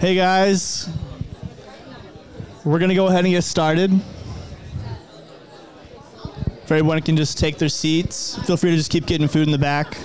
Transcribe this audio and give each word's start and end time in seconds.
Hey 0.00 0.14
guys, 0.14 0.88
we're 2.64 2.78
gonna 2.78 2.94
go 2.94 3.08
ahead 3.08 3.26
and 3.26 3.34
get 3.34 3.44
started. 3.44 3.92
If 6.46 6.72
everyone 6.72 7.02
can 7.02 7.18
just 7.18 7.36
take 7.36 7.58
their 7.58 7.68
seats, 7.68 8.38
feel 8.46 8.56
free 8.56 8.70
to 8.70 8.78
just 8.78 8.90
keep 8.90 9.04
getting 9.04 9.28
food 9.28 9.42
in 9.42 9.50
the 9.50 9.58
back. 9.58 9.98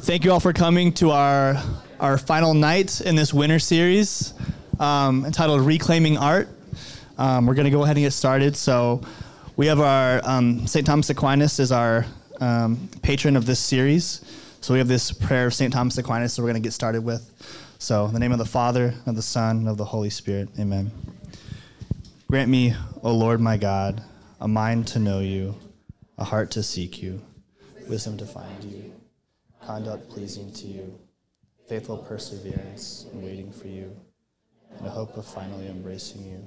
Thank 0.00 0.26
you 0.26 0.32
all 0.32 0.40
for 0.40 0.52
coming 0.52 0.92
to 0.92 1.10
our 1.10 1.56
our 1.98 2.18
final 2.18 2.52
night 2.52 3.00
in 3.00 3.16
this 3.16 3.32
winter 3.32 3.58
series 3.58 4.34
um, 4.78 5.24
entitled 5.24 5.62
"Reclaiming 5.62 6.18
Art." 6.18 6.50
Um, 7.16 7.46
we're 7.46 7.54
gonna 7.54 7.70
go 7.70 7.84
ahead 7.84 7.96
and 7.96 8.04
get 8.04 8.12
started. 8.12 8.56
So 8.56 9.00
we 9.56 9.68
have 9.68 9.80
our 9.80 10.20
um, 10.22 10.66
St. 10.66 10.84
Thomas 10.86 11.08
Aquinas 11.08 11.58
is 11.58 11.72
our 11.72 12.04
um, 12.40 12.90
patron 13.00 13.36
of 13.36 13.46
this 13.46 13.58
series. 13.58 14.20
So 14.60 14.74
we 14.74 14.80
have 14.80 14.88
this 14.88 15.12
prayer 15.12 15.46
of 15.46 15.54
St. 15.54 15.72
Thomas 15.72 15.96
Aquinas 15.96 16.36
that 16.36 16.42
we're 16.42 16.52
to 16.52 16.60
get 16.60 16.74
started 16.74 17.02
with. 17.02 17.32
So, 17.78 18.06
in 18.06 18.14
the 18.14 18.20
name 18.20 18.32
of 18.32 18.38
the 18.38 18.46
Father, 18.46 18.94
of 19.04 19.16
the 19.16 19.22
Son, 19.22 19.58
and 19.58 19.68
of 19.68 19.76
the 19.76 19.84
Holy 19.84 20.08
Spirit, 20.08 20.48
amen. 20.58 20.90
Grant 22.26 22.48
me, 22.50 22.74
O 23.02 23.14
Lord 23.14 23.38
my 23.38 23.58
God, 23.58 24.02
a 24.40 24.48
mind 24.48 24.86
to 24.88 24.98
know 24.98 25.20
you, 25.20 25.54
a 26.16 26.24
heart 26.24 26.50
to 26.52 26.62
seek 26.62 27.02
you, 27.02 27.20
wisdom 27.86 28.16
to 28.16 28.24
find 28.24 28.64
you, 28.64 28.94
conduct 29.62 30.08
pleasing 30.08 30.50
to 30.54 30.66
you, 30.66 30.98
faithful 31.68 31.98
perseverance 31.98 33.04
in 33.12 33.22
waiting 33.22 33.52
for 33.52 33.68
you, 33.68 33.94
and 34.78 34.86
a 34.86 34.90
hope 34.90 35.14
of 35.18 35.26
finally 35.26 35.68
embracing 35.68 36.24
you. 36.24 36.42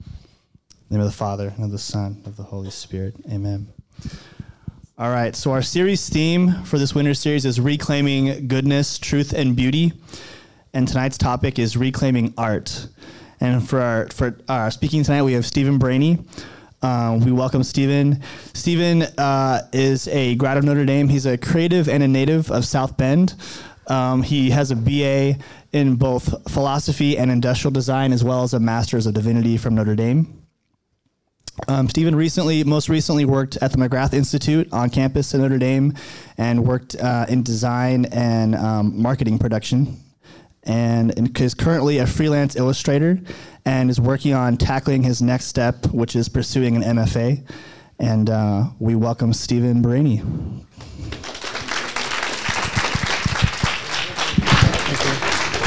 In 0.00 0.88
the 0.88 0.94
name 0.96 1.00
of 1.02 1.06
the 1.06 1.16
Father, 1.16 1.52
and 1.56 1.64
of 1.66 1.70
the 1.70 1.78
Son, 1.78 2.16
and 2.16 2.26
of 2.26 2.36
the 2.36 2.44
Holy 2.44 2.70
Spirit, 2.70 3.16
amen. 3.30 3.68
All 4.96 5.10
right, 5.10 5.34
so 5.34 5.50
our 5.50 5.60
series 5.60 6.08
theme 6.08 6.52
for 6.62 6.78
this 6.78 6.94
winter 6.94 7.14
series 7.14 7.44
is 7.44 7.58
reclaiming 7.58 8.46
goodness, 8.46 8.96
truth, 8.96 9.32
and 9.32 9.56
beauty. 9.56 9.92
And 10.72 10.86
tonight's 10.86 11.18
topic 11.18 11.58
is 11.58 11.76
reclaiming 11.76 12.32
art. 12.38 12.86
And 13.40 13.68
for 13.68 13.80
our, 13.80 14.06
for 14.10 14.38
our 14.48 14.70
speaking 14.70 15.02
tonight, 15.02 15.22
we 15.22 15.32
have 15.32 15.44
Stephen 15.44 15.78
Brainy. 15.78 16.20
Uh, 16.80 17.18
we 17.20 17.32
welcome 17.32 17.64
Stephen. 17.64 18.22
Stephen 18.52 19.02
uh, 19.18 19.62
is 19.72 20.06
a 20.06 20.36
grad 20.36 20.58
of 20.58 20.62
Notre 20.62 20.84
Dame. 20.84 21.08
He's 21.08 21.26
a 21.26 21.36
creative 21.36 21.88
and 21.88 22.04
a 22.04 22.08
native 22.08 22.52
of 22.52 22.64
South 22.64 22.96
Bend. 22.96 23.34
Um, 23.88 24.22
he 24.22 24.50
has 24.50 24.70
a 24.70 24.76
BA 24.76 25.42
in 25.72 25.96
both 25.96 26.52
philosophy 26.52 27.18
and 27.18 27.32
industrial 27.32 27.72
design, 27.72 28.12
as 28.12 28.22
well 28.22 28.44
as 28.44 28.54
a 28.54 28.60
master's 28.60 29.06
of 29.06 29.14
divinity 29.14 29.56
from 29.56 29.74
Notre 29.74 29.96
Dame. 29.96 30.43
Um, 31.68 31.88
Stephen 31.88 32.16
recently, 32.16 32.64
most 32.64 32.88
recently, 32.88 33.24
worked 33.24 33.56
at 33.58 33.72
the 33.72 33.78
McGrath 33.78 34.12
Institute 34.12 34.68
on 34.72 34.90
campus 34.90 35.34
in 35.34 35.40
Notre 35.40 35.58
Dame, 35.58 35.94
and 36.36 36.66
worked 36.66 36.96
uh, 36.96 37.26
in 37.28 37.42
design 37.42 38.06
and 38.06 38.54
um, 38.56 39.00
marketing 39.00 39.38
production, 39.38 39.96
and 40.64 41.38
is 41.40 41.54
currently 41.54 41.98
a 41.98 42.06
freelance 42.06 42.56
illustrator, 42.56 43.20
and 43.64 43.88
is 43.88 44.00
working 44.00 44.34
on 44.34 44.56
tackling 44.56 45.02
his 45.02 45.22
next 45.22 45.46
step, 45.46 45.86
which 45.86 46.16
is 46.16 46.28
pursuing 46.28 46.76
an 46.76 46.82
MFA. 46.82 47.46
And 48.00 48.28
uh, 48.28 48.64
we 48.80 48.96
welcome 48.96 49.32
Stephen 49.32 49.80
Brainy. 49.80 50.18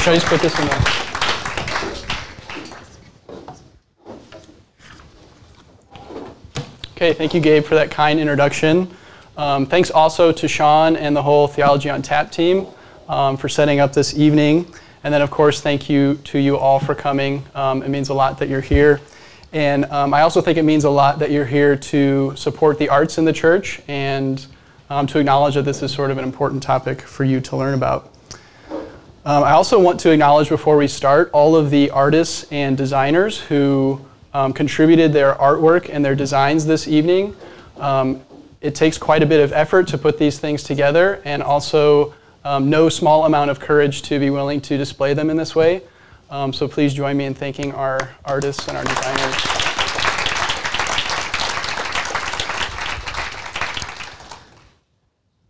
Should 0.02 0.12
I 0.12 0.14
just 0.14 0.26
put 0.26 0.40
this 0.40 0.58
in 0.60 0.66
there? 0.66 0.97
Okay, 6.98 7.12
thank 7.12 7.32
you, 7.32 7.38
Gabe, 7.40 7.62
for 7.62 7.76
that 7.76 7.92
kind 7.92 8.18
introduction. 8.18 8.90
Um, 9.36 9.66
thanks 9.66 9.88
also 9.88 10.32
to 10.32 10.48
Sean 10.48 10.96
and 10.96 11.14
the 11.14 11.22
whole 11.22 11.46
Theology 11.46 11.88
on 11.88 12.02
Tap 12.02 12.32
team 12.32 12.66
um, 13.08 13.36
for 13.36 13.48
setting 13.48 13.78
up 13.78 13.92
this 13.92 14.18
evening. 14.18 14.66
And 15.04 15.14
then, 15.14 15.22
of 15.22 15.30
course, 15.30 15.60
thank 15.60 15.88
you 15.88 16.16
to 16.24 16.40
you 16.40 16.58
all 16.58 16.80
for 16.80 16.96
coming. 16.96 17.44
Um, 17.54 17.84
it 17.84 17.88
means 17.88 18.08
a 18.08 18.14
lot 18.14 18.36
that 18.38 18.48
you're 18.48 18.60
here. 18.60 19.00
And 19.52 19.84
um, 19.84 20.12
I 20.12 20.22
also 20.22 20.40
think 20.40 20.58
it 20.58 20.64
means 20.64 20.82
a 20.82 20.90
lot 20.90 21.20
that 21.20 21.30
you're 21.30 21.46
here 21.46 21.76
to 21.76 22.34
support 22.34 22.80
the 22.80 22.88
arts 22.88 23.16
in 23.16 23.24
the 23.24 23.32
church 23.32 23.80
and 23.86 24.44
um, 24.90 25.06
to 25.06 25.20
acknowledge 25.20 25.54
that 25.54 25.64
this 25.64 25.84
is 25.84 25.92
sort 25.92 26.10
of 26.10 26.18
an 26.18 26.24
important 26.24 26.64
topic 26.64 27.00
for 27.02 27.22
you 27.22 27.40
to 27.42 27.54
learn 27.54 27.74
about. 27.74 28.12
Um, 29.24 29.44
I 29.44 29.52
also 29.52 29.78
want 29.78 30.00
to 30.00 30.10
acknowledge 30.10 30.48
before 30.48 30.76
we 30.76 30.88
start 30.88 31.30
all 31.32 31.54
of 31.54 31.70
the 31.70 31.90
artists 31.90 32.44
and 32.50 32.76
designers 32.76 33.38
who 33.38 34.04
um, 34.34 34.52
contributed 34.52 35.12
their 35.12 35.34
artwork 35.34 35.88
and 35.92 36.04
their 36.04 36.14
designs 36.14 36.66
this 36.66 36.86
evening. 36.86 37.36
Um, 37.78 38.22
it 38.60 38.74
takes 38.74 38.98
quite 38.98 39.22
a 39.22 39.26
bit 39.26 39.40
of 39.40 39.52
effort 39.52 39.88
to 39.88 39.98
put 39.98 40.18
these 40.18 40.38
things 40.38 40.62
together 40.62 41.22
and 41.24 41.42
also 41.42 42.14
um, 42.44 42.70
no 42.70 42.88
small 42.88 43.24
amount 43.24 43.50
of 43.50 43.60
courage 43.60 44.02
to 44.02 44.18
be 44.18 44.30
willing 44.30 44.60
to 44.62 44.76
display 44.76 45.14
them 45.14 45.30
in 45.30 45.36
this 45.36 45.54
way. 45.54 45.82
Um, 46.30 46.52
so 46.52 46.68
please 46.68 46.92
join 46.92 47.16
me 47.16 47.24
in 47.24 47.34
thanking 47.34 47.72
our 47.72 48.10
artists 48.24 48.68
and 48.68 48.76
our 48.76 48.84
designers. 48.84 49.34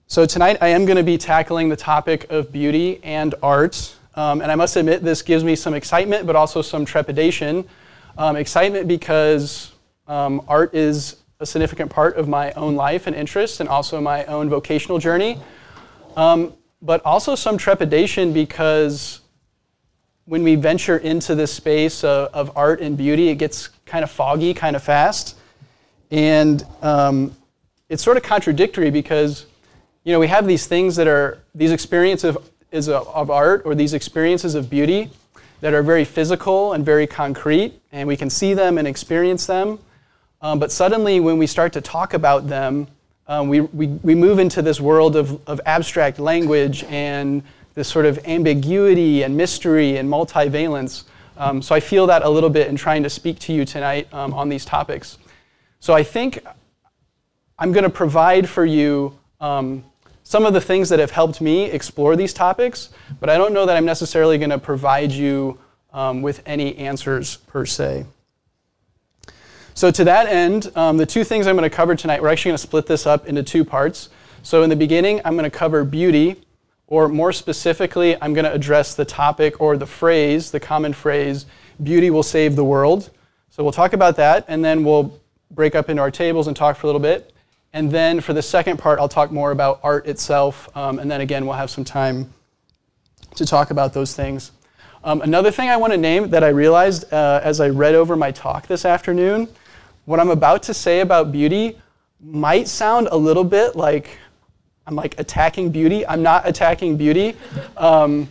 So 0.07 0.25
tonight 0.27 0.59
I 0.61 0.69
am 0.69 0.85
going 0.85 0.97
to 0.97 1.03
be 1.03 1.19
tackling 1.19 1.69
the 1.69 1.77
topic 1.77 2.31
of 2.31 2.51
beauty 2.51 3.01
and 3.03 3.35
art. 3.43 3.95
Um, 4.15 4.41
and 4.41 4.51
I 4.51 4.55
must 4.55 4.75
admit, 4.77 5.03
this 5.03 5.23
gives 5.23 5.45
me 5.45 5.55
some 5.55 5.75
excitement, 5.75 6.27
but 6.27 6.35
also 6.35 6.63
some 6.63 6.85
trepidation 6.85 7.69
um, 8.19 8.37
excitement 8.37 8.89
because 8.89 9.73
um, 10.09 10.43
art 10.49 10.75
is 10.75 11.17
a 11.41 11.47
significant 11.47 11.89
part 11.89 12.17
of 12.17 12.29
my 12.29 12.53
own 12.53 12.75
life 12.75 13.07
and 13.07 13.15
interest 13.15 13.61
and 13.61 13.69
also 13.69 14.01
my 14.01 14.25
own 14.25 14.51
vocational 14.51 14.99
journey. 14.99 15.39
Um, 16.17 16.53
but 16.83 17.05
also 17.05 17.37
some 17.37 17.57
trepidation 17.57 18.33
because 18.33 19.21
when 20.25 20.43
we 20.43 20.57
venture 20.57 20.99
into 20.99 21.35
this 21.35 21.53
space 21.53 22.03
of, 22.05 22.29
of, 22.35 22.57
art 22.57 22.81
and 22.81 22.97
beauty, 22.97 23.29
it 23.29 23.37
gets 23.37 23.69
kind 23.87 24.03
of 24.03 24.11
foggy, 24.11 24.53
kind 24.53 24.77
of 24.77 24.83
fast. 24.83 25.39
And 26.11 26.65
um, 26.83 27.35
it's 27.89 28.03
sort 28.03 28.17
of 28.17 28.25
contradictory 28.25 28.91
because, 28.91 29.47
you 30.05 30.13
know, 30.13 30.19
we 30.19 30.27
have 30.27 30.47
these 30.47 30.67
things 30.67 30.97
that 30.97 31.07
are, 31.07 31.39
these 31.55 31.71
experiences 31.71 32.37
of, 32.37 33.09
of 33.09 33.31
art 33.31 33.63
or 33.65 33.75
these 33.75 33.95
experiences 33.95 34.55
of 34.55 34.69
beauty 34.69 35.11
that 35.61 35.75
are 35.75 35.83
very 35.83 36.05
physical 36.05 36.73
and 36.73 36.85
very 36.85 37.07
concrete, 37.07 37.81
and 37.93 38.07
we 38.07 38.17
can 38.17 38.31
see 38.31 38.55
them 38.55 38.79
and 38.79 38.87
experience 38.87 39.47
them. 39.47 39.79
Um, 40.41 40.59
but 40.59 40.71
suddenly, 40.71 41.21
when 41.21 41.39
we 41.39 41.47
start 41.47 41.73
to 41.73 41.81
talk 41.81 42.15
about 42.15 42.49
them, 42.49 42.87
um, 43.27 43.49
we, 43.49 43.61
we, 43.61 43.89
we 43.89 44.15
move 44.15 44.39
into 44.39 44.63
this 44.63 44.81
world 44.81 45.17
of, 45.17 45.41
of 45.49 45.61
abstract 45.67 46.19
language 46.19 46.85
and 46.85 47.43
this 47.75 47.89
sort 47.89 48.07
of 48.07 48.19
ambiguity 48.27 49.23
and 49.23 49.37
mystery 49.37 49.99
and 49.99 50.09
multivalence. 50.09 51.05
Um, 51.37 51.61
so 51.61 51.75
I 51.75 51.81
feel 51.81 52.07
that 52.07 52.23
a 52.23 52.29
little 52.29 52.51
bit 52.51 52.69
in 52.69 52.77
trying 52.77 53.03
to 53.03 53.11
speak 53.11 53.39
to 53.41 53.53
you 53.53 53.65
tonight 53.65 54.13
um, 54.13 54.33
on 54.35 54.49
these 54.49 54.65
topics. 54.65 55.19
So 55.81 55.93
I 55.95 56.03
think 56.03 56.45
I'm 57.59 57.73
going 57.73 57.85
to 57.85 57.91
provide 57.91 58.49
for 58.49 58.65
you 58.65 59.19
um, 59.41 59.85
some 60.29 60.45
of 60.45 60.53
the 60.53 60.61
things 60.61 60.91
that 60.91 60.99
have 60.99 61.11
helped 61.11 61.41
me 61.41 61.71
explore 61.71 62.15
these 62.15 62.35
topics, 62.35 62.91
but 63.19 63.31
I 63.31 63.39
don't 63.39 63.55
know 63.55 63.65
that 63.65 63.79
I'm 63.79 63.87
necessarily 63.87 64.37
going 64.37 64.51
to 64.51 64.59
provide 64.59 65.11
you 65.11 65.59
um, 65.91 66.21
with 66.21 66.43
any 66.45 66.77
answers 66.77 67.39
per 67.47 67.65
se. 67.65 68.05
So, 69.73 69.91
to 69.91 70.05
that 70.05 70.27
end, 70.27 70.71
um, 70.77 70.99
the 70.99 71.07
two 71.07 71.25
things 71.25 71.47
I'm 71.47 71.57
going 71.57 71.63
to 71.71 71.75
cover 71.75 71.95
tonight, 71.95 72.21
we're 72.21 72.29
actually 72.29 72.51
going 72.51 72.59
to 72.59 72.63
split 72.63 72.85
this 72.85 73.07
up 73.07 73.27
into 73.27 73.43
two 73.43 73.65
parts. 73.65 74.11
So, 74.43 74.63
in 74.63 74.69
the 74.69 74.77
beginning, 74.77 75.23
I'm 75.25 75.33
going 75.33 75.51
to 75.51 75.59
cover 75.59 75.83
beauty, 75.83 76.37
or 76.89 77.09
more 77.09 77.33
specifically, 77.33 78.21
I'm 78.21 78.35
going 78.35 78.45
to 78.45 78.53
address 78.53 78.95
the 78.95 79.07
topic 79.07 79.63
or 79.63 79.79
the 79.79 79.87
phrase, 79.87 80.51
the 80.51 80.61
common 80.61 80.93
phrase, 80.93 81.47
beauty 81.83 82.11
will 82.11 82.23
save 82.23 82.55
the 82.55 82.65
world. 82.65 83.09
So, 83.49 83.63
we'll 83.63 83.73
talk 83.73 83.95
about 83.95 84.17
that, 84.17 84.45
and 84.47 84.63
then 84.63 84.85
we'll 84.85 85.19
break 85.51 85.75
up 85.75 85.89
into 85.89 86.03
our 86.03 86.11
tables 86.11 86.49
and 86.49 86.55
talk 86.55 86.77
for 86.77 86.87
a 86.87 86.89
little 86.89 87.01
bit. 87.01 87.33
And 87.73 87.91
then 87.91 88.21
for 88.21 88.33
the 88.33 88.43
second 88.43 88.79
part, 88.79 88.99
I'll 88.99 89.09
talk 89.09 89.31
more 89.31 89.51
about 89.51 89.81
art 89.83 90.07
itself. 90.07 90.75
Um, 90.77 90.99
and 90.99 91.11
then 91.11 91.21
again, 91.21 91.47
we'll 91.47 91.57
have 91.57 91.71
some 91.71 91.85
time 91.85 92.33
to 93.37 93.45
talk 93.45 93.71
about 93.71 93.93
those 93.93 94.15
things. 94.15 94.53
Um, 95.05 95.23
another 95.23 95.51
thing 95.51 95.69
I 95.69 95.77
want 95.77 95.93
to 95.93 95.97
name 95.97 96.31
that 96.31 96.43
I 96.43 96.49
realized 96.49 97.13
uh, 97.13 97.41
as 97.43 97.61
I 97.61 97.69
read 97.69 97.95
over 97.95 98.17
my 98.17 98.33
talk 98.33 98.67
this 98.67 98.85
afternoon 98.85 99.49
what 100.09 100.19
I'm 100.19 100.31
about 100.31 100.63
to 100.63 100.73
say 100.73 101.01
about 101.01 101.33
beauty 101.33 101.79
might 102.19 102.67
sound 102.67 103.09
a 103.13 103.17
little 103.17 103.45
bit 103.45 103.77
like 103.77 104.17
I'm 104.87 104.97
like 104.97 105.21
attacking 105.21 105.71
beauty. 105.71 106.07
I'm 106.07 106.23
not 106.23 106.49
attacking 106.49 106.97
beauty. 106.97 107.37
Um, 107.77 108.27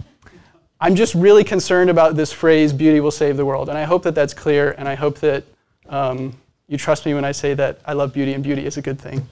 I'm 0.82 0.96
just 0.96 1.14
really 1.14 1.44
concerned 1.44 1.92
about 1.92 2.16
this 2.16 2.34
phrase, 2.34 2.74
beauty 2.74 3.00
will 3.00 3.12
save 3.12 3.38
the 3.38 3.46
world. 3.46 3.70
And 3.70 3.78
I 3.78 3.84
hope 3.84 4.02
that 4.04 4.16
that's 4.16 4.34
clear, 4.34 4.74
and 4.80 4.88
I 4.88 4.96
hope 4.96 5.20
that 5.20 5.44
um, 5.88 6.36
you 6.68 6.78
trust 6.78 7.06
me 7.06 7.14
when 7.14 7.24
I 7.24 7.32
say 7.32 7.54
that 7.54 7.80
I 7.86 7.94
love 7.94 8.14
beauty 8.14 8.34
and 8.34 8.44
beauty 8.44 8.66
is 8.66 8.78
a 8.78 8.82
good 8.82 9.00
thing. 9.00 9.28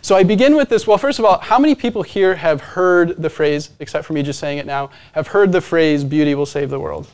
So 0.00 0.14
I 0.14 0.22
begin 0.22 0.54
with 0.54 0.68
this. 0.68 0.86
Well, 0.86 0.98
first 0.98 1.18
of 1.18 1.24
all, 1.24 1.38
how 1.40 1.58
many 1.58 1.74
people 1.74 2.02
here 2.02 2.36
have 2.36 2.60
heard 2.60 3.20
the 3.20 3.28
phrase, 3.28 3.70
except 3.80 4.04
for 4.04 4.12
me 4.12 4.22
just 4.22 4.38
saying 4.38 4.58
it 4.58 4.66
now, 4.66 4.90
have 5.12 5.26
heard 5.26 5.50
the 5.50 5.60
phrase, 5.60 6.04
beauty 6.04 6.34
will 6.36 6.46
save 6.46 6.70
the 6.70 6.78
world? 6.78 7.08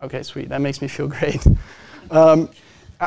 Okay, 0.00 0.22
sweet. 0.22 0.48
That 0.48 0.60
makes 0.60 0.80
me 0.80 0.86
feel 0.86 1.08
great. 1.18 1.44
Um, 2.10 2.50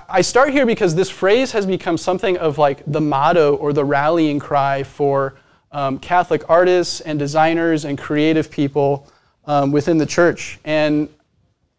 I 0.10 0.22
start 0.22 0.52
here 0.52 0.66
because 0.66 0.94
this 0.94 1.10
phrase 1.10 1.52
has 1.54 1.66
become 1.66 1.98
something 1.98 2.38
of 2.38 2.58
like 2.58 2.84
the 2.86 3.02
motto 3.02 3.56
or 3.56 3.74
the 3.74 3.84
rallying 3.84 4.40
cry 4.40 4.84
for 4.84 5.36
um, 5.72 5.98
Catholic 5.98 6.50
artists 6.50 7.02
and 7.02 7.18
designers 7.18 7.86
and 7.86 7.98
creative 7.98 8.52
people 8.52 9.08
um, 9.46 9.72
within 9.72 9.98
the 9.98 10.06
church. 10.06 10.60
And 10.64 11.10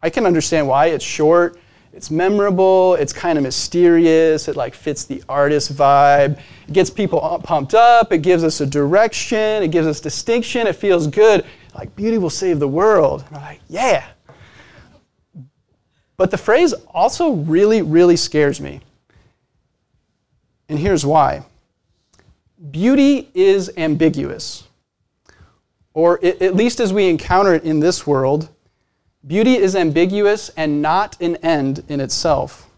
I 0.01 0.09
can 0.09 0.25
understand 0.25 0.67
why. 0.67 0.87
It's 0.87 1.05
short, 1.05 1.59
it's 1.93 2.09
memorable, 2.09 2.95
it's 2.95 3.13
kind 3.13 3.37
of 3.37 3.43
mysterious, 3.43 4.47
it 4.47 4.55
like 4.55 4.73
fits 4.73 5.05
the 5.05 5.23
artist 5.29 5.73
vibe. 5.75 6.39
It 6.67 6.73
gets 6.73 6.89
people 6.89 7.39
pumped 7.43 7.75
up, 7.75 8.11
it 8.11 8.23
gives 8.23 8.43
us 8.43 8.61
a 8.61 8.65
direction, 8.65 9.61
it 9.61 9.69
gives 9.69 9.85
us 9.85 9.99
distinction, 9.99 10.65
it 10.65 10.75
feels 10.75 11.05
good. 11.05 11.45
Like 11.75 11.95
beauty 11.95 12.17
will 12.17 12.31
save 12.31 12.59
the 12.59 12.67
world. 12.67 13.23
And 13.27 13.37
I'm 13.37 13.43
like, 13.43 13.61
yeah. 13.69 14.05
But 16.17 16.31
the 16.31 16.37
phrase 16.37 16.73
also 16.89 17.31
really, 17.33 17.83
really 17.83 18.15
scares 18.15 18.59
me. 18.59 18.81
And 20.69 20.79
here's 20.79 21.05
why 21.05 21.43
beauty 22.71 23.29
is 23.35 23.69
ambiguous, 23.77 24.67
or 25.93 26.23
at 26.25 26.55
least 26.55 26.79
as 26.79 26.91
we 26.93 27.09
encounter 27.09 27.53
it 27.53 27.65
in 27.65 27.79
this 27.81 28.07
world, 28.07 28.49
beauty 29.25 29.55
is 29.55 29.75
ambiguous 29.75 30.49
and 30.57 30.81
not 30.81 31.19
an 31.21 31.37
end 31.37 31.83
in 31.87 31.99
itself. 31.99 32.69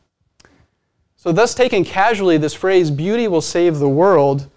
So, 1.15 1.31
thus, 1.31 1.55
taken 1.55 1.83
casually, 1.83 2.37
this 2.37 2.53
phrase, 2.53 2.91
beauty 2.91 3.27
will 3.27 3.41
save 3.41 3.79
the 3.79 3.89
world, 3.89 4.47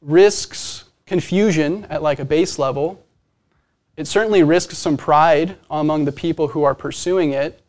risks 0.00 0.84
confusion 1.06 1.86
at 1.88 2.02
like 2.02 2.18
a 2.18 2.24
base 2.24 2.58
level. 2.58 3.04
It 3.96 4.06
certainly 4.06 4.42
risks 4.42 4.76
some 4.78 4.96
pride 4.96 5.56
among 5.70 6.04
the 6.04 6.12
people 6.12 6.48
who 6.48 6.64
are 6.64 6.74
pursuing 6.74 7.32
it. 7.32 7.60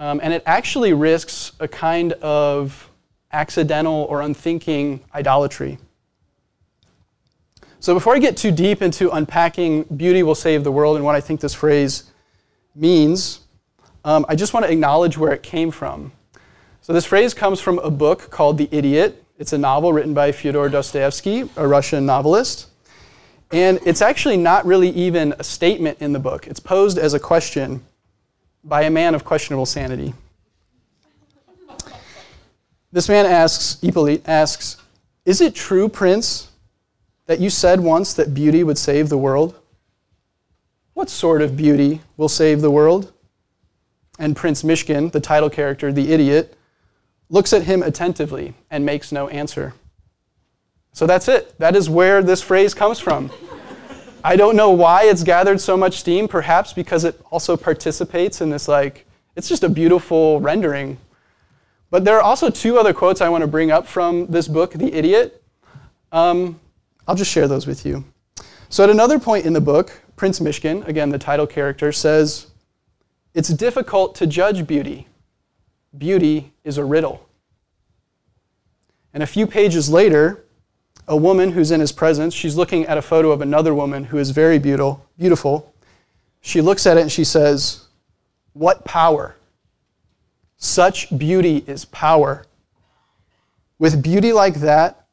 Um, 0.00 0.20
and 0.22 0.32
it 0.32 0.42
actually 0.46 0.92
risks 0.92 1.52
a 1.60 1.68
kind 1.68 2.14
of 2.14 2.90
accidental 3.32 4.06
or 4.08 4.22
unthinking 4.22 5.00
idolatry. 5.14 5.78
So, 7.80 7.94
before 7.94 8.16
I 8.16 8.18
get 8.18 8.36
too 8.36 8.50
deep 8.50 8.82
into 8.82 9.10
unpacking 9.10 9.84
beauty 9.84 10.24
will 10.24 10.34
save 10.34 10.64
the 10.64 10.72
world 10.72 10.96
and 10.96 11.04
what 11.04 11.14
I 11.14 11.20
think 11.20 11.40
this 11.40 11.54
phrase 11.54 12.10
means, 12.78 13.40
um, 14.04 14.24
I 14.28 14.36
just 14.36 14.54
want 14.54 14.66
to 14.66 14.72
acknowledge 14.72 15.18
where 15.18 15.32
it 15.32 15.42
came 15.42 15.70
from. 15.70 16.12
So, 16.80 16.92
this 16.92 17.04
phrase 17.04 17.34
comes 17.34 17.60
from 17.60 17.78
a 17.80 17.90
book 17.90 18.30
called 18.30 18.56
The 18.56 18.68
Idiot. 18.70 19.22
It's 19.38 19.52
a 19.52 19.58
novel 19.58 19.92
written 19.92 20.14
by 20.14 20.32
Fyodor 20.32 20.68
Dostoevsky, 20.68 21.48
a 21.56 21.66
Russian 21.66 22.06
novelist. 22.06 22.68
And 23.50 23.78
it's 23.86 24.02
actually 24.02 24.36
not 24.36 24.66
really 24.66 24.90
even 24.90 25.34
a 25.38 25.44
statement 25.44 25.98
in 26.00 26.12
the 26.12 26.18
book, 26.18 26.46
it's 26.46 26.60
posed 26.60 26.98
as 26.98 27.14
a 27.14 27.20
question 27.20 27.84
by 28.64 28.82
a 28.82 28.90
man 28.90 29.14
of 29.14 29.24
questionable 29.24 29.66
sanity. 29.66 30.14
This 32.90 33.08
man 33.08 33.26
asks, 33.26 33.80
Hippolyte 33.80 34.26
asks, 34.26 34.78
Is 35.24 35.40
it 35.40 35.54
true, 35.54 35.88
Prince, 35.88 36.50
that 37.26 37.40
you 37.40 37.50
said 37.50 37.80
once 37.80 38.14
that 38.14 38.32
beauty 38.32 38.64
would 38.64 38.78
save 38.78 39.08
the 39.08 39.18
world? 39.18 39.54
What 40.98 41.10
sort 41.10 41.42
of 41.42 41.56
beauty 41.56 42.00
will 42.16 42.28
save 42.28 42.60
the 42.60 42.72
world? 42.72 43.12
And 44.18 44.34
Prince 44.34 44.64
Myshkin, 44.64 45.12
the 45.12 45.20
title 45.20 45.48
character, 45.48 45.92
the 45.92 46.12
idiot, 46.12 46.58
looks 47.28 47.52
at 47.52 47.62
him 47.62 47.84
attentively 47.84 48.54
and 48.68 48.84
makes 48.84 49.12
no 49.12 49.28
answer. 49.28 49.74
So 50.92 51.06
that's 51.06 51.28
it. 51.28 51.56
That 51.60 51.76
is 51.76 51.88
where 51.88 52.20
this 52.20 52.42
phrase 52.42 52.74
comes 52.74 52.98
from. 52.98 53.30
I 54.24 54.34
don't 54.34 54.56
know 54.56 54.70
why 54.70 55.04
it's 55.04 55.22
gathered 55.22 55.60
so 55.60 55.76
much 55.76 56.00
steam, 56.00 56.26
perhaps 56.26 56.72
because 56.72 57.04
it 57.04 57.20
also 57.30 57.56
participates 57.56 58.40
in 58.40 58.50
this, 58.50 58.66
like, 58.66 59.06
it's 59.36 59.48
just 59.48 59.62
a 59.62 59.68
beautiful 59.68 60.40
rendering. 60.40 60.98
But 61.90 62.04
there 62.04 62.16
are 62.16 62.22
also 62.22 62.50
two 62.50 62.76
other 62.76 62.92
quotes 62.92 63.20
I 63.20 63.28
want 63.28 63.42
to 63.42 63.48
bring 63.48 63.70
up 63.70 63.86
from 63.86 64.26
this 64.26 64.48
book, 64.48 64.72
The 64.72 64.92
Idiot. 64.92 65.44
Um, 66.10 66.58
I'll 67.06 67.14
just 67.14 67.30
share 67.30 67.46
those 67.46 67.68
with 67.68 67.86
you. 67.86 68.02
So, 68.68 68.82
at 68.82 68.90
another 68.90 69.20
point 69.20 69.46
in 69.46 69.52
the 69.52 69.60
book, 69.60 69.92
Prince 70.18 70.40
Myshkin, 70.40 70.86
again 70.88 71.10
the 71.10 71.18
title 71.18 71.46
character, 71.46 71.92
says, 71.92 72.48
It's 73.34 73.48
difficult 73.48 74.16
to 74.16 74.26
judge 74.26 74.66
beauty. 74.66 75.06
Beauty 75.96 76.52
is 76.64 76.76
a 76.76 76.84
riddle. 76.84 77.26
And 79.14 79.22
a 79.22 79.26
few 79.26 79.46
pages 79.46 79.88
later, 79.88 80.44
a 81.06 81.16
woman 81.16 81.52
who's 81.52 81.70
in 81.70 81.80
his 81.80 81.92
presence, 81.92 82.34
she's 82.34 82.56
looking 82.56 82.84
at 82.86 82.98
a 82.98 83.02
photo 83.02 83.30
of 83.30 83.40
another 83.40 83.74
woman 83.74 84.04
who 84.04 84.18
is 84.18 84.30
very 84.30 84.58
beautiful, 84.58 85.06
beautiful. 85.16 85.72
She 86.40 86.60
looks 86.60 86.86
at 86.86 86.98
it 86.98 87.02
and 87.02 87.12
she 87.12 87.24
says, 87.24 87.86
What 88.52 88.84
power! 88.84 89.36
Such 90.56 91.16
beauty 91.16 91.64
is 91.68 91.84
power. 91.84 92.44
With 93.78 94.02
beauty 94.02 94.32
like 94.32 94.54
that, 94.56 95.06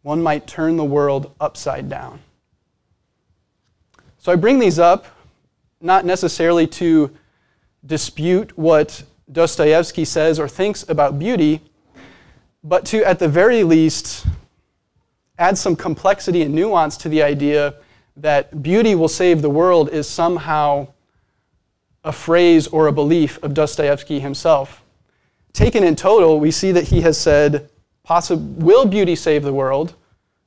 one 0.00 0.22
might 0.22 0.46
turn 0.46 0.78
the 0.78 0.84
world 0.84 1.34
upside 1.38 1.90
down. 1.90 2.20
So 4.28 4.32
I 4.32 4.36
bring 4.36 4.58
these 4.58 4.78
up 4.78 5.06
not 5.80 6.04
necessarily 6.04 6.66
to 6.66 7.10
dispute 7.86 8.58
what 8.58 9.02
Dostoevsky 9.32 10.04
says 10.04 10.38
or 10.38 10.46
thinks 10.46 10.86
about 10.86 11.18
beauty, 11.18 11.62
but 12.62 12.84
to, 12.88 13.02
at 13.08 13.20
the 13.20 13.26
very 13.26 13.62
least, 13.62 14.26
add 15.38 15.56
some 15.56 15.74
complexity 15.74 16.42
and 16.42 16.54
nuance 16.54 16.98
to 16.98 17.08
the 17.08 17.22
idea 17.22 17.76
that 18.18 18.62
beauty 18.62 18.94
will 18.94 19.08
save 19.08 19.40
the 19.40 19.48
world 19.48 19.88
is 19.88 20.06
somehow 20.06 20.88
a 22.04 22.12
phrase 22.12 22.66
or 22.66 22.88
a 22.88 22.92
belief 22.92 23.42
of 23.42 23.54
Dostoevsky 23.54 24.20
himself. 24.20 24.84
Taken 25.54 25.82
in 25.82 25.96
total, 25.96 26.38
we 26.38 26.50
see 26.50 26.70
that 26.72 26.88
he 26.88 27.00
has 27.00 27.16
said, 27.16 27.70
Will 28.06 28.84
beauty 28.84 29.16
save 29.16 29.42
the 29.42 29.54
world? 29.54 29.94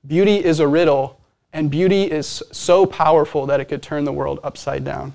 Beauty 0.06 0.36
is 0.36 0.60
a 0.60 0.68
riddle, 0.68 1.20
and 1.53 1.69
beauty 1.69 2.03
is 2.03 2.42
so 2.51 2.86
powerful 2.86 3.45
that 3.48 3.59
it 3.59 3.65
could 3.65 3.81
turn 3.81 4.06
the 4.06 4.13
world 4.13 4.39
upside 4.44 4.83
down. 4.83 5.13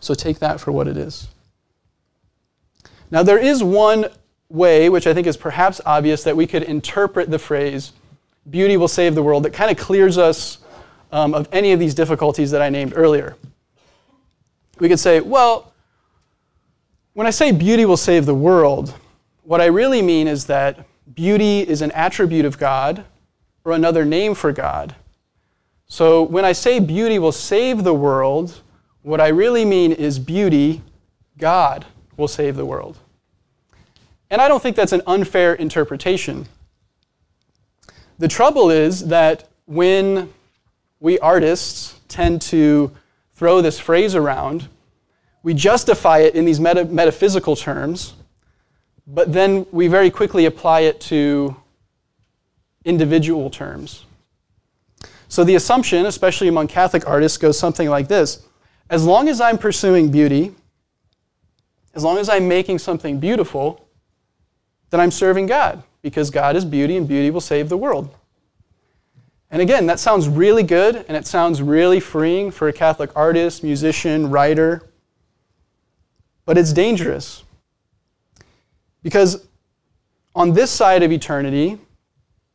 So 0.00 0.14
take 0.14 0.38
that 0.38 0.60
for 0.60 0.72
what 0.72 0.88
it 0.88 0.96
is. 0.96 1.28
Now, 3.10 3.22
there 3.22 3.38
is 3.38 3.62
one 3.62 4.06
way, 4.48 4.88
which 4.88 5.06
I 5.06 5.14
think 5.14 5.26
is 5.26 5.36
perhaps 5.36 5.80
obvious, 5.84 6.24
that 6.24 6.36
we 6.36 6.46
could 6.46 6.62
interpret 6.62 7.30
the 7.30 7.38
phrase, 7.38 7.92
beauty 8.48 8.76
will 8.76 8.88
save 8.88 9.14
the 9.14 9.22
world, 9.22 9.44
that 9.44 9.52
kind 9.52 9.70
of 9.70 9.76
clears 9.76 10.16
us 10.16 10.58
um, 11.12 11.34
of 11.34 11.48
any 11.52 11.72
of 11.72 11.78
these 11.78 11.94
difficulties 11.94 12.50
that 12.52 12.62
I 12.62 12.70
named 12.70 12.94
earlier. 12.96 13.36
We 14.78 14.88
could 14.88 15.00
say, 15.00 15.20
well, 15.20 15.72
when 17.12 17.26
I 17.26 17.30
say 17.30 17.52
beauty 17.52 17.84
will 17.84 17.96
save 17.96 18.24
the 18.24 18.34
world, 18.34 18.94
what 19.42 19.60
I 19.60 19.66
really 19.66 20.00
mean 20.00 20.26
is 20.26 20.46
that 20.46 20.86
beauty 21.14 21.60
is 21.60 21.82
an 21.82 21.90
attribute 21.92 22.44
of 22.44 22.58
God 22.58 23.04
or 23.64 23.72
another 23.72 24.04
name 24.04 24.34
for 24.34 24.52
God. 24.52 24.94
So 25.86 26.22
when 26.22 26.44
I 26.44 26.52
say 26.52 26.78
beauty 26.78 27.18
will 27.18 27.32
save 27.32 27.82
the 27.84 27.94
world, 27.94 28.60
what 29.02 29.20
I 29.20 29.28
really 29.28 29.64
mean 29.64 29.92
is 29.92 30.18
beauty, 30.18 30.82
God 31.38 31.86
will 32.16 32.28
save 32.28 32.56
the 32.56 32.64
world. 32.64 32.98
And 34.30 34.40
I 34.40 34.46
don't 34.46 34.62
think 34.62 34.76
that's 34.76 34.92
an 34.92 35.02
unfair 35.06 35.54
interpretation. 35.54 36.46
The 38.18 38.28
trouble 38.28 38.70
is 38.70 39.08
that 39.08 39.48
when 39.66 40.32
we 41.00 41.18
artists 41.18 41.98
tend 42.08 42.42
to 42.42 42.92
throw 43.34 43.60
this 43.60 43.80
phrase 43.80 44.14
around, 44.14 44.68
we 45.42 45.54
justify 45.54 46.18
it 46.18 46.34
in 46.34 46.44
these 46.44 46.60
meta- 46.60 46.84
metaphysical 46.84 47.56
terms, 47.56 48.14
but 49.06 49.32
then 49.32 49.66
we 49.72 49.88
very 49.88 50.10
quickly 50.10 50.44
apply 50.44 50.80
it 50.80 51.00
to 51.00 51.56
individual 52.84 53.50
terms. 53.50 54.04
So 55.28 55.44
the 55.44 55.54
assumption, 55.54 56.06
especially 56.06 56.48
among 56.48 56.68
Catholic 56.68 57.06
artists, 57.06 57.38
goes 57.38 57.58
something 57.58 57.88
like 57.88 58.08
this 58.08 58.44
As 58.88 59.04
long 59.04 59.28
as 59.28 59.40
I'm 59.40 59.58
pursuing 59.58 60.10
beauty, 60.10 60.54
as 61.94 62.04
long 62.04 62.18
as 62.18 62.28
I'm 62.28 62.48
making 62.48 62.78
something 62.78 63.18
beautiful, 63.18 63.86
then 64.90 65.00
I'm 65.00 65.10
serving 65.10 65.46
God 65.46 65.82
because 66.02 66.30
God 66.30 66.56
is 66.56 66.64
beauty 66.64 66.96
and 66.96 67.06
beauty 67.06 67.30
will 67.30 67.40
save 67.40 67.68
the 67.68 67.76
world. 67.76 68.14
And 69.50 69.60
again, 69.60 69.86
that 69.86 69.98
sounds 69.98 70.28
really 70.28 70.62
good 70.62 71.04
and 71.08 71.16
it 71.16 71.26
sounds 71.26 71.60
really 71.60 72.00
freeing 72.00 72.50
for 72.50 72.68
a 72.68 72.72
Catholic 72.72 73.10
artist, 73.16 73.64
musician, 73.64 74.30
writer. 74.30 74.90
But 76.44 76.56
it's 76.56 76.72
dangerous. 76.72 77.42
Because 79.02 79.46
on 80.34 80.52
this 80.52 80.70
side 80.70 81.02
of 81.02 81.10
eternity, 81.10 81.78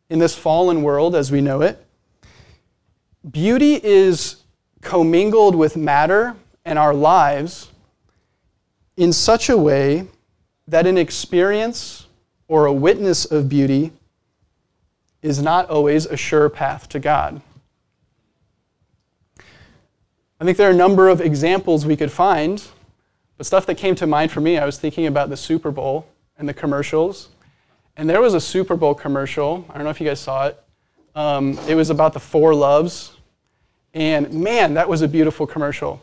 in 0.10 0.20
this 0.20 0.36
fallen 0.36 0.84
world 0.84 1.16
as 1.16 1.32
we 1.32 1.42
know 1.42 1.62
it, 1.62 1.84
beauty 3.30 3.80
is 3.84 4.44
commingled 4.82 5.56
with 5.56 5.76
matter 5.76 6.36
and 6.64 6.78
our 6.78 6.94
lives 6.94 7.72
in 8.98 9.12
such 9.12 9.50
a 9.50 9.58
way 9.58 10.08
that 10.68 10.88
an 10.88 10.98
experience 10.98 12.08
or 12.48 12.66
a 12.66 12.74
witness 12.74 13.26
of 13.26 13.50
beauty 13.50 13.92
is 15.22 15.42
not 15.42 15.70
always 15.70 16.06
a 16.06 16.16
sure 16.16 16.50
path 16.50 16.88
to 16.90 17.00
God. 17.00 17.42
I 20.40 20.44
think 20.44 20.58
there 20.58 20.68
are 20.68 20.74
a 20.74 20.76
number 20.76 21.10
of 21.10 21.22
examples 21.22 21.86
we 21.86 21.96
could 21.96 22.12
find, 22.12 22.64
but 23.38 23.46
stuff 23.46 23.66
that 23.66 23.76
came 23.76 23.96
to 23.96 24.06
mind 24.06 24.32
for 24.32 24.42
me, 24.42 24.58
I 24.58 24.66
was 24.66 24.78
thinking 24.78 25.08
about 25.08 25.30
the 25.30 25.38
Super 25.38 25.72
Bowl 25.72 26.08
and 26.38 26.48
the 26.48 26.54
commercials 26.54 27.30
and 27.98 28.10
there 28.10 28.22
was 28.22 28.34
a 28.34 28.42
Super 28.42 28.75
Bowl 28.75 28.94
commercial. 28.94 29.66
I 29.70 29.75
don't 29.75 29.84
know 29.84 29.90
if 29.90 30.02
you 30.02 30.08
guys 30.08 30.20
saw 30.20 30.48
it. 30.48 30.62
Um, 31.16 31.58
it 31.68 31.75
was 31.75 31.90
about 31.90 32.14
the 32.14 32.20
four 32.20 32.54
loves. 32.54 33.14
And 33.94 34.32
man, 34.34 34.74
that 34.74 34.90
was 34.90 35.02
a 35.02 35.08
beautiful 35.08 35.48
commercial. 35.48 36.02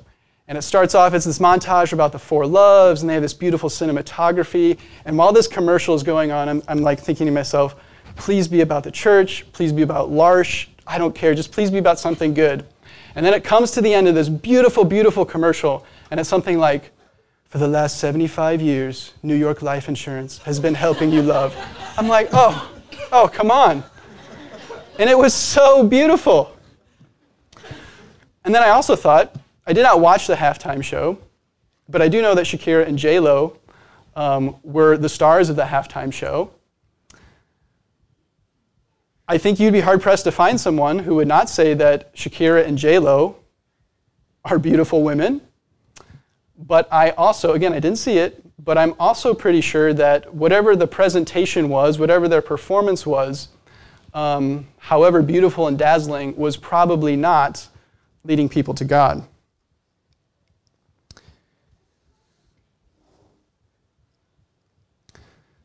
And 0.48 0.56
it 0.58 0.62
starts 0.62 0.94
off 0.94 1.12
as 1.12 1.24
this 1.24 1.38
montage 1.38 1.92
about 1.92 2.12
the 2.12 2.18
four 2.18 2.46
loves, 2.46 3.02
and 3.02 3.10
they 3.10 3.14
have 3.14 3.22
this 3.22 3.34
beautiful 3.34 3.68
cinematography. 3.68 4.78
And 5.04 5.16
while 5.16 5.32
this 5.32 5.46
commercial 5.46 5.94
is 5.94 6.02
going 6.02 6.32
on, 6.32 6.48
I'm, 6.48 6.62
I'm 6.66 6.78
like 6.78 6.98
thinking 6.98 7.26
to 7.26 7.32
myself, 7.32 7.76
please 8.16 8.48
be 8.48 8.62
about 8.62 8.84
the 8.84 8.90
church, 8.90 9.46
please 9.52 9.72
be 9.72 9.82
about 9.82 10.10
L'Arche, 10.10 10.68
I 10.86 10.98
don't 10.98 11.14
care, 11.14 11.34
just 11.34 11.52
please 11.52 11.70
be 11.70 11.78
about 11.78 11.98
something 11.98 12.34
good. 12.34 12.64
And 13.14 13.24
then 13.24 13.34
it 13.34 13.44
comes 13.44 13.70
to 13.72 13.82
the 13.82 13.92
end 13.92 14.08
of 14.08 14.14
this 14.14 14.28
beautiful, 14.28 14.84
beautiful 14.84 15.24
commercial, 15.24 15.86
and 16.10 16.18
it's 16.18 16.28
something 16.28 16.58
like, 16.58 16.90
for 17.52 17.58
the 17.58 17.68
last 17.68 17.98
75 17.98 18.62
years, 18.62 19.12
New 19.22 19.34
York 19.34 19.60
Life 19.60 19.86
Insurance 19.86 20.38
has 20.38 20.58
been 20.58 20.72
helping 20.72 21.12
you 21.12 21.20
love. 21.20 21.54
I'm 21.98 22.08
like, 22.08 22.30
oh, 22.32 22.72
oh, 23.12 23.28
come 23.28 23.50
on. 23.50 23.84
And 24.98 25.10
it 25.10 25.18
was 25.18 25.34
so 25.34 25.86
beautiful. 25.86 26.56
And 28.46 28.54
then 28.54 28.62
I 28.62 28.70
also 28.70 28.96
thought, 28.96 29.36
I 29.66 29.74
did 29.74 29.82
not 29.82 30.00
watch 30.00 30.26
the 30.26 30.34
halftime 30.34 30.82
show, 30.82 31.18
but 31.90 32.00
I 32.00 32.08
do 32.08 32.22
know 32.22 32.34
that 32.34 32.46
Shakira 32.46 32.86
and 32.88 32.98
J-Lo 32.98 33.58
um, 34.16 34.56
were 34.62 34.96
the 34.96 35.10
stars 35.10 35.50
of 35.50 35.56
the 35.56 35.64
halftime 35.64 36.10
show. 36.10 36.52
I 39.28 39.36
think 39.36 39.60
you'd 39.60 39.74
be 39.74 39.80
hard 39.80 40.00
pressed 40.00 40.24
to 40.24 40.32
find 40.32 40.58
someone 40.58 41.00
who 41.00 41.16
would 41.16 41.28
not 41.28 41.50
say 41.50 41.74
that 41.74 42.16
Shakira 42.16 42.66
and 42.66 42.78
J-Lo 42.78 43.36
are 44.42 44.58
beautiful 44.58 45.02
women 45.02 45.42
but 46.66 46.88
I 46.92 47.10
also, 47.10 47.52
again, 47.52 47.72
I 47.72 47.80
didn't 47.80 47.98
see 47.98 48.18
it, 48.18 48.42
but 48.64 48.78
I'm 48.78 48.94
also 48.98 49.34
pretty 49.34 49.60
sure 49.60 49.92
that 49.94 50.32
whatever 50.32 50.76
the 50.76 50.86
presentation 50.86 51.68
was, 51.68 51.98
whatever 51.98 52.28
their 52.28 52.42
performance 52.42 53.04
was, 53.04 53.48
um, 54.14 54.66
however 54.78 55.22
beautiful 55.22 55.66
and 55.66 55.78
dazzling, 55.78 56.36
was 56.36 56.56
probably 56.56 57.16
not 57.16 57.66
leading 58.24 58.48
people 58.48 58.74
to 58.74 58.84
God. 58.84 59.24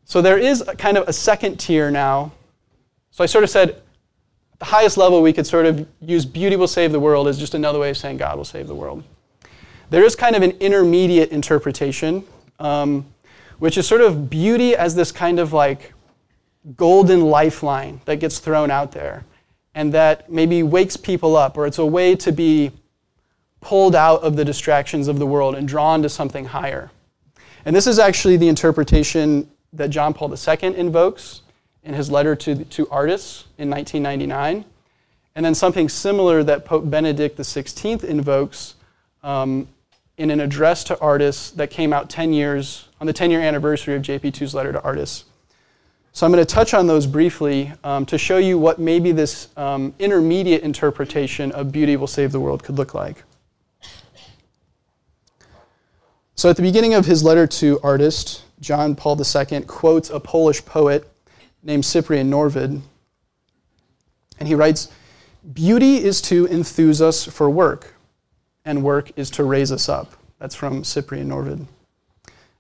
So 0.06 0.22
there 0.22 0.38
is 0.38 0.64
kind 0.78 0.98
of 0.98 1.08
a 1.08 1.14
second 1.14 1.58
tier 1.58 1.92
now. 1.92 2.32
So 3.12 3.24
I 3.24 3.28
sort 3.28 3.44
of 3.44 3.50
said, 3.50 3.82
the 4.58 4.66
highest 4.66 4.98
level, 4.98 5.22
we 5.22 5.34
could 5.34 5.46
sort 5.46 5.66
of 5.68 5.88
use 6.02 6.26
beauty 6.26 6.56
will 6.56 6.68
save 6.68 6.92
the 6.92 7.00
world 7.00 7.28
as 7.28 7.38
just 7.38 7.54
another 7.54 7.78
way 7.78 7.92
of 7.92 7.98
saying 7.98 8.18
God 8.18 8.38
will 8.38 8.46
save 8.46 8.68
the 8.68 8.74
world. 8.74 9.04
There 9.90 10.04
is 10.04 10.16
kind 10.16 10.36
of 10.36 10.42
an 10.42 10.52
intermediate 10.60 11.32
interpretation, 11.32 12.26
um, 12.60 13.06
which 13.60 13.78
is 13.78 13.88
sort 13.88 14.02
of 14.02 14.30
beauty 14.30 14.76
as 14.76 14.96
this 14.96 15.14
kind 15.14 15.40
of 15.40 15.54
like 15.54 15.94
golden 16.76 17.22
lifeline 17.22 18.02
that 18.04 18.18
gets 18.18 18.40
thrown 18.40 18.70
out 18.70 18.92
there 18.92 19.24
and 19.74 19.94
that 19.94 20.30
maybe 20.30 20.62
wakes 20.64 20.98
people 20.98 21.38
up, 21.38 21.58
or 21.58 21.66
it's 21.66 21.78
a 21.78 21.86
way 21.86 22.16
to 22.16 22.32
be 22.32 22.72
pulled 23.62 23.96
out 23.96 24.22
of 24.24 24.36
the 24.36 24.44
distractions 24.44 25.08
of 25.08 25.20
the 25.20 25.26
world 25.26 25.56
and 25.56 25.68
drawn 25.68 26.02
to 26.02 26.10
something 26.10 26.46
higher. 26.46 26.92
And 27.64 27.76
this 27.76 27.88
is 27.88 28.00
actually 28.00 28.38
the 28.38 28.50
interpretation 28.50 29.50
that 29.74 29.90
John 29.90 30.14
Paul 30.14 30.34
II 30.34 30.76
invokes 30.76 31.44
in 31.84 31.94
his 31.94 32.12
letter 32.12 32.36
to, 32.36 32.66
to 32.66 32.90
artists 32.90 33.46
in 33.58 33.70
1999. 33.70 34.66
And 35.36 35.46
then 35.46 35.56
something 35.56 35.88
similar 35.88 36.44
that 36.44 36.66
Pope 36.66 36.90
Benedict 36.90 37.38
XVI 37.38 38.04
invokes 38.04 38.76
um, 39.24 39.68
in 40.18 40.32
an 40.32 40.40
address 40.40 40.84
to 40.86 41.00
artists 41.00 41.52
that 41.52 41.70
came 41.70 41.94
out 41.94 42.10
10 42.10 42.34
years 42.34 42.88
on 43.00 43.08
the 43.08 43.14
10 43.14 43.32
year 43.32 43.40
anniversary 43.40 43.96
of 43.96 44.02
JP2's 44.02 44.54
letter 44.54 44.72
to 44.72 44.82
artists. 44.82 45.26
So 46.12 46.26
I'm 46.26 46.32
going 46.32 46.44
to 46.44 46.52
touch 46.52 46.74
on 46.74 46.88
those 46.88 47.06
briefly 47.06 47.72
um, 47.84 48.04
to 48.08 48.18
show 48.18 48.38
you 48.38 48.58
what 48.58 48.80
maybe 48.80 49.12
this 49.12 49.50
um, 49.56 49.94
intermediate 50.00 50.64
interpretation 50.64 51.52
of 51.52 51.72
beauty 51.72 51.96
will 51.96 52.08
save 52.08 52.32
the 52.32 52.40
world 52.40 52.64
could 52.64 52.76
look 52.76 52.96
like. 52.96 53.24
So 56.34 56.50
at 56.50 56.56
the 56.56 56.64
beginning 56.64 56.96
of 56.96 57.06
his 57.06 57.24
letter 57.24 57.46
to 57.48 57.80
artist, 57.84 58.44
John 58.60 58.96
Paul 58.96 59.20
II 59.20 59.62
quotes 59.62 60.10
a 60.10 60.20
Polish 60.20 60.66
poet 60.66 61.08
named 61.62 61.86
Cyprian 61.86 62.32
Norwid. 62.32 62.82
And 64.40 64.48
he 64.48 64.56
writes, 64.56 64.90
Beauty 65.54 66.04
is 66.04 66.20
to 66.24 66.48
enthuse 66.48 67.02
us 67.02 67.26
for 67.26 67.50
work 67.50 67.94
and 68.68 68.84
work 68.84 69.12
is 69.16 69.32
to 69.32 69.46
raise 69.46 69.72
us 69.72 69.88
up. 69.88 70.12
That's 70.40 70.54
from 70.54 70.84
Cyprian 70.84 71.30
Norwid. 71.30 71.66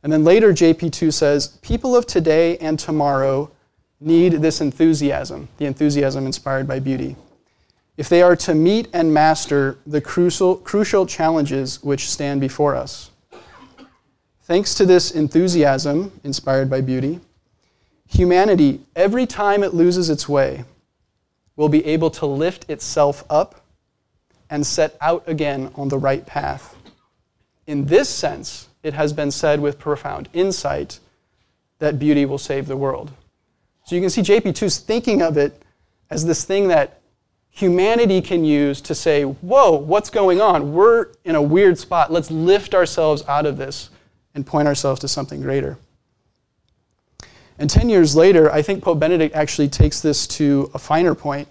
And 0.01 0.11
then 0.11 0.23
later, 0.23 0.53
JP2 0.53 1.13
says, 1.13 1.59
People 1.61 1.95
of 1.95 2.07
today 2.07 2.57
and 2.57 2.79
tomorrow 2.79 3.51
need 3.99 4.33
this 4.33 4.61
enthusiasm, 4.61 5.49
the 5.57 5.65
enthusiasm 5.65 6.25
inspired 6.25 6.65
by 6.65 6.79
beauty, 6.79 7.17
if 7.97 8.07
they 8.07 8.21
are 8.21 8.35
to 8.37 8.55
meet 8.55 8.87
and 8.93 9.13
master 9.13 9.79
the 9.85 9.99
crucial, 9.99 10.55
crucial 10.55 11.05
challenges 11.05 11.83
which 11.83 12.09
stand 12.09 12.39
before 12.39 12.75
us. 12.75 13.11
Thanks 14.43 14.75
to 14.75 14.85
this 14.85 15.11
enthusiasm 15.11 16.11
inspired 16.23 16.69
by 16.69 16.79
beauty, 16.79 17.19
humanity, 18.07 18.79
every 18.95 19.25
time 19.25 19.61
it 19.61 19.73
loses 19.73 20.09
its 20.09 20.29
way, 20.29 20.63
will 21.57 21.69
be 21.69 21.85
able 21.85 22.11
to 22.11 22.25
lift 22.25 22.69
itself 22.69 23.25
up 23.29 23.66
and 24.49 24.65
set 24.65 24.97
out 25.01 25.23
again 25.27 25.71
on 25.75 25.89
the 25.89 25.97
right 25.97 26.25
path. 26.25 26.75
In 27.65 27.85
this 27.85 28.09
sense, 28.09 28.69
it 28.83 28.93
has 28.93 29.11
been 29.13 29.31
said 29.31 29.59
with 29.59 29.77
profound 29.77 30.29
insight 30.33 30.99
that 31.79 31.99
beauty 31.99 32.25
will 32.25 32.37
save 32.37 32.67
the 32.67 32.77
world. 32.77 33.11
So 33.85 33.95
you 33.95 34.01
can 34.01 34.09
see 34.09 34.21
JP2's 34.21 34.79
thinking 34.79 35.21
of 35.21 35.37
it 35.37 35.61
as 36.09 36.25
this 36.25 36.45
thing 36.45 36.69
that 36.69 37.01
humanity 37.49 38.21
can 38.21 38.45
use 38.45 38.81
to 38.81 38.95
say, 38.95 39.23
whoa, 39.23 39.71
what's 39.71 40.09
going 40.09 40.39
on? 40.41 40.73
We're 40.73 41.07
in 41.25 41.35
a 41.35 41.41
weird 41.41 41.77
spot. 41.77 42.11
Let's 42.11 42.29
lift 42.29 42.75
ourselves 42.75 43.23
out 43.27 43.45
of 43.45 43.57
this 43.57 43.89
and 44.35 44.45
point 44.45 44.67
ourselves 44.67 45.01
to 45.01 45.07
something 45.07 45.41
greater. 45.41 45.77
And 47.59 47.69
10 47.69 47.89
years 47.89 48.15
later, 48.15 48.51
I 48.51 48.61
think 48.61 48.83
Pope 48.83 48.99
Benedict 48.99 49.35
actually 49.35 49.69
takes 49.69 50.01
this 50.01 50.27
to 50.27 50.69
a 50.73 50.79
finer 50.79 51.15
point. 51.15 51.47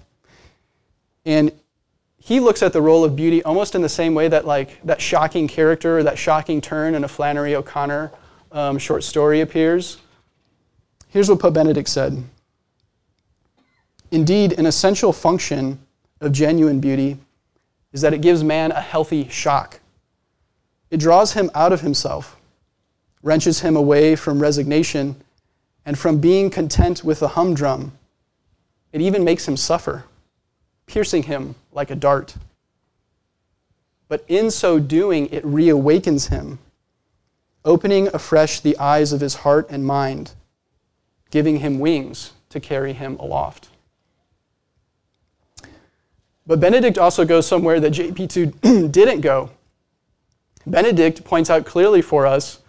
And 1.24 1.50
he 2.26 2.40
looks 2.40 2.60
at 2.60 2.72
the 2.72 2.82
role 2.82 3.04
of 3.04 3.14
beauty 3.14 3.40
almost 3.44 3.76
in 3.76 3.82
the 3.82 3.88
same 3.88 4.12
way 4.12 4.26
that 4.26 4.44
like 4.44 4.82
that 4.82 5.00
shocking 5.00 5.46
character 5.46 5.98
or 5.98 6.02
that 6.02 6.18
shocking 6.18 6.60
turn 6.60 6.96
in 6.96 7.04
a 7.04 7.08
Flannery 7.08 7.54
O'Connor 7.54 8.10
um, 8.50 8.78
short 8.78 9.04
story 9.04 9.42
appears. 9.42 9.98
Here's 11.06 11.30
what 11.30 11.38
Pope 11.38 11.54
Benedict 11.54 11.88
said. 11.88 12.20
Indeed, 14.10 14.54
an 14.58 14.66
essential 14.66 15.12
function 15.12 15.78
of 16.20 16.32
genuine 16.32 16.80
beauty 16.80 17.16
is 17.92 18.00
that 18.00 18.12
it 18.12 18.22
gives 18.22 18.42
man 18.42 18.72
a 18.72 18.80
healthy 18.80 19.28
shock. 19.28 19.78
It 20.90 20.98
draws 20.98 21.34
him 21.34 21.48
out 21.54 21.72
of 21.72 21.82
himself, 21.82 22.36
wrenches 23.22 23.60
him 23.60 23.76
away 23.76 24.16
from 24.16 24.40
resignation 24.40 25.14
and 25.84 25.96
from 25.96 26.18
being 26.18 26.50
content 26.50 27.04
with 27.04 27.20
the 27.20 27.28
humdrum. 27.28 27.92
It 28.90 29.00
even 29.00 29.22
makes 29.22 29.46
him 29.46 29.56
suffer 29.56 30.06
piercing 30.86 31.24
him 31.24 31.54
like 31.76 31.90
a 31.90 31.94
dart. 31.94 32.34
But 34.08 34.24
in 34.26 34.50
so 34.50 34.80
doing, 34.80 35.28
it 35.30 35.44
reawakens 35.44 36.30
him, 36.30 36.58
opening 37.64 38.08
afresh 38.08 38.60
the 38.60 38.76
eyes 38.78 39.12
of 39.12 39.20
his 39.20 39.36
heart 39.36 39.66
and 39.68 39.84
mind, 39.84 40.32
giving 41.30 41.58
him 41.58 41.78
wings 41.78 42.32
to 42.48 42.58
carry 42.58 42.94
him 42.94 43.16
aloft. 43.18 43.68
But 46.46 46.60
Benedict 46.60 46.96
also 46.96 47.24
goes 47.24 47.46
somewhere 47.46 47.78
that 47.80 47.92
JP2 47.92 48.90
didn't 48.92 49.20
go. 49.20 49.50
Benedict 50.66 51.24
points 51.24 51.50
out 51.50 51.66
clearly 51.66 52.00
for 52.00 52.26
us 52.26 52.60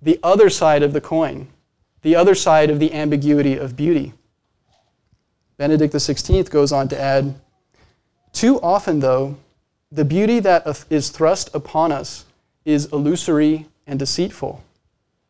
the 0.00 0.18
other 0.22 0.48
side 0.48 0.82
of 0.82 0.92
the 0.92 1.00
coin, 1.00 1.48
the 2.02 2.16
other 2.16 2.34
side 2.34 2.70
of 2.70 2.78
the 2.78 2.94
ambiguity 2.94 3.56
of 3.56 3.76
beauty. 3.76 4.12
Benedict 5.56 5.92
XVI 5.92 6.48
goes 6.48 6.72
on 6.72 6.88
to 6.88 7.00
add 7.00 7.34
too 8.34 8.60
often, 8.60 9.00
though, 9.00 9.36
the 9.90 10.04
beauty 10.04 10.40
that 10.40 10.66
is 10.90 11.08
thrust 11.08 11.48
upon 11.54 11.92
us 11.92 12.26
is 12.64 12.86
illusory 12.92 13.66
and 13.86 13.98
deceitful, 13.98 14.62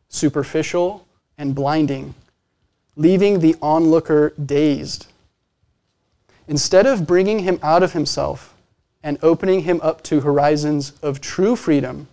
superficial 0.09 1.05
and 1.37 1.53
blinding, 1.53 2.15
leaving 2.95 3.39
the 3.39 3.55
onlooker 3.61 4.33
dazed. 4.43 5.07
Instead 6.47 6.85
of 6.85 7.05
bringing 7.05 7.39
him 7.39 7.59
out 7.61 7.83
of 7.83 7.93
himself 7.93 8.55
and 9.03 9.19
opening 9.21 9.61
him 9.61 9.79
up 9.83 10.01
to 10.03 10.21
horizons 10.21 10.93
of 11.01 11.21
true 11.21 11.55
freedom, 11.55 12.07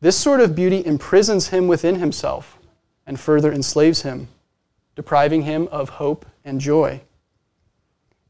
this 0.00 0.16
sort 0.16 0.40
of 0.40 0.54
beauty 0.54 0.84
imprisons 0.84 1.48
him 1.48 1.68
within 1.68 1.96
himself 1.96 2.58
and 3.06 3.20
further 3.20 3.52
enslaves 3.52 4.02
him, 4.02 4.28
depriving 4.96 5.42
him 5.42 5.68
of 5.70 5.90
hope 5.90 6.26
and 6.44 6.60
joy. 6.60 7.00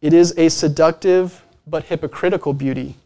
It 0.03 0.13
is 0.13 0.37
a 0.37 0.51
seductive 0.51 1.43
but 1.67 1.85
hypocritical 1.85 2.53
beauty 2.53 2.97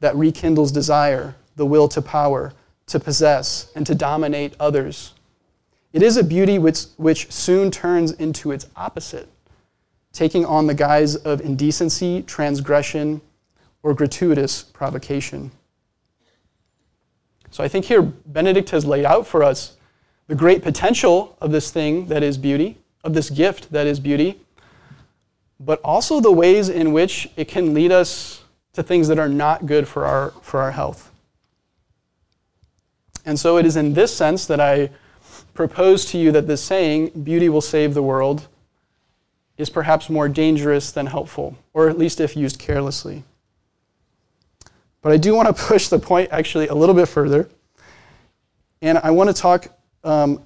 that 0.00 0.16
rekindles 0.16 0.72
desire, 0.72 1.36
the 1.56 1.66
will 1.66 1.88
to 1.88 2.02
power, 2.02 2.52
to 2.86 2.98
possess, 2.98 3.70
and 3.74 3.86
to 3.86 3.94
dominate 3.94 4.54
others. 4.58 5.14
It 5.92 6.02
is 6.02 6.16
a 6.16 6.24
beauty 6.24 6.58
which, 6.58 6.84
which 6.96 7.30
soon 7.30 7.70
turns 7.70 8.12
into 8.12 8.50
its 8.50 8.66
opposite, 8.76 9.28
taking 10.12 10.44
on 10.44 10.66
the 10.66 10.74
guise 10.74 11.16
of 11.16 11.40
indecency, 11.40 12.22
transgression, 12.22 13.20
or 13.82 13.94
gratuitous 13.94 14.62
provocation. 14.62 15.50
So 17.50 17.62
I 17.62 17.68
think 17.68 17.84
here 17.84 18.02
Benedict 18.02 18.70
has 18.70 18.86
laid 18.86 19.04
out 19.04 19.26
for 19.26 19.42
us 19.42 19.76
the 20.26 20.34
great 20.34 20.62
potential 20.62 21.36
of 21.40 21.52
this 21.52 21.70
thing 21.70 22.06
that 22.06 22.22
is 22.22 22.38
beauty, 22.38 22.78
of 23.04 23.12
this 23.12 23.28
gift 23.28 23.70
that 23.72 23.86
is 23.86 24.00
beauty, 24.00 24.40
but 25.64 25.80
also 25.82 26.20
the 26.20 26.32
ways 26.32 26.68
in 26.68 26.92
which 26.92 27.28
it 27.36 27.46
can 27.46 27.74
lead 27.74 27.92
us 27.92 28.42
to 28.72 28.82
things 28.82 29.08
that 29.08 29.18
are 29.18 29.28
not 29.28 29.66
good 29.66 29.86
for 29.86 30.04
our, 30.04 30.30
for 30.42 30.60
our 30.60 30.72
health. 30.72 31.10
And 33.24 33.38
so 33.38 33.58
it 33.58 33.66
is 33.66 33.76
in 33.76 33.94
this 33.94 34.14
sense 34.14 34.46
that 34.46 34.60
I 34.60 34.90
propose 35.54 36.04
to 36.06 36.18
you 36.18 36.32
that 36.32 36.46
this 36.46 36.62
saying, 36.62 37.10
beauty 37.22 37.48
will 37.48 37.60
save 37.60 37.94
the 37.94 38.02
world, 38.02 38.48
is 39.56 39.70
perhaps 39.70 40.10
more 40.10 40.28
dangerous 40.28 40.90
than 40.90 41.06
helpful, 41.06 41.56
or 41.72 41.88
at 41.88 41.98
least 41.98 42.20
if 42.20 42.36
used 42.36 42.58
carelessly. 42.58 43.22
But 45.02 45.12
I 45.12 45.16
do 45.16 45.34
want 45.34 45.54
to 45.54 45.62
push 45.66 45.88
the 45.88 45.98
point 45.98 46.30
actually 46.32 46.68
a 46.68 46.74
little 46.74 46.94
bit 46.94 47.06
further. 47.06 47.48
And 48.80 48.98
I 48.98 49.10
want 49.12 49.28
to 49.28 49.34
talk 49.34 49.68
um, 50.02 50.44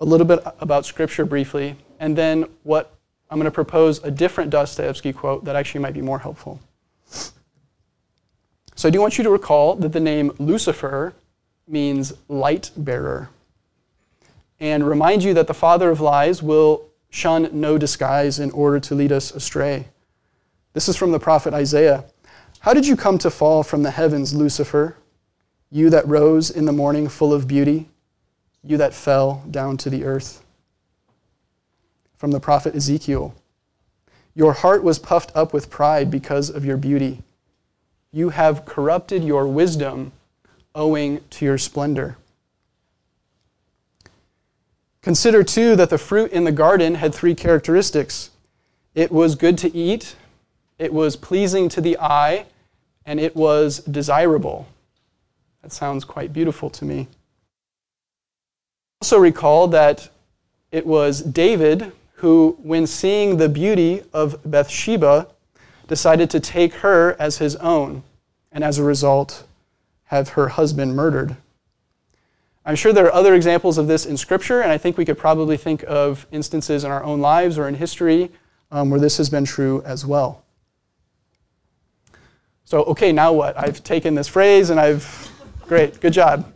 a 0.00 0.04
little 0.04 0.26
bit 0.26 0.40
about 0.60 0.84
Scripture 0.86 1.24
briefly, 1.24 1.74
and 1.98 2.16
then 2.16 2.44
what 2.62 2.94
I'm 3.32 3.38
going 3.38 3.46
to 3.46 3.50
propose 3.50 4.04
a 4.04 4.10
different 4.10 4.50
Dostoevsky 4.50 5.10
quote 5.10 5.46
that 5.46 5.56
actually 5.56 5.80
might 5.80 5.94
be 5.94 6.02
more 6.02 6.18
helpful. 6.18 6.60
So 8.74 8.88
I 8.88 8.90
do 8.90 9.00
want 9.00 9.16
you 9.16 9.24
to 9.24 9.30
recall 9.30 9.74
that 9.76 9.94
the 9.94 10.00
name 10.00 10.32
Lucifer 10.38 11.14
means 11.66 12.12
light 12.28 12.70
bearer. 12.76 13.30
And 14.60 14.86
remind 14.86 15.24
you 15.24 15.32
that 15.32 15.46
the 15.46 15.54
father 15.54 15.88
of 15.88 15.98
lies 15.98 16.42
will 16.42 16.84
shun 17.08 17.48
no 17.58 17.78
disguise 17.78 18.38
in 18.38 18.50
order 18.50 18.78
to 18.80 18.94
lead 18.94 19.12
us 19.12 19.30
astray. 19.30 19.86
This 20.74 20.86
is 20.86 20.98
from 20.98 21.10
the 21.10 21.18
prophet 21.18 21.54
Isaiah. 21.54 22.04
How 22.58 22.74
did 22.74 22.86
you 22.86 22.96
come 22.96 23.16
to 23.16 23.30
fall 23.30 23.62
from 23.62 23.82
the 23.82 23.92
heavens, 23.92 24.34
Lucifer? 24.34 24.98
You 25.70 25.88
that 25.88 26.06
rose 26.06 26.50
in 26.50 26.66
the 26.66 26.72
morning 26.72 27.08
full 27.08 27.32
of 27.32 27.48
beauty, 27.48 27.88
you 28.62 28.76
that 28.76 28.92
fell 28.92 29.42
down 29.50 29.78
to 29.78 29.88
the 29.88 30.04
earth. 30.04 30.41
From 32.22 32.30
the 32.30 32.38
prophet 32.38 32.76
Ezekiel. 32.76 33.34
Your 34.36 34.52
heart 34.52 34.84
was 34.84 35.00
puffed 35.00 35.32
up 35.34 35.52
with 35.52 35.70
pride 35.70 36.08
because 36.08 36.50
of 36.50 36.64
your 36.64 36.76
beauty. 36.76 37.24
You 38.12 38.28
have 38.28 38.64
corrupted 38.64 39.24
your 39.24 39.48
wisdom 39.48 40.12
owing 40.72 41.20
to 41.30 41.44
your 41.44 41.58
splendor. 41.58 42.16
Consider, 45.02 45.42
too, 45.42 45.74
that 45.74 45.90
the 45.90 45.98
fruit 45.98 46.30
in 46.30 46.44
the 46.44 46.52
garden 46.52 46.94
had 46.94 47.12
three 47.12 47.34
characteristics 47.34 48.30
it 48.94 49.10
was 49.10 49.34
good 49.34 49.58
to 49.58 49.76
eat, 49.76 50.14
it 50.78 50.92
was 50.92 51.16
pleasing 51.16 51.68
to 51.70 51.80
the 51.80 51.98
eye, 51.98 52.46
and 53.04 53.18
it 53.18 53.34
was 53.34 53.80
desirable. 53.80 54.68
That 55.62 55.72
sounds 55.72 56.04
quite 56.04 56.32
beautiful 56.32 56.70
to 56.70 56.84
me. 56.84 57.08
Also, 59.00 59.18
recall 59.18 59.66
that 59.66 60.08
it 60.70 60.86
was 60.86 61.20
David 61.20 61.90
who, 62.22 62.56
when 62.62 62.86
seeing 62.86 63.36
the 63.36 63.48
beauty 63.48 64.00
of 64.12 64.38
Bathsheba, 64.48 65.26
decided 65.88 66.30
to 66.30 66.38
take 66.38 66.72
her 66.74 67.16
as 67.18 67.38
his 67.38 67.56
own, 67.56 68.04
and 68.52 68.62
as 68.62 68.78
a 68.78 68.84
result, 68.84 69.42
have 70.04 70.28
her 70.30 70.46
husband 70.46 70.94
murdered. 70.94 71.34
I'm 72.64 72.76
sure 72.76 72.92
there 72.92 73.06
are 73.06 73.12
other 73.12 73.34
examples 73.34 73.76
of 73.76 73.88
this 73.88 74.06
in 74.06 74.16
Scripture, 74.16 74.60
and 74.60 74.70
I 74.70 74.78
think 74.78 74.96
we 74.96 75.04
could 75.04 75.18
probably 75.18 75.56
think 75.56 75.82
of 75.88 76.24
instances 76.30 76.84
in 76.84 76.92
our 76.92 77.02
own 77.02 77.20
lives 77.20 77.58
or 77.58 77.66
in 77.66 77.74
history 77.74 78.30
um, 78.70 78.88
where 78.88 79.00
this 79.00 79.16
has 79.16 79.28
been 79.28 79.44
true 79.44 79.82
as 79.84 80.06
well. 80.06 80.44
So, 82.64 82.84
okay, 82.84 83.10
now 83.10 83.32
what? 83.32 83.58
I've 83.58 83.82
taken 83.82 84.14
this 84.14 84.28
phrase 84.28 84.70
and 84.70 84.78
I've. 84.78 85.28
Great, 85.66 85.98
good 86.00 86.12
job. 86.12 86.52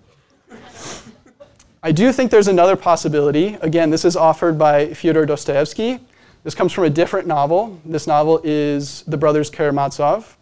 I 1.87 1.93
do 1.93 2.11
think 2.11 2.33
there's 2.33 2.49
another 2.49 2.75
possibility. 2.75 3.57
Again, 3.61 3.91
this 3.91 4.05
is 4.05 4.17
offered 4.17 4.59
by 4.59 4.93
Fyodor 4.93 5.25
Dostoevsky. 5.25 6.01
This 6.43 6.53
comes 6.53 6.73
from 6.73 6.83
a 6.83 6.91
different 6.91 7.29
novel. 7.29 7.81
This 7.85 8.09
novel 8.09 8.41
is 8.43 9.03
The 9.03 9.17
Brothers 9.17 9.51
Karamazov. 9.51 10.37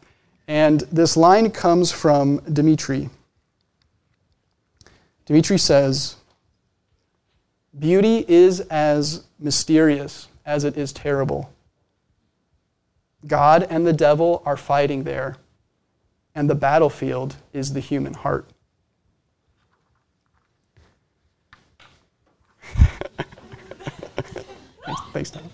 And 0.49 0.81
this 0.91 1.19
line 1.19 1.51
comes 1.51 1.93
from 1.93 2.39
Dmitri. 2.51 3.11
Dmitri 5.27 5.59
says, 5.59 6.17
Beauty 7.79 8.25
is 8.27 8.61
as 8.61 9.25
mysterious 9.39 10.29
as 10.47 10.65
it 10.65 10.79
is 10.79 10.95
terrible. 10.95 11.53
God 13.27 13.67
and 13.69 13.87
the 13.87 13.93
devil 13.93 14.43
are 14.47 14.57
fighting 14.57 15.05
there, 15.05 15.37
and 16.35 16.49
the 16.49 16.55
battlefield 16.55 17.37
is 17.53 17.75
the 17.75 17.81
human 17.81 18.15
heart. 18.15 18.49
Thanks, 25.13 25.31
Tom. 25.31 25.51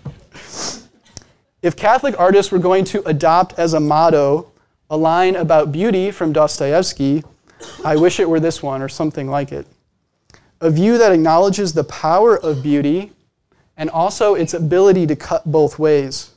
If 1.61 1.75
Catholic 1.75 2.19
artists 2.19 2.51
were 2.51 2.59
going 2.59 2.85
to 2.85 3.07
adopt 3.07 3.59
as 3.59 3.73
a 3.73 3.79
motto 3.79 4.51
a 4.89 4.97
line 4.97 5.35
about 5.35 5.71
beauty 5.71 6.11
from 6.11 6.33
Dostoevsky, 6.33 7.23
I 7.85 7.95
wish 7.95 8.19
it 8.19 8.29
were 8.29 8.39
this 8.39 8.63
one 8.63 8.81
or 8.81 8.89
something 8.89 9.29
like 9.29 9.51
it. 9.51 9.67
A 10.59 10.69
view 10.69 10.97
that 10.97 11.11
acknowledges 11.11 11.73
the 11.73 11.83
power 11.83 12.37
of 12.37 12.63
beauty 12.63 13.11
and 13.77 13.89
also 13.89 14.35
its 14.35 14.53
ability 14.53 15.07
to 15.07 15.15
cut 15.15 15.49
both 15.51 15.79
ways. 15.79 16.31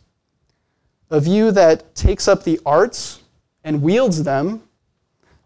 A 1.10 1.20
view 1.20 1.50
that 1.52 1.94
takes 1.94 2.28
up 2.28 2.44
the 2.44 2.60
arts 2.64 3.20
and 3.64 3.82
wields 3.82 4.22
them, 4.22 4.62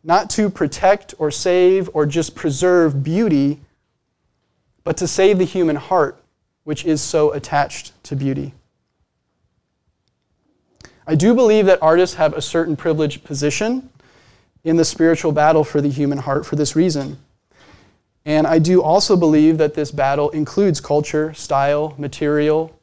not 0.04 0.30
to 0.30 0.50
protect 0.50 1.14
or 1.18 1.30
save 1.30 1.90
or 1.94 2.06
just 2.06 2.34
preserve 2.34 3.02
beauty, 3.02 3.60
but 4.84 4.96
to 4.96 5.06
save 5.06 5.38
the 5.38 5.44
human 5.44 5.76
heart, 5.76 6.22
which 6.68 6.84
is 6.84 7.00
so 7.00 7.32
attached 7.32 7.94
to 8.04 8.14
beauty. 8.14 8.52
I 11.06 11.14
do 11.14 11.34
believe 11.34 11.64
that 11.64 11.78
artists 11.80 12.16
have 12.16 12.34
a 12.34 12.42
certain 12.42 12.76
privileged 12.76 13.24
position 13.24 13.88
in 14.64 14.76
the 14.76 14.84
spiritual 14.84 15.32
battle 15.32 15.64
for 15.64 15.80
the 15.80 15.88
human 15.88 16.18
heart 16.18 16.44
for 16.44 16.56
this 16.56 16.76
reason. 16.76 17.16
And 18.26 18.46
I 18.46 18.58
do 18.58 18.82
also 18.82 19.16
believe 19.16 19.56
that 19.56 19.72
this 19.72 19.90
battle 19.90 20.28
includes 20.28 20.78
culture, 20.78 21.32
style, 21.32 21.94
material, 21.96 22.78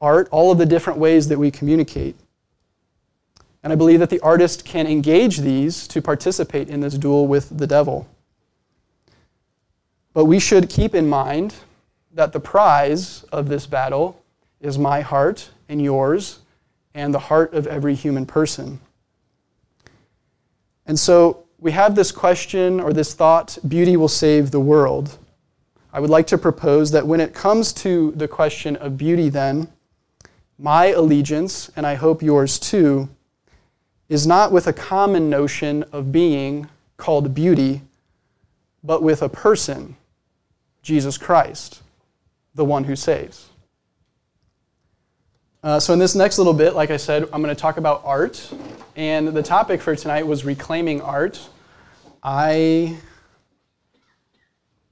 art, 0.00 0.28
all 0.30 0.52
of 0.52 0.58
the 0.58 0.66
different 0.66 1.00
ways 1.00 1.26
that 1.26 1.36
we 1.36 1.50
communicate. 1.50 2.14
And 3.64 3.72
I 3.72 3.74
believe 3.74 3.98
that 3.98 4.10
the 4.10 4.20
artist 4.20 4.64
can 4.64 4.86
engage 4.86 5.38
these 5.38 5.88
to 5.88 6.00
participate 6.00 6.68
in 6.68 6.78
this 6.78 6.96
duel 6.96 7.26
with 7.26 7.58
the 7.58 7.66
devil. 7.66 8.06
But 10.12 10.26
we 10.26 10.38
should 10.38 10.70
keep 10.70 10.94
in 10.94 11.08
mind 11.08 11.56
that 12.14 12.32
the 12.32 12.40
prize 12.40 13.24
of 13.24 13.48
this 13.48 13.66
battle 13.66 14.22
is 14.60 14.78
my 14.78 15.00
heart 15.00 15.50
and 15.68 15.82
yours 15.82 16.38
and 16.94 17.12
the 17.12 17.18
heart 17.18 17.52
of 17.52 17.66
every 17.66 17.94
human 17.94 18.24
person. 18.24 18.80
And 20.86 20.98
so 20.98 21.44
we 21.58 21.72
have 21.72 21.94
this 21.94 22.12
question 22.12 22.80
or 22.80 22.92
this 22.92 23.14
thought 23.14 23.58
beauty 23.66 23.96
will 23.96 24.08
save 24.08 24.50
the 24.50 24.60
world. 24.60 25.18
I 25.92 26.00
would 26.00 26.10
like 26.10 26.26
to 26.28 26.38
propose 26.38 26.90
that 26.92 27.06
when 27.06 27.20
it 27.20 27.34
comes 27.34 27.72
to 27.74 28.12
the 28.12 28.28
question 28.28 28.76
of 28.76 28.98
beauty, 28.98 29.28
then, 29.28 29.68
my 30.58 30.86
allegiance, 30.86 31.70
and 31.76 31.86
I 31.86 31.94
hope 31.94 32.22
yours 32.22 32.58
too, 32.58 33.08
is 34.08 34.26
not 34.26 34.52
with 34.52 34.66
a 34.66 34.72
common 34.72 35.30
notion 35.30 35.84
of 35.92 36.12
being 36.12 36.68
called 36.96 37.34
beauty, 37.34 37.80
but 38.82 39.02
with 39.02 39.22
a 39.22 39.28
person, 39.28 39.96
Jesus 40.82 41.16
Christ, 41.16 41.82
the 42.54 42.64
one 42.64 42.84
who 42.84 42.96
saves. 42.96 43.48
Uh, 45.62 45.80
so, 45.80 45.92
in 45.92 45.98
this 45.98 46.14
next 46.14 46.38
little 46.38 46.52
bit, 46.52 46.74
like 46.74 46.90
I 46.90 46.98
said, 46.98 47.24
I'm 47.32 47.42
going 47.42 47.54
to 47.54 47.60
talk 47.60 47.78
about 47.78 48.02
art. 48.04 48.52
And 48.96 49.28
the 49.28 49.42
topic 49.42 49.80
for 49.80 49.96
tonight 49.96 50.26
was 50.26 50.44
reclaiming 50.44 51.00
art. 51.00 51.40
I 52.22 52.96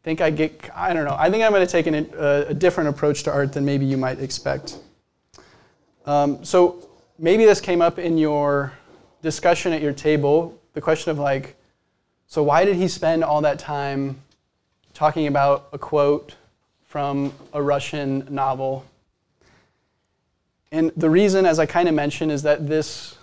think 0.02 0.20
I 0.20 0.30
get, 0.30 0.70
I 0.74 0.92
don't 0.92 1.04
know, 1.04 1.14
I 1.18 1.30
think 1.30 1.44
I'm 1.44 1.52
going 1.52 1.64
to 1.66 1.70
take 1.70 1.86
an, 1.86 2.10
uh, 2.18 2.46
a 2.48 2.54
different 2.54 2.88
approach 2.88 3.22
to 3.24 3.32
art 3.32 3.52
than 3.52 3.64
maybe 3.64 3.84
you 3.84 3.96
might 3.96 4.18
expect. 4.18 4.78
Um, 6.06 6.44
so, 6.44 6.88
maybe 7.18 7.44
this 7.44 7.60
came 7.60 7.82
up 7.82 7.98
in 7.98 8.16
your 8.16 8.72
discussion 9.20 9.72
at 9.72 9.82
your 9.82 9.92
table 9.92 10.58
the 10.72 10.80
question 10.80 11.10
of, 11.10 11.18
like, 11.18 11.56
so 12.26 12.42
why 12.42 12.64
did 12.64 12.76
he 12.76 12.88
spend 12.88 13.22
all 13.22 13.42
that 13.42 13.58
time 13.58 14.22
talking 14.94 15.26
about 15.26 15.68
a 15.72 15.78
quote 15.78 16.34
from 16.92 17.32
a 17.52 17.62
Russian 17.62 18.26
novel 18.28 18.84
and 20.72 20.90
the 20.96 21.10
reason, 21.10 21.44
as 21.44 21.58
I 21.58 21.66
kind 21.66 21.86
of 21.86 21.94
mentioned, 21.94 22.32
is 22.32 22.42
that 22.44 22.66
this 22.66 23.18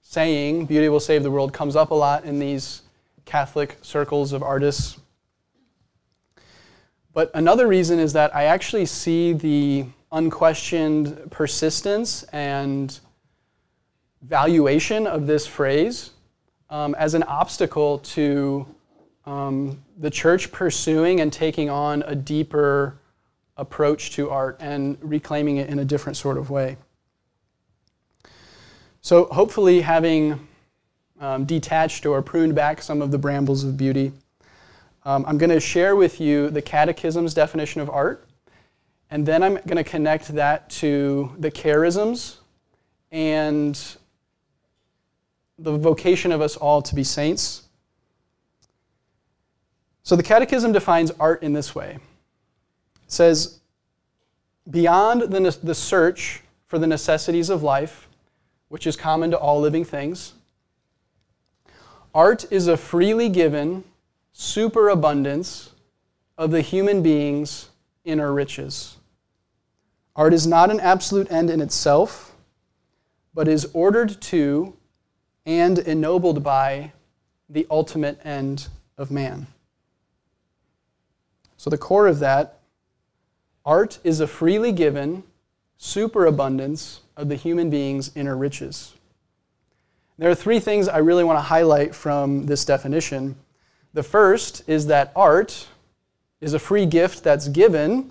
saying, 0.00 0.64
beauty 0.64 0.88
will 0.88 1.00
save 1.00 1.22
the 1.22 1.30
world, 1.30 1.52
comes 1.52 1.76
up 1.76 1.90
a 1.90 1.94
lot 1.94 2.24
in 2.24 2.38
these 2.38 2.80
Catholic 3.26 3.76
circles 3.82 4.32
of 4.32 4.42
artists. 4.42 4.98
But 7.12 7.30
another 7.34 7.66
reason 7.66 7.98
is 7.98 8.14
that 8.14 8.34
I 8.34 8.44
actually 8.44 8.86
see 8.86 9.34
the 9.34 9.84
unquestioned 10.10 11.30
persistence 11.30 12.22
and 12.32 12.98
valuation 14.22 15.06
of 15.06 15.26
this 15.26 15.46
phrase 15.46 16.12
um, 16.70 16.94
as 16.94 17.12
an 17.12 17.22
obstacle 17.24 17.98
to 17.98 18.66
um, 19.28 19.84
the 19.98 20.08
church 20.08 20.50
pursuing 20.50 21.20
and 21.20 21.30
taking 21.30 21.68
on 21.68 22.02
a 22.06 22.14
deeper 22.14 22.96
approach 23.58 24.12
to 24.12 24.30
art 24.30 24.56
and 24.58 24.96
reclaiming 25.02 25.58
it 25.58 25.68
in 25.68 25.80
a 25.80 25.84
different 25.84 26.16
sort 26.16 26.38
of 26.38 26.48
way. 26.48 26.78
So, 29.02 29.26
hopefully, 29.26 29.82
having 29.82 30.48
um, 31.20 31.44
detached 31.44 32.06
or 32.06 32.22
pruned 32.22 32.54
back 32.54 32.80
some 32.80 33.02
of 33.02 33.10
the 33.10 33.18
brambles 33.18 33.64
of 33.64 33.76
beauty, 33.76 34.12
um, 35.04 35.26
I'm 35.26 35.36
going 35.36 35.50
to 35.50 35.60
share 35.60 35.94
with 35.94 36.20
you 36.20 36.48
the 36.48 36.62
Catechism's 36.62 37.34
definition 37.34 37.82
of 37.82 37.90
art, 37.90 38.26
and 39.10 39.26
then 39.26 39.42
I'm 39.42 39.54
going 39.54 39.76
to 39.76 39.84
connect 39.84 40.28
that 40.28 40.70
to 40.70 41.34
the 41.38 41.50
charisms 41.50 42.36
and 43.12 43.78
the 45.58 45.76
vocation 45.76 46.32
of 46.32 46.40
us 46.40 46.56
all 46.56 46.80
to 46.80 46.94
be 46.94 47.04
saints. 47.04 47.67
So, 50.08 50.16
the 50.16 50.22
Catechism 50.22 50.72
defines 50.72 51.10
art 51.20 51.42
in 51.42 51.52
this 51.52 51.74
way 51.74 51.98
it 51.98 53.12
says, 53.12 53.60
Beyond 54.70 55.20
the, 55.20 55.58
the 55.62 55.74
search 55.74 56.40
for 56.66 56.78
the 56.78 56.86
necessities 56.86 57.50
of 57.50 57.62
life, 57.62 58.08
which 58.68 58.86
is 58.86 58.96
common 58.96 59.30
to 59.32 59.36
all 59.36 59.60
living 59.60 59.84
things, 59.84 60.32
art 62.14 62.50
is 62.50 62.68
a 62.68 62.76
freely 62.78 63.28
given 63.28 63.84
superabundance 64.32 65.74
of 66.38 66.52
the 66.52 66.62
human 66.62 67.02
being's 67.02 67.68
inner 68.06 68.32
riches. 68.32 68.96
Art 70.16 70.32
is 70.32 70.46
not 70.46 70.70
an 70.70 70.80
absolute 70.80 71.30
end 71.30 71.50
in 71.50 71.60
itself, 71.60 72.34
but 73.34 73.46
is 73.46 73.68
ordered 73.74 74.22
to 74.22 74.72
and 75.44 75.78
ennobled 75.78 76.42
by 76.42 76.92
the 77.50 77.66
ultimate 77.70 78.18
end 78.24 78.68
of 78.96 79.10
man. 79.10 79.48
So, 81.58 81.68
the 81.68 81.76
core 81.76 82.06
of 82.06 82.20
that 82.20 82.58
Art 83.68 83.98
is 84.02 84.20
a 84.20 84.26
freely 84.26 84.72
given 84.72 85.24
superabundance 85.76 87.02
of 87.18 87.28
the 87.28 87.34
human 87.34 87.68
being's 87.68 88.10
inner 88.16 88.34
riches. 88.34 88.94
There 90.16 90.30
are 90.30 90.34
three 90.34 90.58
things 90.58 90.88
I 90.88 90.98
really 90.98 91.22
want 91.22 91.36
to 91.36 91.42
highlight 91.42 91.94
from 91.94 92.46
this 92.46 92.64
definition. 92.64 93.36
The 93.92 94.02
first 94.02 94.62
is 94.66 94.86
that 94.86 95.12
art 95.14 95.68
is 96.40 96.54
a 96.54 96.58
free 96.58 96.86
gift 96.86 97.22
that's 97.22 97.46
given 97.48 98.10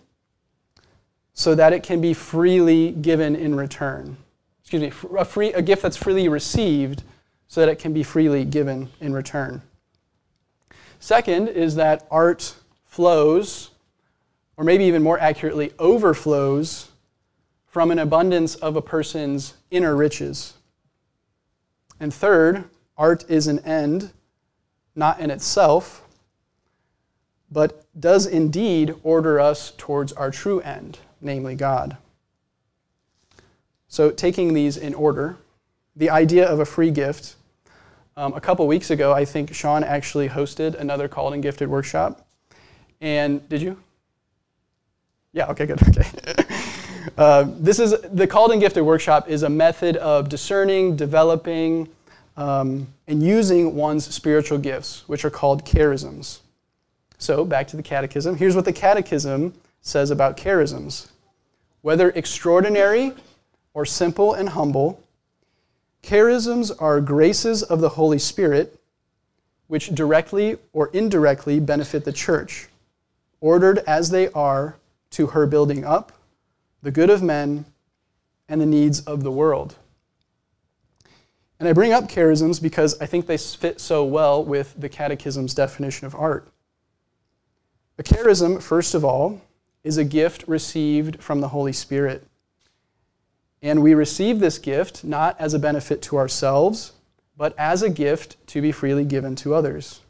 so 1.34 1.56
that 1.56 1.74
it 1.74 1.82
can 1.82 2.02
be 2.02 2.14
freely 2.14 2.92
given 2.92 3.36
in 3.36 3.56
return. 3.56 4.16
Excuse 4.62 4.82
me, 4.84 5.18
a, 5.18 5.26
free, 5.26 5.54
a 5.54 5.62
gift 5.64 5.82
that's 5.82 5.98
freely 5.98 6.30
received 6.30 7.02
so 7.48 7.62
that 7.62 7.70
it 7.70 7.80
can 7.80 7.94
be 7.94 8.04
freely 8.04 8.46
given 8.46 8.90
in 9.02 9.12
return. 9.12 9.64
Second 11.00 11.48
is 11.48 11.74
that 11.76 12.06
art 12.12 12.54
flows 12.88 13.70
or 14.58 14.64
maybe 14.64 14.86
even 14.86 15.04
more 15.04 15.20
accurately, 15.20 15.72
overflows 15.78 16.90
from 17.68 17.92
an 17.92 18.00
abundance 18.00 18.56
of 18.56 18.76
a 18.76 18.82
person's 18.82 19.54
inner 19.70 19.96
riches. 19.96 20.56
And 22.00 22.12
third, 22.12 22.64
art 22.98 23.24
is 23.30 23.46
an 23.46 23.60
end, 23.60 24.12
not 24.96 25.20
in 25.20 25.30
itself, 25.30 26.04
but 27.52 27.86
does 28.00 28.26
indeed 28.26 28.96
order 29.04 29.40
us 29.40 29.72
towards 29.78 30.12
our 30.14 30.32
true 30.32 30.60
end, 30.62 31.00
namely 31.22 31.56
God. 31.56 31.98
So, 33.88 34.12
taking 34.12 34.54
these 34.54 34.76
in 34.76 34.94
order, 34.94 35.38
the 35.96 36.10
idea 36.10 36.46
of 36.46 36.60
a 36.60 36.66
free 36.66 36.92
gift. 36.92 37.36
Um, 38.18 38.34
a 38.34 38.42
couple 38.42 38.68
weeks 38.68 38.90
ago, 38.90 39.14
I 39.14 39.24
think 39.24 39.54
Sean 39.54 39.84
actually 39.84 40.28
hosted 40.28 40.74
another 40.76 41.08
Called 41.08 41.34
and 41.34 41.44
Gifted 41.44 41.70
workshop. 41.70 42.27
And 43.02 43.48
did 43.50 43.62
you? 43.62 43.78
Yeah, 45.34 45.48
okay, 45.48 45.66
good. 45.66 45.80
Okay. 45.88 47.16
uh, 47.18 47.46
this 47.60 47.80
is 47.80 47.96
the 48.14 48.28
Called 48.28 48.52
and 48.52 48.60
Gifted 48.60 48.84
workshop 48.84 49.30
is 49.30 49.44
a 49.44 49.50
method 49.50 49.98
of 49.98 50.30
discerning, 50.30 50.96
developing, 50.96 51.88
um, 52.36 52.88
and 53.08 53.24
using 53.24 53.76
one's 53.76 54.14
spiritual 54.14 54.58
gifts, 54.58 55.08
which 55.08 55.24
are 55.26 55.30
called 55.30 55.66
charisms. 55.66 56.40
So, 57.18 57.46
back 57.46 57.68
to 57.70 57.78
the 57.78 57.84
catechism. 57.84 58.36
Here's 58.36 58.56
what 58.56 58.66
the 58.66 58.74
catechism 58.74 59.54
says 59.82 60.12
about 60.12 60.38
charisms 60.38 61.10
whether 61.82 62.10
extraordinary 62.10 63.14
or 63.74 63.86
simple 63.86 64.34
and 64.34 64.50
humble, 64.50 65.02
charisms 66.04 66.72
are 66.82 67.00
graces 67.00 67.64
of 67.64 67.80
the 67.80 67.90
Holy 67.90 68.20
Spirit 68.20 68.78
which 69.68 69.94
directly 69.94 70.58
or 70.74 70.90
indirectly 70.94 71.60
benefit 71.60 72.06
the 72.06 72.12
church, 72.12 72.68
ordered 73.42 73.80
as 73.80 74.10
they 74.10 74.30
are 74.30 74.78
to 75.12 75.28
her 75.28 75.48
building 75.48 75.84
up 75.84 76.12
the 76.82 76.92
good 76.92 77.10
of 77.10 77.22
men 77.22 77.66
and 78.48 78.62
the 78.62 78.66
needs 78.66 79.02
of 79.02 79.24
the 79.24 79.32
world. 79.32 79.76
And 81.60 81.68
I 81.68 81.74
bring 81.74 81.92
up 81.92 82.08
charisms 82.08 82.62
because 82.62 83.00
I 83.02 83.08
think 83.08 83.26
they 83.26 83.38
fit 83.38 83.82
so 83.82 84.04
well 84.06 84.44
with 84.44 84.76
the 84.80 84.90
Catechism's 84.90 85.54
definition 85.54 86.06
of 86.06 86.16
art. 86.16 86.48
A 87.98 88.04
charism, 88.04 88.62
first 88.62 88.94
of 88.94 89.04
all, 89.04 89.42
is 89.84 89.98
a 89.98 90.04
gift 90.04 90.44
received 90.48 91.22
from 91.22 91.42
the 91.42 91.48
Holy 91.48 91.74
Spirit. 91.74 92.28
And 93.62 93.82
we 93.82 93.96
receive 93.96 94.40
this 94.40 94.60
gift 94.60 95.04
not 95.04 95.36
as 95.40 95.56
a 95.56 95.60
benefit 95.60 96.02
to 96.04 96.18
ourselves, 96.18 96.94
but 97.36 97.58
as 97.58 97.82
a 97.82 97.90
gift 97.90 98.38
to 98.48 98.62
be 98.62 98.72
freely 98.72 99.04
given 99.04 99.36
to 99.38 99.56
others. 99.56 100.02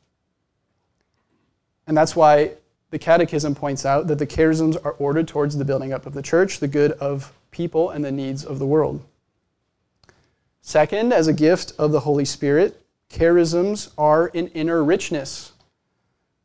And 1.85 1.95
that's 1.95 2.15
why 2.15 2.51
the 2.89 2.99
Catechism 2.99 3.55
points 3.55 3.85
out 3.85 4.07
that 4.07 4.19
the 4.19 4.27
charisms 4.27 4.77
are 4.85 4.93
ordered 4.93 5.27
towards 5.27 5.57
the 5.57 5.65
building 5.65 5.91
up 5.91 6.05
of 6.05 6.13
the 6.13 6.21
church, 6.21 6.59
the 6.59 6.67
good 6.67 6.93
of 6.93 7.33
people, 7.51 7.89
and 7.89 8.03
the 8.03 8.11
needs 8.11 8.45
of 8.45 8.59
the 8.59 8.65
world. 8.65 9.03
Second, 10.61 11.13
as 11.13 11.27
a 11.27 11.33
gift 11.33 11.73
of 11.77 11.91
the 11.91 12.01
Holy 12.01 12.25
Spirit, 12.25 12.81
charisms 13.09 13.91
are 13.97 14.31
an 14.33 14.47
inner 14.49 14.83
richness 14.83 15.53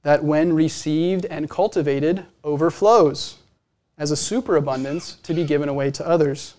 that, 0.03 0.25
when 0.25 0.53
received 0.53 1.25
and 1.27 1.49
cultivated, 1.49 2.25
overflows 2.43 3.39
as 3.99 4.11
a 4.11 4.17
superabundance 4.17 5.17
to 5.23 5.35
be 5.35 5.45
given 5.45 5.69
away 5.69 5.91
to 5.93 6.07
others. 6.07 6.55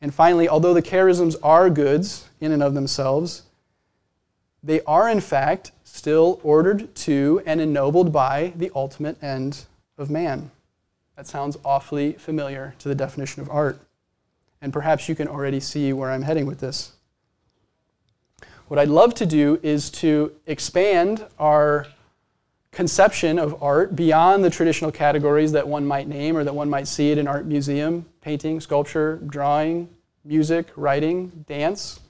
And 0.00 0.14
finally, 0.14 0.48
although 0.48 0.74
the 0.74 0.82
charisms 0.82 1.36
are 1.42 1.68
goods 1.68 2.28
in 2.40 2.52
and 2.52 2.62
of 2.62 2.74
themselves, 2.74 3.42
they 4.62 4.80
are 4.82 5.08
in 5.08 5.20
fact 5.20 5.72
still 5.94 6.40
ordered 6.42 6.92
to 6.92 7.40
and 7.46 7.60
ennobled 7.60 8.12
by 8.12 8.52
the 8.56 8.68
ultimate 8.74 9.22
end 9.22 9.64
of 9.96 10.10
man. 10.10 10.50
That 11.16 11.28
sounds 11.28 11.56
awfully 11.64 12.14
familiar 12.14 12.74
to 12.80 12.88
the 12.88 12.96
definition 12.96 13.40
of 13.42 13.48
art. 13.48 13.80
And 14.60 14.72
perhaps 14.72 15.08
you 15.08 15.14
can 15.14 15.28
already 15.28 15.60
see 15.60 15.92
where 15.92 16.10
I'm 16.10 16.22
heading 16.22 16.46
with 16.46 16.58
this. 16.58 16.94
What 18.66 18.80
I'd 18.80 18.88
love 18.88 19.14
to 19.14 19.24
do 19.24 19.60
is 19.62 19.88
to 19.90 20.32
expand 20.46 21.24
our 21.38 21.86
conception 22.72 23.38
of 23.38 23.62
art 23.62 23.94
beyond 23.94 24.42
the 24.42 24.50
traditional 24.50 24.90
categories 24.90 25.52
that 25.52 25.68
one 25.68 25.86
might 25.86 26.08
name 26.08 26.36
or 26.36 26.42
that 26.42 26.56
one 26.56 26.68
might 26.68 26.88
see 26.88 27.12
at 27.12 27.18
an 27.18 27.28
art 27.28 27.46
museum 27.46 28.04
painting, 28.20 28.60
sculpture, 28.60 29.20
drawing, 29.28 29.88
music, 30.24 30.66
writing, 30.74 31.44
dance. 31.46 32.00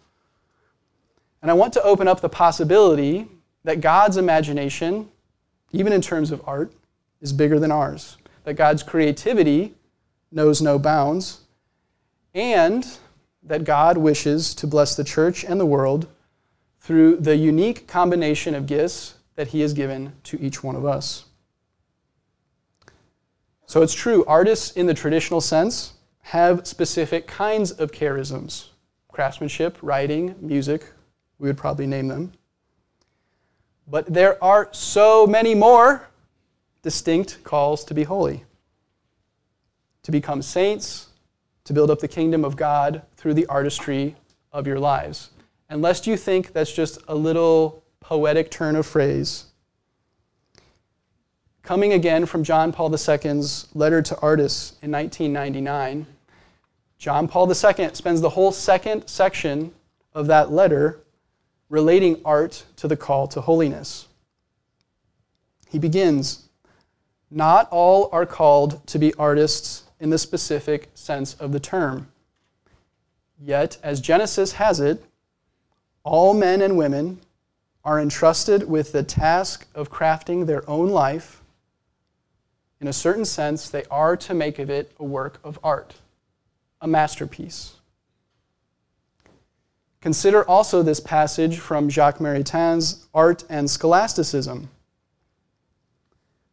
And 1.42 1.50
I 1.50 1.54
want 1.54 1.74
to 1.74 1.82
open 1.82 2.08
up 2.08 2.22
the 2.22 2.30
possibility 2.30 3.28
that 3.64 3.80
God's 3.80 4.16
imagination, 4.16 5.08
even 5.72 5.92
in 5.92 6.00
terms 6.00 6.30
of 6.30 6.42
art, 6.46 6.72
is 7.20 7.32
bigger 7.32 7.58
than 7.58 7.72
ours, 7.72 8.16
that 8.44 8.54
God's 8.54 8.82
creativity 8.82 9.74
knows 10.30 10.60
no 10.60 10.78
bounds, 10.78 11.40
and 12.34 12.86
that 13.42 13.64
God 13.64 13.96
wishes 13.96 14.54
to 14.56 14.66
bless 14.66 14.96
the 14.96 15.04
church 15.04 15.44
and 15.44 15.58
the 15.58 15.66
world 15.66 16.06
through 16.80 17.16
the 17.16 17.36
unique 17.36 17.86
combination 17.86 18.54
of 18.54 18.66
gifts 18.66 19.14
that 19.36 19.48
He 19.48 19.60
has 19.60 19.72
given 19.72 20.12
to 20.24 20.40
each 20.40 20.62
one 20.62 20.76
of 20.76 20.84
us. 20.84 21.24
So 23.66 23.82
it's 23.82 23.94
true, 23.94 24.24
artists 24.26 24.72
in 24.72 24.86
the 24.86 24.94
traditional 24.94 25.40
sense 25.40 25.94
have 26.20 26.66
specific 26.66 27.26
kinds 27.26 27.70
of 27.70 27.92
charisms 27.92 28.68
craftsmanship, 29.10 29.78
writing, 29.80 30.34
music, 30.40 30.84
we 31.38 31.48
would 31.48 31.56
probably 31.56 31.86
name 31.86 32.08
them. 32.08 32.32
But 33.86 34.06
there 34.12 34.42
are 34.42 34.68
so 34.72 35.26
many 35.26 35.54
more 35.54 36.08
distinct 36.82 37.44
calls 37.44 37.84
to 37.84 37.94
be 37.94 38.04
holy, 38.04 38.44
to 40.02 40.10
become 40.10 40.42
saints, 40.42 41.08
to 41.64 41.72
build 41.72 41.90
up 41.90 41.98
the 41.98 42.08
kingdom 42.08 42.44
of 42.44 42.56
God 42.56 43.02
through 43.16 43.34
the 43.34 43.46
artistry 43.46 44.16
of 44.52 44.66
your 44.66 44.78
lives. 44.78 45.30
And 45.68 45.82
lest 45.82 46.06
you 46.06 46.16
think 46.16 46.52
that's 46.52 46.72
just 46.72 46.98
a 47.08 47.14
little 47.14 47.82
poetic 48.00 48.50
turn 48.50 48.76
of 48.76 48.86
phrase, 48.86 49.46
coming 51.62 51.94
again 51.94 52.26
from 52.26 52.44
John 52.44 52.70
Paul 52.70 52.94
II's 52.94 53.68
letter 53.74 54.02
to 54.02 54.18
artists 54.20 54.76
in 54.82 54.92
1999. 54.92 56.06
John 56.98 57.26
Paul 57.26 57.48
II 57.48 57.90
spends 57.94 58.20
the 58.20 58.30
whole 58.30 58.52
second 58.52 59.08
section 59.08 59.72
of 60.12 60.26
that 60.26 60.52
letter 60.52 61.03
relating 61.68 62.20
art 62.24 62.64
to 62.76 62.88
the 62.88 62.96
call 62.96 63.26
to 63.28 63.40
holiness. 63.40 64.06
He 65.68 65.78
begins 65.78 66.48
Not 67.30 67.68
all 67.70 68.08
are 68.12 68.26
called 68.26 68.86
to 68.86 68.98
be 68.98 69.12
artists 69.14 69.84
in 69.98 70.10
the 70.10 70.18
specific 70.18 70.90
sense 70.94 71.34
of 71.34 71.52
the 71.52 71.60
term. 71.60 72.08
Yet, 73.40 73.78
as 73.82 74.00
Genesis 74.00 74.52
has 74.52 74.80
it, 74.80 75.04
all 76.04 76.34
men 76.34 76.60
and 76.60 76.76
women 76.76 77.20
are 77.84 78.00
entrusted 78.00 78.68
with 78.68 78.92
the 78.92 79.02
task 79.02 79.66
of 79.74 79.90
crafting 79.90 80.46
their 80.46 80.68
own 80.68 80.88
life. 80.88 81.42
In 82.80 82.88
a 82.88 82.92
certain 82.92 83.24
sense, 83.24 83.68
they 83.68 83.84
are 83.90 84.16
to 84.18 84.34
make 84.34 84.58
of 84.58 84.70
it 84.70 84.92
a 84.98 85.04
work 85.04 85.40
of 85.42 85.58
art, 85.62 85.94
a 86.80 86.86
masterpiece. 86.86 87.74
Consider 90.04 90.46
also 90.46 90.82
this 90.82 91.00
passage 91.00 91.58
from 91.58 91.88
Jacques 91.88 92.20
Maritain's 92.20 93.06
Art 93.14 93.42
and 93.48 93.70
Scholasticism. 93.70 94.68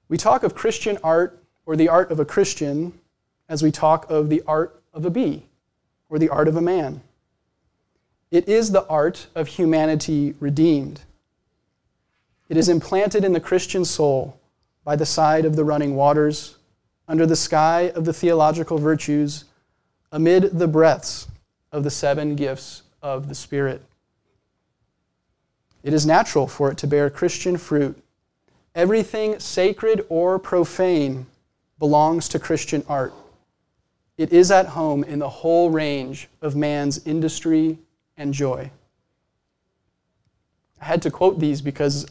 We 0.08 0.18
talk 0.18 0.44
of 0.44 0.56
Christian 0.56 0.98
art 1.04 1.38
or 1.66 1.76
the 1.76 1.90
art 1.90 2.12
of 2.12 2.20
a 2.22 2.24
Christian 2.24 2.98
as 3.50 3.62
we 3.62 3.70
talk 3.70 4.10
of 4.10 4.30
the 4.30 4.42
art 4.48 4.82
of 4.94 5.06
a 5.06 5.10
bee 5.10 5.48
or 6.08 6.18
the 6.18 6.30
art 6.30 6.48
of 6.48 6.56
a 6.56 6.62
man. 6.62 7.02
It 8.32 8.48
is 8.48 8.72
the 8.72 8.88
art 8.88 9.28
of 9.36 9.50
humanity 9.50 10.34
redeemed. 10.40 11.02
It 12.48 12.56
is 12.56 12.70
implanted 12.70 13.26
in 13.26 13.34
the 13.34 13.42
Christian 13.42 13.84
soul 13.84 14.40
by 14.86 14.96
the 14.96 15.06
side 15.06 15.44
of 15.44 15.58
the 15.58 15.66
running 15.66 15.98
waters, 15.98 16.56
under 17.06 17.26
the 17.26 17.36
sky 17.36 17.92
of 17.96 18.06
the 18.06 18.14
theological 18.14 18.78
virtues, 18.78 19.44
amid 20.10 20.58
the 20.58 20.70
breaths 20.70 21.28
of 21.74 21.84
the 21.84 21.92
seven 21.92 22.38
gifts 22.38 22.84
of 23.02 23.28
the 23.28 23.36
Spirit. 23.36 23.82
It 25.84 25.94
is 25.94 26.06
natural 26.06 26.48
for 26.48 26.72
it 26.72 26.78
to 26.80 26.88
bear 26.88 27.10
Christian 27.10 27.58
fruit. 27.58 28.02
Everything 28.76 29.40
sacred 29.40 30.06
or 30.10 30.40
profane 30.40 31.26
belongs 31.80 32.30
to 32.30 32.40
Christian 32.40 32.84
art. 32.88 33.14
It 34.18 34.32
is 34.32 34.52
at 34.52 34.68
home 34.68 35.04
in 35.04 35.20
the 35.20 35.30
whole 35.30 35.72
range 35.72 36.30
of 36.42 36.56
man's 36.56 37.06
industry 37.08 37.80
and 38.18 38.34
joy. 38.34 38.70
I 40.80 40.86
had 40.86 41.02
to 41.04 41.12
quote 41.12 41.40
these 41.40 41.62
because 41.62 42.06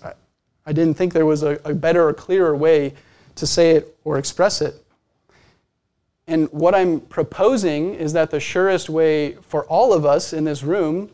I 0.66 0.72
didn't 0.72 0.94
think 0.94 1.12
there 1.12 1.26
was 1.26 1.42
a, 1.42 1.56
better 1.74 2.08
or 2.08 2.12
clearer 2.12 2.56
way 2.56 2.94
to 3.36 3.46
say 3.46 3.72
it 3.72 3.96
or 4.04 4.18
express 4.18 4.60
it. 4.60 4.74
And 6.30 6.48
what 6.52 6.76
I'm 6.76 7.00
proposing 7.00 7.94
is 7.94 8.12
that 8.12 8.30
the 8.30 8.38
surest 8.38 8.88
way 8.88 9.32
for 9.42 9.64
all 9.64 9.92
of 9.92 10.06
us 10.06 10.32
in 10.32 10.44
this 10.44 10.62
room, 10.62 11.10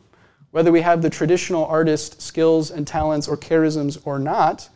whether 0.51 0.71
we 0.71 0.83
have 0.83 1.01
the 1.01 1.09
traditional 1.09 1.65
artist 1.65 2.21
skills 2.21 2.71
and 2.71 2.87
talents 2.87 3.27
or 3.27 3.39
charisms 3.39 3.99
or 4.05 4.19
not, 4.19 4.69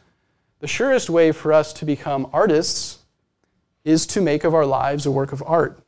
the 0.60 0.66
surest 0.66 1.10
way 1.10 1.30
for 1.30 1.52
us 1.52 1.74
to 1.74 1.84
become 1.84 2.26
artists 2.32 3.00
is 3.84 4.06
to 4.06 4.22
make 4.22 4.42
of 4.42 4.54
our 4.54 4.64
lives 4.64 5.04
a 5.04 5.10
work 5.10 5.32
of 5.32 5.42
art, 5.46 5.82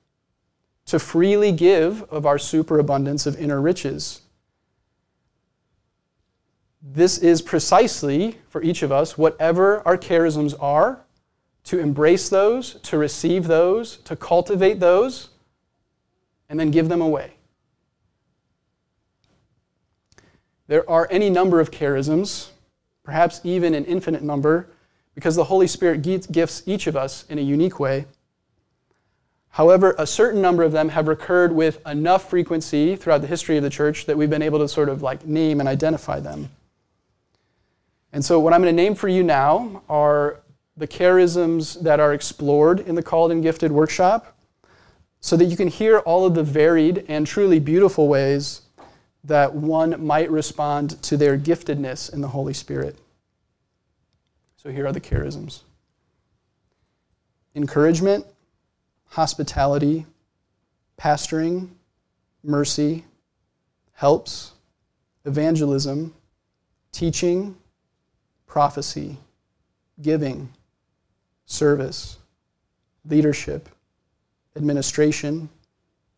to 0.84 0.98
freely 0.98 1.50
give 1.50 2.02
of 2.10 2.26
our 2.26 2.38
superabundance 2.38 3.24
of 3.24 3.40
inner 3.40 3.58
riches, 3.60 4.20
this 6.82 7.16
is 7.16 7.40
precisely, 7.40 8.38
for 8.48 8.60
each 8.60 8.82
of 8.82 8.90
us, 8.90 9.16
whatever 9.16 9.86
our 9.86 9.96
charisms 9.96 10.54
are, 10.60 11.04
to 11.64 11.78
embrace 11.78 12.28
those, 12.28 12.74
to 12.82 12.98
receive 12.98 13.46
those, 13.46 13.96
to 13.98 14.16
cultivate 14.16 14.80
those, 14.80 15.28
and 16.48 16.58
then 16.58 16.70
give 16.70 16.88
them 16.88 17.00
away. 17.00 17.34
There 20.66 20.88
are 20.88 21.06
any 21.10 21.30
number 21.30 21.60
of 21.60 21.70
charisms, 21.70 22.48
perhaps 23.02 23.40
even 23.44 23.74
an 23.74 23.84
infinite 23.84 24.22
number, 24.22 24.70
because 25.14 25.36
the 25.36 25.44
Holy 25.44 25.66
Spirit 25.66 26.02
gifts 26.02 26.62
each 26.66 26.86
of 26.86 26.96
us 26.96 27.24
in 27.28 27.38
a 27.38 27.42
unique 27.42 27.78
way. 27.78 28.06
However, 29.50 29.94
a 29.98 30.06
certain 30.06 30.40
number 30.40 30.62
of 30.62 30.72
them 30.72 30.88
have 30.88 31.08
recurred 31.08 31.52
with 31.52 31.86
enough 31.86 32.30
frequency 32.30 32.96
throughout 32.96 33.20
the 33.20 33.26
history 33.26 33.58
of 33.58 33.62
the 33.62 33.70
church 33.70 34.06
that 34.06 34.16
we've 34.16 34.30
been 34.30 34.40
able 34.40 34.58
to 34.60 34.68
sort 34.68 34.88
of 34.88 35.02
like 35.02 35.26
name 35.26 35.60
and 35.60 35.68
identify 35.68 36.20
them. 36.20 36.48
And 38.14 38.24
so, 38.24 38.40
what 38.40 38.54
I'm 38.54 38.62
going 38.62 38.74
to 38.74 38.82
name 38.82 38.94
for 38.94 39.08
you 39.08 39.22
now 39.22 39.82
are 39.88 40.40
the 40.76 40.88
charisms 40.88 41.80
that 41.82 42.00
are 42.00 42.14
explored 42.14 42.80
in 42.80 42.94
the 42.94 43.02
Called 43.02 43.30
and 43.30 43.42
Gifted 43.42 43.72
workshop 43.72 44.36
so 45.20 45.36
that 45.36 45.44
you 45.44 45.56
can 45.56 45.68
hear 45.68 45.98
all 46.00 46.26
of 46.26 46.34
the 46.34 46.42
varied 46.42 47.04
and 47.08 47.26
truly 47.26 47.60
beautiful 47.60 48.08
ways 48.08 48.62
that 49.24 49.54
one 49.54 50.04
might 50.04 50.30
respond 50.30 51.00
to 51.02 51.16
their 51.16 51.38
giftedness 51.38 52.12
in 52.12 52.20
the 52.20 52.28
Holy 52.28 52.52
Spirit. 52.52 52.98
So, 54.56 54.70
here 54.70 54.86
are 54.86 54.92
the 54.92 55.00
charisms 55.00 55.62
encouragement, 57.54 58.26
hospitality, 59.08 60.06
pastoring, 60.98 61.68
mercy, 62.42 63.04
helps, 63.92 64.52
evangelism, 65.24 66.14
teaching 66.92 67.56
prophecy, 68.46 69.16
giving, 70.00 70.48
service, 71.52 72.16
leadership, 73.04 73.68
administration, 74.56 75.50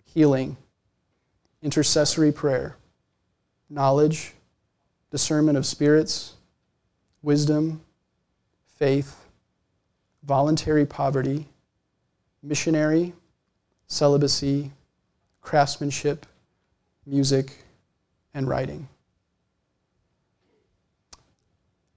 healing, 0.05 0.57
intercessory 1.61 2.31
prayer, 2.31 2.77
knowledge, 3.69 4.33
discernment 5.11 5.59
of 5.59 5.67
spirits, 5.67 6.35
wisdom, 7.23 7.81
faith, 8.77 9.25
voluntary 10.23 10.87
poverty, 10.87 11.49
missionary, 12.43 13.13
celibacy, 13.89 14.71
craftsmanship, 15.41 16.27
music, 17.07 17.65
and 18.35 18.47
writing. 18.47 18.89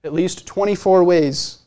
At 0.02 0.12
least 0.12 0.46
24 0.46 1.04
ways 1.04 1.58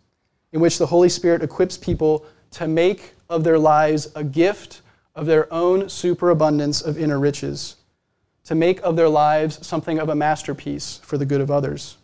in 0.52 0.60
which 0.60 0.78
the 0.78 0.88
Holy 0.88 1.10
Spirit 1.10 1.44
equips 1.44 1.78
people 1.78 2.26
to 2.52 2.68
make 2.68 3.14
of 3.30 3.44
their 3.44 3.60
lives 3.60 4.12
a 4.16 4.24
gift 4.24 4.82
of 5.16 5.26
their 5.26 5.52
own 5.54 5.90
superabundance 5.90 6.82
of 6.82 6.98
inner 6.98 7.20
riches, 7.20 7.78
to 8.46 8.56
make 8.56 8.82
of 8.82 8.96
their 8.96 9.10
lives 9.10 9.66
something 9.66 10.00
of 10.00 10.10
a 10.10 10.16
masterpiece 10.16 11.00
for 11.04 11.18
the 11.18 11.26
good 11.26 11.42
of 11.42 11.52
others. 11.52 11.98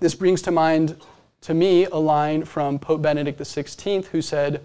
This 0.00 0.14
brings 0.14 0.42
to 0.42 0.50
mind, 0.50 0.96
to 1.42 1.54
me, 1.54 1.84
a 1.86 1.96
line 1.96 2.44
from 2.44 2.78
Pope 2.78 3.02
Benedict 3.02 3.38
XVI, 3.38 4.06
who 4.06 4.20
said, 4.20 4.62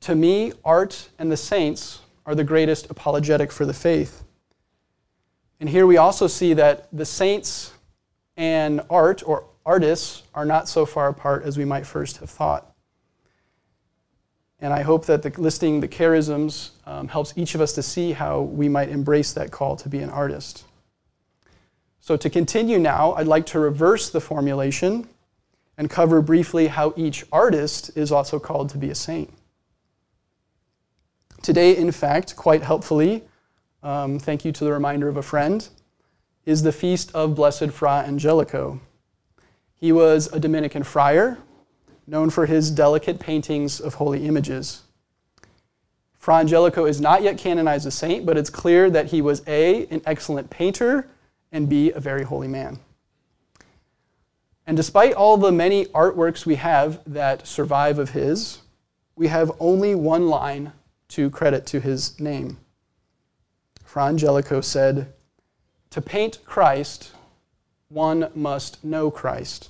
To 0.00 0.14
me, 0.14 0.52
art 0.64 1.08
and 1.18 1.30
the 1.30 1.36
saints 1.36 2.00
are 2.26 2.34
the 2.34 2.44
greatest 2.44 2.90
apologetic 2.90 3.50
for 3.50 3.66
the 3.66 3.74
faith. 3.74 4.22
And 5.58 5.68
here 5.68 5.86
we 5.86 5.96
also 5.96 6.26
see 6.26 6.54
that 6.54 6.88
the 6.92 7.04
saints 7.04 7.72
and 8.36 8.80
art 8.88 9.22
or 9.26 9.44
artists 9.70 10.24
are 10.34 10.44
not 10.44 10.68
so 10.68 10.84
far 10.84 11.06
apart 11.08 11.44
as 11.44 11.56
we 11.56 11.64
might 11.64 11.86
first 11.86 12.16
have 12.16 12.28
thought. 12.28 12.74
And 14.58 14.72
I 14.72 14.82
hope 14.82 15.06
that 15.06 15.22
the, 15.22 15.32
listing 15.40 15.78
the 15.78 15.86
charisms 15.86 16.70
um, 16.86 17.06
helps 17.06 17.32
each 17.36 17.54
of 17.54 17.60
us 17.60 17.72
to 17.74 17.82
see 17.82 18.10
how 18.10 18.40
we 18.40 18.68
might 18.68 18.88
embrace 18.88 19.32
that 19.34 19.52
call 19.52 19.76
to 19.76 19.88
be 19.88 20.00
an 20.00 20.10
artist. 20.10 20.64
So, 22.00 22.16
to 22.16 22.28
continue 22.28 22.80
now, 22.80 23.12
I'd 23.12 23.28
like 23.28 23.46
to 23.46 23.60
reverse 23.60 24.10
the 24.10 24.20
formulation 24.20 25.08
and 25.78 25.88
cover 25.88 26.20
briefly 26.20 26.66
how 26.66 26.92
each 26.96 27.24
artist 27.30 27.92
is 27.94 28.10
also 28.10 28.40
called 28.40 28.70
to 28.70 28.78
be 28.78 28.90
a 28.90 28.94
saint. 28.94 29.32
Today, 31.42 31.76
in 31.76 31.92
fact, 31.92 32.34
quite 32.34 32.62
helpfully, 32.62 33.22
um, 33.84 34.18
thank 34.18 34.44
you 34.44 34.50
to 34.50 34.64
the 34.64 34.72
reminder 34.72 35.08
of 35.08 35.16
a 35.16 35.22
friend, 35.22 35.68
is 36.44 36.62
the 36.62 36.72
feast 36.72 37.14
of 37.14 37.36
Blessed 37.36 37.70
Fra 37.70 38.04
Angelico. 38.04 38.80
He 39.80 39.92
was 39.92 40.30
a 40.30 40.38
Dominican 40.38 40.82
friar, 40.82 41.38
known 42.06 42.28
for 42.28 42.44
his 42.44 42.70
delicate 42.70 43.18
paintings 43.18 43.80
of 43.80 43.94
holy 43.94 44.26
images. 44.26 44.82
Fra 46.18 46.36
Angelico 46.36 46.84
is 46.84 47.00
not 47.00 47.22
yet 47.22 47.38
canonized 47.38 47.86
a 47.86 47.90
saint, 47.90 48.26
but 48.26 48.36
it's 48.36 48.50
clear 48.50 48.90
that 48.90 49.06
he 49.06 49.22
was 49.22 49.42
A, 49.46 49.86
an 49.86 50.02
excellent 50.04 50.50
painter, 50.50 51.08
and 51.50 51.66
B, 51.66 51.92
a 51.92 51.98
very 51.98 52.24
holy 52.24 52.46
man. 52.46 52.78
And 54.66 54.76
despite 54.76 55.14
all 55.14 55.38
the 55.38 55.50
many 55.50 55.86
artworks 55.86 56.44
we 56.44 56.56
have 56.56 57.00
that 57.06 57.46
survive 57.46 57.98
of 57.98 58.10
his, 58.10 58.58
we 59.16 59.28
have 59.28 59.50
only 59.58 59.94
one 59.94 60.28
line 60.28 60.72
to 61.08 61.30
credit 61.30 61.64
to 61.66 61.80
his 61.80 62.20
name. 62.20 62.58
Fra 63.82 64.04
Angelico 64.04 64.60
said, 64.60 65.12
to 65.88 66.00
paint 66.00 66.38
Christ, 66.44 67.12
one 67.88 68.30
must 68.34 68.84
know 68.84 69.10
Christ. 69.10 69.69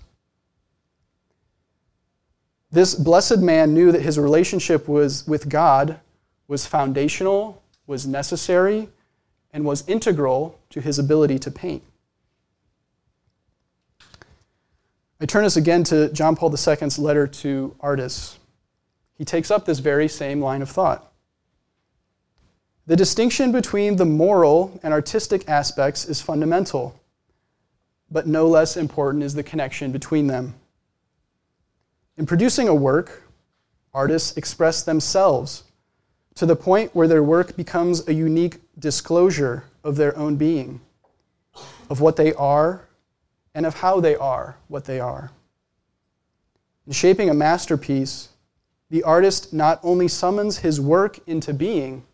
This 2.72 2.94
blessed 2.94 3.38
man 3.38 3.74
knew 3.74 3.90
that 3.90 4.02
his 4.02 4.18
relationship 4.18 4.86
was 4.86 5.26
with 5.26 5.48
God 5.48 5.98
was 6.46 6.66
foundational, 6.66 7.62
was 7.86 8.06
necessary, 8.06 8.88
and 9.52 9.64
was 9.64 9.86
integral 9.88 10.58
to 10.70 10.80
his 10.80 10.98
ability 10.98 11.38
to 11.38 11.50
paint. 11.50 11.82
I 15.20 15.26
turn 15.26 15.44
us 15.44 15.56
again 15.56 15.84
to 15.84 16.08
John 16.12 16.34
Paul 16.34 16.50
II's 16.50 16.98
letter 16.98 17.26
to 17.26 17.76
artists. 17.80 18.38
He 19.18 19.24
takes 19.24 19.50
up 19.50 19.64
this 19.64 19.80
very 19.80 20.08
same 20.08 20.40
line 20.40 20.62
of 20.62 20.70
thought. 20.70 21.12
The 22.86 22.96
distinction 22.96 23.52
between 23.52 23.96
the 23.96 24.06
moral 24.06 24.80
and 24.82 24.92
artistic 24.92 25.48
aspects 25.48 26.04
is 26.06 26.20
fundamental, 26.20 26.98
but 28.10 28.26
no 28.26 28.48
less 28.48 28.76
important 28.76 29.22
is 29.22 29.34
the 29.34 29.42
connection 29.42 29.92
between 29.92 30.26
them. 30.26 30.54
In 32.20 32.26
producing 32.26 32.68
a 32.68 32.74
work, 32.74 33.22
artists 33.94 34.36
express 34.36 34.82
themselves 34.82 35.64
to 36.34 36.44
the 36.44 36.54
point 36.54 36.94
where 36.94 37.08
their 37.08 37.22
work 37.22 37.56
becomes 37.56 38.06
a 38.06 38.12
unique 38.12 38.58
disclosure 38.78 39.64
of 39.82 39.96
their 39.96 40.14
own 40.18 40.36
being, 40.36 40.82
of 41.88 42.02
what 42.02 42.16
they 42.16 42.34
are, 42.34 42.86
and 43.54 43.64
of 43.64 43.76
how 43.76 44.00
they 44.00 44.16
are 44.16 44.58
what 44.68 44.84
they 44.84 45.00
are. 45.00 45.30
In 46.86 46.92
shaping 46.92 47.30
a 47.30 47.34
masterpiece, 47.34 48.28
the 48.90 49.02
artist 49.02 49.54
not 49.54 49.80
only 49.82 50.06
summons 50.06 50.58
his 50.58 50.78
work 50.78 51.26
into 51.26 51.54
being, 51.54 52.04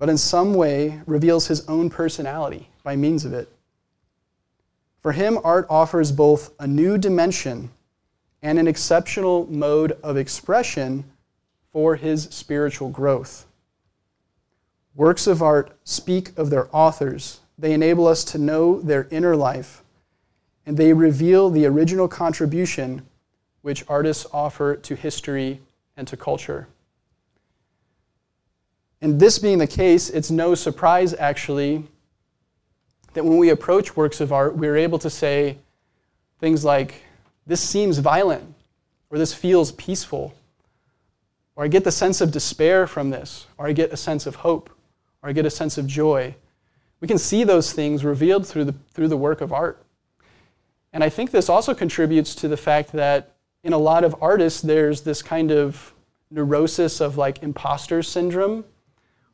but 0.00 0.08
in 0.08 0.18
some 0.18 0.54
way 0.54 1.00
reveals 1.06 1.46
his 1.46 1.64
own 1.68 1.88
personality 1.88 2.68
by 2.82 2.96
means 2.96 3.24
of 3.24 3.32
it. 3.32 3.48
For 5.02 5.12
him, 5.12 5.38
art 5.44 5.68
offers 5.70 6.10
both 6.10 6.50
a 6.58 6.66
new 6.66 6.98
dimension 6.98 7.70
and 8.42 8.58
an 8.58 8.66
exceptional 8.66 9.46
mode 9.50 9.92
of 10.02 10.16
expression 10.16 11.04
for 11.72 11.96
his 11.96 12.24
spiritual 12.24 12.88
growth. 12.88 13.46
Works 14.94 15.26
of 15.26 15.42
art 15.42 15.72
speak 15.84 16.36
of 16.36 16.50
their 16.50 16.68
authors, 16.74 17.40
they 17.56 17.72
enable 17.72 18.06
us 18.06 18.24
to 18.24 18.38
know 18.38 18.80
their 18.80 19.08
inner 19.10 19.36
life, 19.36 19.82
and 20.66 20.76
they 20.76 20.92
reveal 20.92 21.48
the 21.48 21.66
original 21.66 22.08
contribution 22.08 23.06
which 23.62 23.84
artists 23.88 24.26
offer 24.32 24.76
to 24.76 24.94
history 24.94 25.60
and 25.96 26.06
to 26.08 26.16
culture. 26.16 26.66
And 29.00 29.18
this 29.18 29.38
being 29.38 29.58
the 29.58 29.66
case, 29.66 30.10
it's 30.10 30.30
no 30.30 30.54
surprise 30.54 31.14
actually 31.14 31.84
that 33.14 33.24
when 33.24 33.38
we 33.38 33.50
approach 33.50 33.96
works 33.96 34.20
of 34.20 34.32
art, 34.32 34.56
we're 34.56 34.76
able 34.76 34.98
to 35.00 35.10
say 35.10 35.58
things 36.38 36.64
like, 36.64 37.02
This 37.46 37.60
seems 37.60 37.98
violent, 37.98 38.54
or 39.10 39.18
this 39.18 39.34
feels 39.34 39.72
peaceful, 39.72 40.34
or 41.56 41.64
I 41.64 41.68
get 41.68 41.84
the 41.84 41.92
sense 41.92 42.20
of 42.20 42.30
despair 42.30 42.86
from 42.86 43.10
this, 43.10 43.46
or 43.58 43.66
I 43.66 43.72
get 43.72 43.92
a 43.92 43.96
sense 43.96 44.26
of 44.26 44.36
hope, 44.36 44.70
or 45.22 45.28
I 45.28 45.32
get 45.32 45.44
a 45.44 45.50
sense 45.50 45.76
of 45.76 45.86
joy. 45.86 46.34
We 47.00 47.08
can 47.08 47.18
see 47.18 47.44
those 47.44 47.72
things 47.72 48.04
revealed 48.04 48.46
through 48.46 48.64
the, 48.64 48.74
through 48.92 49.08
the 49.08 49.16
work 49.16 49.40
of 49.40 49.52
art. 49.52 49.84
And 50.92 51.02
I 51.02 51.08
think 51.08 51.30
this 51.30 51.48
also 51.48 51.74
contributes 51.74 52.34
to 52.36 52.48
the 52.48 52.56
fact 52.56 52.92
that 52.92 53.32
in 53.64 53.72
a 53.72 53.78
lot 53.78 54.04
of 54.04 54.14
artists, 54.20 54.60
there's 54.60 55.00
this 55.00 55.22
kind 55.22 55.50
of 55.50 55.92
neurosis 56.30 57.00
of 57.00 57.16
like 57.16 57.42
imposter 57.42 58.02
syndrome, 58.02 58.64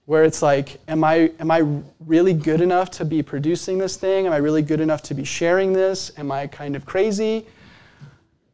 where 0.07 0.25
it's 0.25 0.41
like, 0.41 0.81
am 0.89 1.05
I, 1.05 1.33
am 1.39 1.51
I 1.51 1.67
really 2.07 2.33
good 2.33 2.63
enough 2.63 2.91
to 2.93 3.05
be 3.05 3.23
producing 3.23 3.77
this 3.77 3.97
thing? 3.97 4.27
Am 4.27 4.33
I 4.33 4.39
really 4.39 4.63
good 4.63 4.81
enough 4.81 5.03
to 5.03 5.15
be 5.15 5.25
sharing 5.25 5.75
this? 5.75 6.11
Am 6.17 6.33
I 6.33 6.47
kind 6.47 6.75
of 6.75 6.87
crazy? 6.87 7.47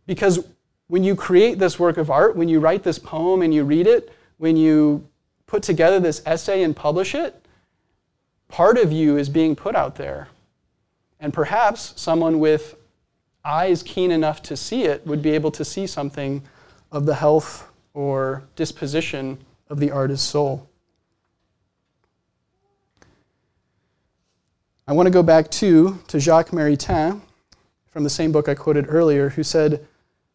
Because 0.06 0.46
when 0.88 1.02
you 1.04 1.14
create 1.14 1.58
this 1.58 1.78
work 1.78 1.96
of 1.96 2.10
art, 2.10 2.36
when 2.36 2.48
you 2.48 2.60
write 2.60 2.82
this 2.82 2.98
poem 2.98 3.42
and 3.42 3.54
you 3.54 3.64
read 3.64 3.86
it, 3.86 4.12
when 4.38 4.56
you 4.56 5.08
put 5.46 5.62
together 5.62 6.00
this 6.00 6.22
essay 6.26 6.62
and 6.62 6.76
publish 6.76 7.14
it, 7.14 7.44
part 8.48 8.76
of 8.76 8.92
you 8.92 9.16
is 9.16 9.28
being 9.28 9.56
put 9.56 9.74
out 9.74 9.96
there. 9.96 10.28
And 11.20 11.32
perhaps 11.32 11.94
someone 11.96 12.38
with 12.38 12.76
eyes 13.44 13.82
keen 13.82 14.10
enough 14.10 14.42
to 14.42 14.56
see 14.56 14.84
it 14.84 15.06
would 15.06 15.22
be 15.22 15.30
able 15.30 15.50
to 15.52 15.64
see 15.64 15.86
something 15.86 16.42
of 16.92 17.06
the 17.06 17.14
health 17.14 17.70
or 17.92 18.42
disposition 18.56 19.38
of 19.68 19.80
the 19.80 19.90
artist's 19.90 20.28
soul. 20.28 20.68
I 24.86 24.92
want 24.92 25.06
to 25.06 25.10
go 25.10 25.22
back 25.22 25.50
to, 25.52 25.98
to 26.08 26.20
Jacques 26.20 26.50
Maritain 26.50 27.22
from 27.90 28.04
the 28.04 28.10
same 28.10 28.32
book 28.32 28.48
I 28.48 28.54
quoted 28.54 28.86
earlier, 28.88 29.30
who 29.30 29.42
said, 29.42 29.86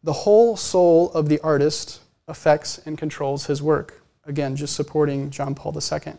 The 0.02 0.12
whole 0.12 0.56
soul 0.56 1.12
of 1.12 1.28
the 1.28 1.40
artist 1.40 2.00
affects 2.26 2.78
and 2.86 2.96
controls 2.96 3.46
his 3.46 3.62
work. 3.62 4.02
Again, 4.24 4.56
just 4.56 4.74
supporting 4.74 5.30
John 5.30 5.54
Paul 5.54 5.76
II. 5.76 6.14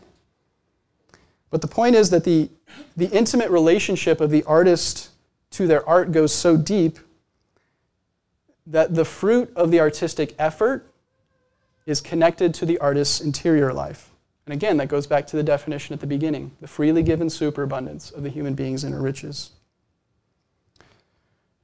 But 1.50 1.60
the 1.60 1.68
point 1.68 1.96
is 1.96 2.10
that 2.10 2.24
the, 2.24 2.48
the 2.96 3.06
intimate 3.06 3.50
relationship 3.50 4.20
of 4.20 4.30
the 4.30 4.44
artist 4.44 5.10
to 5.50 5.66
their 5.66 5.86
art 5.88 6.12
goes 6.12 6.32
so 6.32 6.56
deep 6.56 6.98
that 8.66 8.94
the 8.94 9.04
fruit 9.04 9.52
of 9.56 9.70
the 9.70 9.80
artistic 9.80 10.34
effort 10.38 10.90
is 11.84 12.00
connected 12.00 12.54
to 12.54 12.66
the 12.66 12.78
artist's 12.78 13.20
interior 13.20 13.72
life. 13.72 14.10
And 14.46 14.52
again, 14.52 14.76
that 14.78 14.88
goes 14.88 15.06
back 15.06 15.26
to 15.28 15.36
the 15.36 15.42
definition 15.42 15.92
at 15.92 16.00
the 16.00 16.06
beginning 16.06 16.52
the 16.60 16.68
freely 16.68 17.02
given 17.02 17.28
superabundance 17.28 18.10
of 18.10 18.22
the 18.22 18.30
human 18.30 18.54
being's 18.54 18.84
inner 18.84 19.00
riches. 19.02 19.50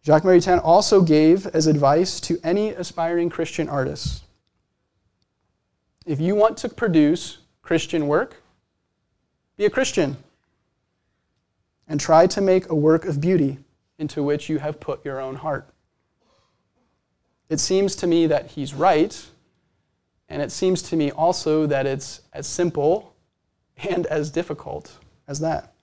Jacques 0.04 0.24
Maritain 0.24 0.60
also 0.62 1.02
gave 1.02 1.46
as 1.48 1.66
advice 1.66 2.20
to 2.20 2.38
any 2.42 2.70
aspiring 2.70 3.28
Christian 3.28 3.68
artists 3.68 4.22
if 6.08 6.18
you 6.18 6.34
want 6.34 6.56
to 6.56 6.70
produce 6.70 7.36
Christian 7.60 8.08
work, 8.08 8.42
be 9.58 9.66
a 9.66 9.70
Christian 9.70 10.16
and 11.86 12.00
try 12.00 12.26
to 12.28 12.40
make 12.40 12.70
a 12.70 12.74
work 12.74 13.04
of 13.04 13.20
beauty 13.20 13.58
into 13.98 14.22
which 14.22 14.48
you 14.48 14.58
have 14.58 14.80
put 14.80 15.04
your 15.04 15.20
own 15.20 15.34
heart. 15.34 15.68
It 17.50 17.60
seems 17.60 17.94
to 17.96 18.06
me 18.06 18.26
that 18.26 18.52
he's 18.52 18.72
right, 18.72 19.22
and 20.30 20.40
it 20.40 20.50
seems 20.50 20.80
to 20.82 20.96
me 20.96 21.10
also 21.10 21.66
that 21.66 21.84
it's 21.84 22.22
as 22.32 22.46
simple 22.46 23.14
and 23.76 24.06
as 24.06 24.30
difficult 24.30 24.90
as 25.26 25.40
that. 25.40 25.74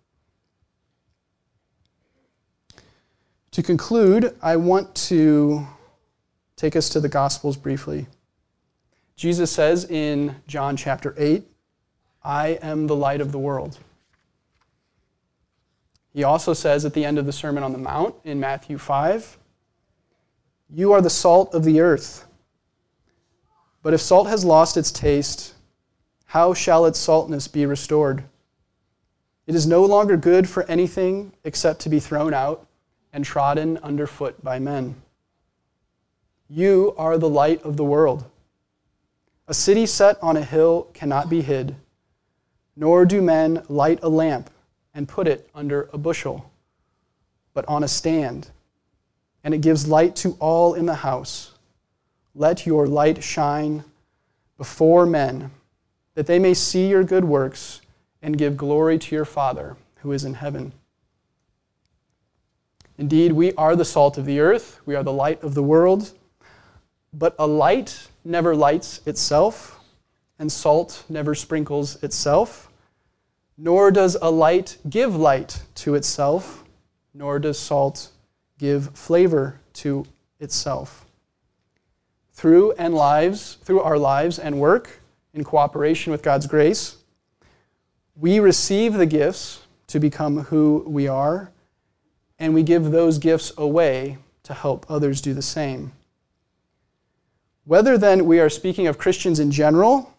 To 3.56 3.64
conclude, 3.64 4.36
I 4.42 4.58
want 4.58 4.94
to 5.08 5.66
take 6.58 6.76
us 6.76 6.90
to 6.90 7.00
the 7.00 7.08
Gospels 7.08 7.56
briefly. 7.56 8.06
Jesus 9.16 9.50
says 9.50 9.86
in 9.86 10.36
John 10.46 10.76
chapter 10.76 11.16
8, 11.18 11.42
I 12.22 12.60
am 12.62 12.86
the 12.86 12.98
light 12.98 13.22
of 13.22 13.32
the 13.32 13.40
world. 13.40 13.80
He 16.12 16.26
also 16.26 16.52
says 16.52 16.84
at 16.84 16.94
the 16.94 17.06
end 17.06 17.18
of 17.18 17.26
the 17.26 17.32
Sermon 17.32 17.64
on 17.64 17.72
the 17.72 17.78
Mount 17.78 18.16
in 18.26 18.42
Matthew 18.42 18.78
5, 18.78 19.38
You 20.70 20.92
are 20.92 21.00
the 21.00 21.10
salt 21.10 21.54
of 21.54 21.64
the 21.64 21.80
earth. 21.80 22.28
But 23.82 23.94
if 23.94 24.02
salt 24.02 24.28
has 24.28 24.44
lost 24.44 24.76
its 24.76 24.92
taste, 24.92 25.54
how 26.26 26.54
shall 26.54 26.86
its 26.86 27.00
saltness 27.00 27.48
be 27.48 27.66
restored? 27.66 28.26
It 29.48 29.56
is 29.56 29.66
no 29.66 29.86
longer 29.86 30.18
good 30.18 30.50
for 30.50 30.64
anything 30.64 31.32
except 31.46 31.80
to 31.84 31.90
be 31.90 32.02
thrown 32.02 32.34
out 32.34 32.65
and 33.16 33.24
trodden 33.24 33.78
underfoot 33.78 34.44
by 34.44 34.60
men. 34.60 34.94
You 36.50 36.94
are 36.98 37.18
the 37.18 37.30
light 37.30 37.64
of 37.64 37.78
the 37.78 37.84
world. 37.86 38.26
A 39.48 39.54
city 39.54 39.86
set 39.86 40.22
on 40.22 40.36
a 40.36 40.44
hill 40.44 40.90
cannot 40.94 41.30
be 41.30 41.42
hid, 41.42 41.78
nor 42.76 43.06
do 43.06 43.22
men 43.22 43.64
light 43.70 44.00
a 44.04 44.10
lamp 44.10 44.50
and 44.94 45.08
put 45.08 45.30
it 45.30 45.50
under 45.56 45.90
a 45.94 45.98
bushel, 45.98 46.52
but 47.54 47.64
on 47.70 47.86
a 47.86 47.88
stand, 47.88 48.50
and 49.46 49.54
it 49.54 49.62
gives 49.62 49.88
light 49.88 50.18
to 50.18 50.36
all 50.42 50.74
in 50.74 50.86
the 50.86 50.96
house. 50.96 51.54
Let 52.34 52.66
your 52.66 52.86
light 52.86 53.24
shine 53.24 53.86
before 54.58 55.06
men, 55.06 55.52
that 56.16 56.28
they 56.28 56.38
may 56.38 56.54
see 56.54 56.90
your 56.90 57.06
good 57.06 57.24
works 57.24 57.80
and 58.22 58.38
give 58.38 58.58
glory 58.58 59.00
to 59.00 59.16
your 59.16 59.24
Father 59.24 59.78
who 60.02 60.12
is 60.12 60.26
in 60.26 60.34
heaven. 60.34 60.74
Indeed, 62.98 63.34
we 63.34 63.52
are 63.54 63.76
the 63.76 63.86
salt 63.86 64.18
of 64.18 64.26
the 64.26 64.40
earth, 64.40 64.80
we 64.86 64.96
are 64.96 65.04
the 65.04 65.12
light 65.12 65.44
of 65.44 65.54
the 65.54 65.64
world, 65.64 66.14
but 67.12 67.36
a 67.38 67.48
light 67.48 68.08
never 68.24 68.56
lights 68.56 69.02
itself, 69.06 69.80
and 70.40 70.52
salt 70.52 71.04
never 71.10 71.36
sprinkles 71.36 72.02
itself. 72.04 72.72
Nor 73.58 73.92
does 73.92 74.18
a 74.22 74.30
light 74.32 74.78
give 74.90 75.16
light 75.16 75.62
to 75.76 75.96
itself, 75.96 76.64
nor 77.14 77.40
does 77.40 77.58
salt 77.58 78.12
give 78.58 78.90
flavor 78.98 79.60
to 79.74 80.06
itself. 80.40 81.06
Through 82.34 82.74
and 82.74 82.94
lives, 82.94 83.58
through 83.64 83.82
our 83.82 83.98
lives 83.98 84.40
and 84.40 84.60
work 84.60 85.02
in 85.34 85.44
cooperation 85.44 86.12
with 86.12 86.22
God's 86.22 86.48
grace, 86.48 86.98
we 88.16 88.40
receive 88.40 88.94
the 88.94 89.06
gifts 89.06 89.62
to 89.88 90.00
become 90.00 90.40
who 90.46 90.84
we 90.88 91.08
are, 91.08 91.52
and 92.40 92.54
we 92.54 92.64
give 92.64 92.92
those 92.92 93.18
gifts 93.18 93.52
away 93.58 94.18
to 94.44 94.54
help 94.54 94.86
others 94.90 95.22
do 95.22 95.34
the 95.34 95.42
same. 95.42 95.92
Whether 97.64 97.98
then 97.98 98.26
we 98.26 98.40
are 98.40 98.50
speaking 98.50 98.88
of 98.88 98.98
Christians 98.98 99.40
in 99.40 99.52
general, 99.52 100.14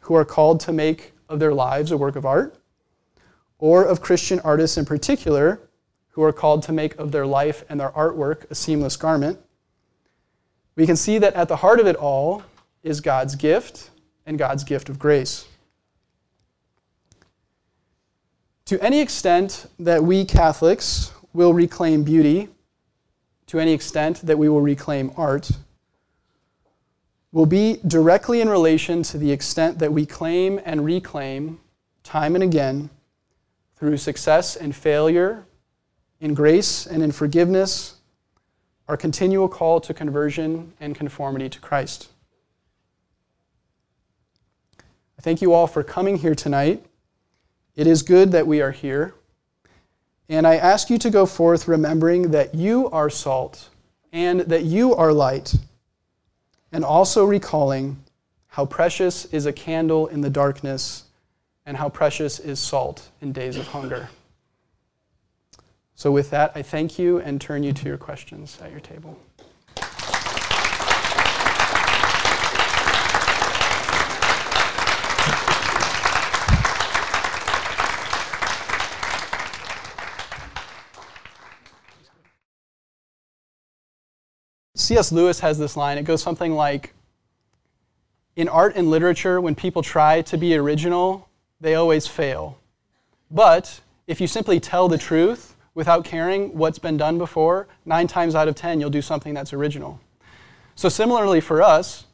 who 0.00 0.14
are 0.14 0.24
called 0.24 0.60
to 0.60 0.72
make 0.72 1.12
of 1.28 1.38
their 1.38 1.54
lives 1.54 1.90
a 1.90 1.96
work 1.96 2.16
of 2.16 2.26
art, 2.26 2.56
or 3.58 3.84
of 3.84 4.00
Christian 4.00 4.40
artists 4.40 4.76
in 4.76 4.84
particular, 4.84 5.60
who 6.10 6.22
are 6.22 6.32
called 6.32 6.62
to 6.64 6.72
make 6.72 6.94
of 6.98 7.12
their 7.12 7.26
life 7.26 7.64
and 7.68 7.80
their 7.80 7.90
artwork 7.90 8.50
a 8.50 8.54
seamless 8.54 8.96
garment, 8.96 9.38
we 10.76 10.86
can 10.86 10.96
see 10.96 11.18
that 11.18 11.34
at 11.34 11.48
the 11.48 11.56
heart 11.56 11.80
of 11.80 11.86
it 11.86 11.96
all 11.96 12.42
is 12.82 13.00
God's 13.00 13.34
gift 13.34 13.90
and 14.26 14.38
God's 14.38 14.64
gift 14.64 14.88
of 14.88 14.98
grace. 14.98 15.46
To 18.66 18.82
any 18.82 19.00
extent 19.00 19.66
that 19.78 20.02
we 20.02 20.24
Catholics 20.24 21.12
will 21.32 21.54
reclaim 21.54 22.04
beauty, 22.04 22.48
to 23.46 23.58
any 23.58 23.72
extent 23.72 24.20
that 24.26 24.38
we 24.38 24.48
will 24.48 24.60
reclaim 24.60 25.12
art, 25.16 25.50
will 27.32 27.46
be 27.46 27.80
directly 27.86 28.40
in 28.40 28.48
relation 28.48 29.02
to 29.02 29.18
the 29.18 29.32
extent 29.32 29.78
that 29.78 29.92
we 29.92 30.04
claim 30.04 30.60
and 30.64 30.84
reclaim 30.84 31.58
time 32.02 32.34
and 32.34 32.44
again 32.44 32.90
through 33.76 33.96
success 33.96 34.54
and 34.54 34.76
failure, 34.76 35.44
in 36.20 36.34
grace 36.34 36.86
and 36.86 37.02
in 37.02 37.10
forgiveness, 37.10 37.96
our 38.86 38.96
continual 38.96 39.48
call 39.48 39.80
to 39.80 39.92
conversion 39.92 40.72
and 40.78 40.94
conformity 40.94 41.48
to 41.48 41.58
Christ. 41.58 42.08
I 45.18 45.22
thank 45.22 45.42
you 45.42 45.52
all 45.52 45.66
for 45.66 45.82
coming 45.82 46.16
here 46.16 46.34
tonight. 46.34 46.84
It 47.74 47.86
is 47.86 48.02
good 48.02 48.32
that 48.32 48.46
we 48.46 48.60
are 48.60 48.70
here. 48.70 49.14
And 50.28 50.46
I 50.46 50.56
ask 50.56 50.88
you 50.88 50.98
to 50.98 51.10
go 51.10 51.26
forth 51.26 51.68
remembering 51.68 52.30
that 52.30 52.54
you 52.54 52.88
are 52.90 53.10
salt 53.10 53.68
and 54.12 54.40
that 54.40 54.64
you 54.64 54.94
are 54.94 55.12
light, 55.12 55.54
and 56.70 56.84
also 56.84 57.24
recalling 57.24 58.02
how 58.48 58.66
precious 58.66 59.24
is 59.26 59.46
a 59.46 59.52
candle 59.52 60.06
in 60.06 60.20
the 60.20 60.30
darkness 60.30 61.04
and 61.64 61.76
how 61.76 61.88
precious 61.88 62.38
is 62.38 62.60
salt 62.60 63.10
in 63.20 63.32
days 63.32 63.56
of 63.56 63.68
hunger. 63.68 64.10
So, 65.94 66.10
with 66.10 66.30
that, 66.30 66.52
I 66.54 66.62
thank 66.62 66.98
you 66.98 67.18
and 67.18 67.40
turn 67.40 67.62
you 67.62 67.72
to 67.72 67.86
your 67.86 67.96
questions 67.96 68.58
at 68.62 68.70
your 68.70 68.80
table. 68.80 69.18
C.S. 84.74 85.12
Lewis 85.12 85.40
has 85.40 85.58
this 85.58 85.76
line. 85.76 85.98
It 85.98 86.04
goes 86.04 86.22
something 86.22 86.52
like 86.52 86.94
In 88.36 88.48
art 88.48 88.74
and 88.74 88.88
literature, 88.88 89.40
when 89.40 89.54
people 89.54 89.82
try 89.82 90.22
to 90.22 90.38
be 90.38 90.56
original, 90.56 91.28
they 91.60 91.74
always 91.74 92.06
fail. 92.06 92.58
But 93.30 93.80
if 94.06 94.20
you 94.20 94.26
simply 94.26 94.58
tell 94.60 94.88
the 94.88 94.96
truth 94.96 95.54
without 95.74 96.04
caring 96.04 96.56
what's 96.56 96.78
been 96.78 96.96
done 96.96 97.18
before, 97.18 97.68
nine 97.84 98.06
times 98.06 98.34
out 98.34 98.48
of 98.48 98.54
ten, 98.54 98.80
you'll 98.80 98.90
do 98.90 99.02
something 99.02 99.34
that's 99.34 99.52
original. 99.52 100.00
So, 100.74 100.88
similarly 100.88 101.40
for 101.42 101.60
us, 101.60 102.06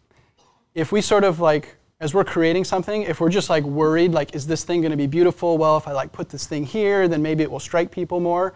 if 0.74 0.90
we 0.90 1.00
sort 1.00 1.22
of 1.22 1.38
like, 1.38 1.76
as 2.00 2.12
we're 2.12 2.24
creating 2.24 2.64
something, 2.64 3.02
if 3.02 3.20
we're 3.20 3.30
just 3.30 3.48
like 3.48 3.62
worried, 3.62 4.12
like, 4.12 4.34
is 4.34 4.48
this 4.48 4.64
thing 4.64 4.80
going 4.80 4.90
to 4.90 4.96
be 4.96 5.06
beautiful? 5.06 5.58
Well, 5.58 5.76
if 5.76 5.86
I 5.86 5.92
like 5.92 6.10
put 6.10 6.28
this 6.28 6.46
thing 6.46 6.64
here, 6.64 7.06
then 7.06 7.22
maybe 7.22 7.44
it 7.44 7.50
will 7.50 7.60
strike 7.60 7.92
people 7.92 8.18
more. 8.18 8.54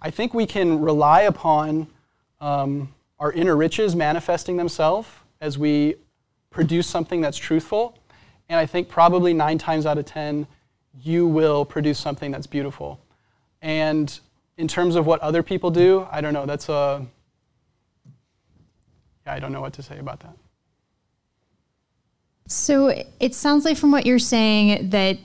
I 0.00 0.10
think 0.10 0.32
we 0.32 0.46
can 0.46 0.80
rely 0.80 1.22
upon 1.22 1.88
um, 2.40 2.88
our 3.22 3.32
inner 3.32 3.56
riches 3.56 3.94
manifesting 3.94 4.56
themselves 4.56 5.08
as 5.40 5.56
we 5.56 5.94
produce 6.50 6.88
something 6.88 7.20
that's 7.20 7.38
truthful. 7.38 7.96
And 8.48 8.58
I 8.58 8.66
think 8.66 8.88
probably 8.88 9.32
nine 9.32 9.58
times 9.58 9.86
out 9.86 9.96
of 9.96 10.06
10, 10.06 10.48
you 11.00 11.28
will 11.28 11.64
produce 11.64 12.00
something 12.00 12.32
that's 12.32 12.48
beautiful. 12.48 13.00
And 13.62 14.18
in 14.56 14.66
terms 14.66 14.96
of 14.96 15.06
what 15.06 15.20
other 15.20 15.44
people 15.44 15.70
do, 15.70 16.04
I 16.10 16.20
don't 16.20 16.34
know. 16.34 16.46
That's 16.46 16.68
a. 16.68 17.06
Yeah, 19.24 19.34
I 19.34 19.38
don't 19.38 19.52
know 19.52 19.60
what 19.60 19.74
to 19.74 19.84
say 19.84 19.98
about 19.98 20.18
that. 20.20 20.36
So 22.48 22.88
it 23.20 23.36
sounds 23.36 23.64
like 23.64 23.76
from 23.76 23.92
what 23.92 24.04
you're 24.04 24.18
saying 24.18 24.90
that 24.90 25.18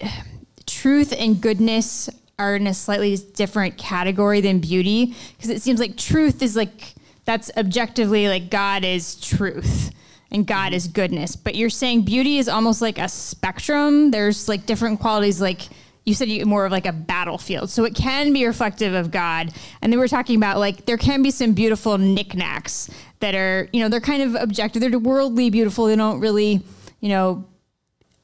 truth 0.68 1.16
and 1.18 1.42
goodness 1.42 2.12
are 2.38 2.56
in 2.56 2.68
a 2.68 2.76
slightly 2.76 3.18
different 3.18 3.80
category 3.80 4.40
than 4.40 4.60
beauty 4.60 5.16
because 5.36 5.50
it 5.50 5.64
seems 5.64 5.80
like 5.80 5.98
truth 5.98 6.44
is 6.44 6.56
like 6.56 6.94
that's 7.28 7.52
objectively 7.58 8.30
like 8.30 8.50
God 8.50 8.86
is 8.86 9.16
truth 9.20 9.92
and 10.32 10.48
God 10.48 10.72
is 10.74 10.88
goodness. 10.88 11.36
But 11.36 11.56
you're 11.56 11.70
saying 11.70 12.04
beauty 12.04 12.38
is 12.38 12.48
almost 12.48 12.82
like 12.82 12.98
a 12.98 13.10
spectrum. 13.10 14.12
There's 14.12 14.48
like 14.48 14.66
different 14.66 15.02
qualities, 15.02 15.42
like 15.42 15.68
you 16.06 16.14
said, 16.14 16.30
you 16.30 16.46
more 16.46 16.66
of 16.66 16.72
like 16.72 16.86
a 16.86 16.94
battlefield. 16.94 17.70
So 17.70 17.84
it 17.84 17.96
can 17.96 18.32
be 18.32 18.46
reflective 18.46 18.94
of 18.94 19.12
God. 19.12 19.54
And 19.82 19.92
then 19.92 20.00
we're 20.00 20.08
talking 20.08 20.38
about 20.38 20.58
like 20.58 20.86
there 20.86 20.98
can 20.98 21.22
be 21.22 21.30
some 21.30 21.52
beautiful 21.52 21.98
knickknacks 21.98 22.90
that 23.20 23.36
are, 23.36 23.68
you 23.74 23.82
know, 23.82 23.90
they're 23.90 24.00
kind 24.00 24.24
of 24.24 24.36
objective. 24.36 24.82
They're 24.82 24.98
worldly 24.98 25.50
beautiful. 25.50 25.88
They 25.88 25.98
don't 25.98 26.22
really, 26.22 26.62
you 27.02 27.10
know, 27.10 27.46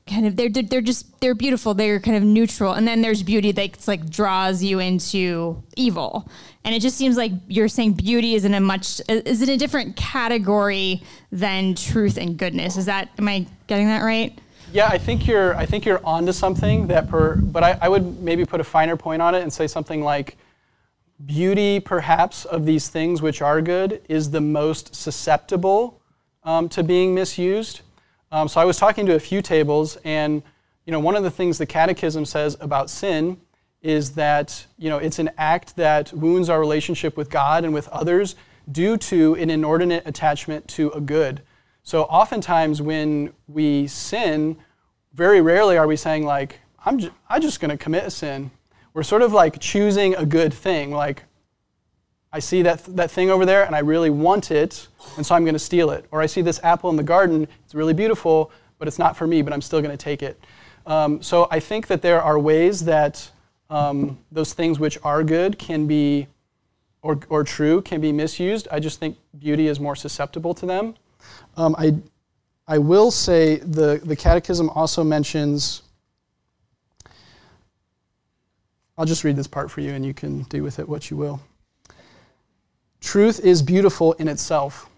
kind 0.07 0.25
of 0.25 0.35
they're 0.35 0.49
they're 0.49 0.81
just 0.81 1.19
they're 1.21 1.35
beautiful. 1.35 1.73
They're 1.73 1.99
kind 1.99 2.17
of 2.17 2.23
neutral. 2.23 2.73
And 2.73 2.87
then 2.87 3.01
there's 3.01 3.23
beauty 3.23 3.51
that 3.53 3.87
like 3.87 4.09
draws 4.09 4.63
you 4.63 4.79
into 4.79 5.63
evil. 5.75 6.27
And 6.65 6.75
it 6.75 6.81
just 6.81 6.97
seems 6.97 7.17
like 7.17 7.31
you're 7.47 7.67
saying 7.67 7.93
beauty 7.93 8.35
is 8.35 8.45
in 8.45 8.53
a 8.53 8.59
much 8.59 9.01
is 9.07 9.41
in 9.41 9.49
a 9.49 9.57
different 9.57 9.95
category 9.95 11.03
than 11.31 11.75
truth 11.75 12.17
and 12.17 12.37
goodness. 12.37 12.77
Is 12.77 12.85
that 12.85 13.09
am 13.17 13.27
i 13.27 13.45
getting 13.67 13.87
that 13.87 14.03
right? 14.03 14.37
Yeah 14.71 14.87
i 14.87 14.97
think 14.97 15.27
you're 15.27 15.55
i 15.55 15.65
think 15.65 15.85
you're 15.85 16.03
onto 16.03 16.31
something 16.31 16.87
that 16.87 17.07
per 17.07 17.35
but 17.35 17.63
I, 17.63 17.77
I 17.79 17.89
would 17.89 18.21
maybe 18.21 18.43
put 18.43 18.59
a 18.59 18.63
finer 18.63 18.97
point 18.97 19.21
on 19.21 19.35
it 19.35 19.43
and 19.43 19.53
say 19.53 19.67
something 19.67 20.03
like 20.03 20.35
beauty 21.23 21.79
perhaps 21.79 22.45
of 22.45 22.65
these 22.65 22.89
things 22.89 23.21
which 23.21 23.41
are 23.41 23.61
good 23.61 24.01
is 24.09 24.31
the 24.31 24.41
most 24.41 24.95
susceptible 24.95 26.01
um, 26.43 26.67
to 26.69 26.83
being 26.83 27.13
misused 27.13 27.81
um, 28.33 28.47
so 28.47 28.59
I 28.59 28.65
was 28.65 28.77
talking 28.77 29.05
to 29.05 29.13
a 29.13 29.19
few 29.19 29.43
tables, 29.43 29.95
and 30.03 30.41
you 30.85 30.91
know, 30.91 30.99
one 30.99 31.15
of 31.15 31.21
the 31.21 31.29
things 31.29 31.59
the 31.59 31.67
Catechism 31.67 32.25
says 32.25 32.57
about 32.59 32.89
sin 32.89 33.39
is 33.83 34.13
that 34.13 34.65
you 34.77 34.89
know 34.89 34.97
it's 34.97 35.19
an 35.19 35.29
act 35.37 35.75
that 35.75 36.11
wounds 36.11 36.49
our 36.49 36.59
relationship 36.59 37.15
with 37.15 37.29
God 37.29 37.63
and 37.63 37.75
with 37.75 37.87
others 37.89 38.35
due 38.71 38.97
to 38.97 39.35
an 39.35 39.51
inordinate 39.51 40.07
attachment 40.07 40.67
to 40.69 40.89
a 40.91 40.99
good. 40.99 41.43
So 41.83 42.03
oftentimes 42.03 42.81
when 42.81 43.33
we 43.47 43.85
sin, 43.85 44.57
very 45.13 45.39
rarely 45.39 45.77
are 45.77 45.85
we 45.85 45.95
saying 45.95 46.25
like, 46.25 46.59
I'm, 46.85 46.97
j- 46.97 47.11
I'm 47.29 47.41
just 47.41 47.59
going 47.59 47.71
to 47.71 47.77
commit 47.77 48.05
a 48.05 48.09
sin. 48.09 48.51
We're 48.93 49.03
sort 49.03 49.21
of 49.21 49.33
like 49.33 49.59
choosing 49.59 50.15
a 50.15 50.25
good 50.25 50.53
thing, 50.53 50.91
like 50.91 51.23
I 52.33 52.39
see 52.39 52.63
that, 52.63 52.83
that 52.95 53.11
thing 53.11 53.29
over 53.29 53.45
there 53.45 53.63
and 53.63 53.75
I 53.75 53.79
really 53.79 54.09
want 54.09 54.49
it, 54.49 54.87
and 55.17 55.25
so 55.25 55.35
I'm 55.35 55.43
going 55.45 55.53
to 55.53 55.59
steal 55.59 55.91
it. 55.91 56.05
Or 56.09 56.19
I 56.19 56.25
see 56.25 56.41
this 56.41 56.59
apple 56.63 56.89
in 56.89 56.95
the 56.95 57.03
garden, 57.03 57.47
it's 57.63 57.75
really 57.75 57.93
beautiful, 57.93 58.51
but 58.79 58.87
it's 58.87 58.97
not 58.97 59.15
for 59.15 59.27
me, 59.27 59.43
but 59.43 59.53
I'm 59.53 59.61
still 59.61 59.81
going 59.81 59.95
to 59.95 60.03
take 60.03 60.23
it. 60.23 60.43
Um, 60.87 61.21
so 61.21 61.47
I 61.51 61.59
think 61.59 61.85
that 61.87 62.01
there 62.01 62.21
are 62.21 62.39
ways 62.39 62.85
that 62.85 63.29
um, 63.69 64.17
those 64.31 64.53
things 64.53 64.79
which 64.79 64.97
are 65.03 65.23
good 65.23 65.59
can 65.59 65.85
be, 65.85 66.27
or, 67.03 67.19
or 67.29 67.43
true, 67.43 67.83
can 67.83 68.01
be 68.01 68.11
misused. 68.11 68.67
I 68.71 68.79
just 68.79 68.99
think 68.99 69.15
beauty 69.37 69.67
is 69.67 69.79
more 69.79 69.95
susceptible 69.95 70.55
to 70.55 70.65
them. 70.65 70.95
Um, 71.55 71.75
I, 71.77 71.95
I 72.67 72.79
will 72.79 73.11
say 73.11 73.57
the, 73.57 74.01
the 74.03 74.15
Catechism 74.15 74.69
also 74.71 75.03
mentions, 75.03 75.83
I'll 78.97 79.05
just 79.05 79.23
read 79.23 79.35
this 79.35 79.47
part 79.47 79.69
for 79.69 79.81
you 79.81 79.91
and 79.91 80.03
you 80.03 80.15
can 80.15 80.43
do 80.43 80.63
with 80.63 80.79
it 80.79 80.89
what 80.89 81.11
you 81.11 81.17
will. 81.17 81.39
Truth 83.03 83.41
is 83.41 83.61
beautiful 83.61 84.13
in 84.13 84.29
itself. 84.29 84.89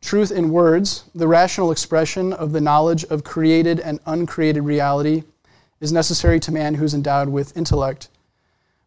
Truth 0.00 0.32
in 0.32 0.50
words, 0.50 1.04
the 1.14 1.28
rational 1.28 1.70
expression 1.70 2.32
of 2.32 2.52
the 2.52 2.60
knowledge 2.60 3.04
of 3.04 3.22
created 3.22 3.78
and 3.78 4.00
uncreated 4.06 4.64
reality, 4.64 5.24
is 5.78 5.92
necessary 5.92 6.40
to 6.40 6.50
man 6.50 6.74
who's 6.74 6.94
endowed 6.94 7.28
with 7.28 7.56
intellect. 7.56 8.08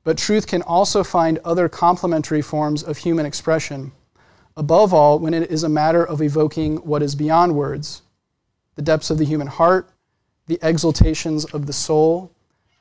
But 0.03 0.17
truth 0.17 0.47
can 0.47 0.63
also 0.63 1.03
find 1.03 1.39
other 1.45 1.69
complementary 1.69 2.41
forms 2.41 2.81
of 2.83 2.97
human 2.97 3.27
expression, 3.27 3.91
above 4.57 4.91
all, 4.91 5.19
when 5.19 5.35
it 5.35 5.49
is 5.51 5.63
a 5.63 5.69
matter 5.69 6.03
of 6.03 6.21
evoking 6.21 6.77
what 6.77 7.03
is 7.03 7.15
beyond 7.15 7.55
words 7.55 8.01
the 8.75 8.81
depths 8.81 9.11
of 9.11 9.19
the 9.19 9.25
human 9.25 9.47
heart, 9.47 9.91
the 10.47 10.59
exaltations 10.63 11.45
of 11.45 11.67
the 11.67 11.73
soul, 11.73 12.31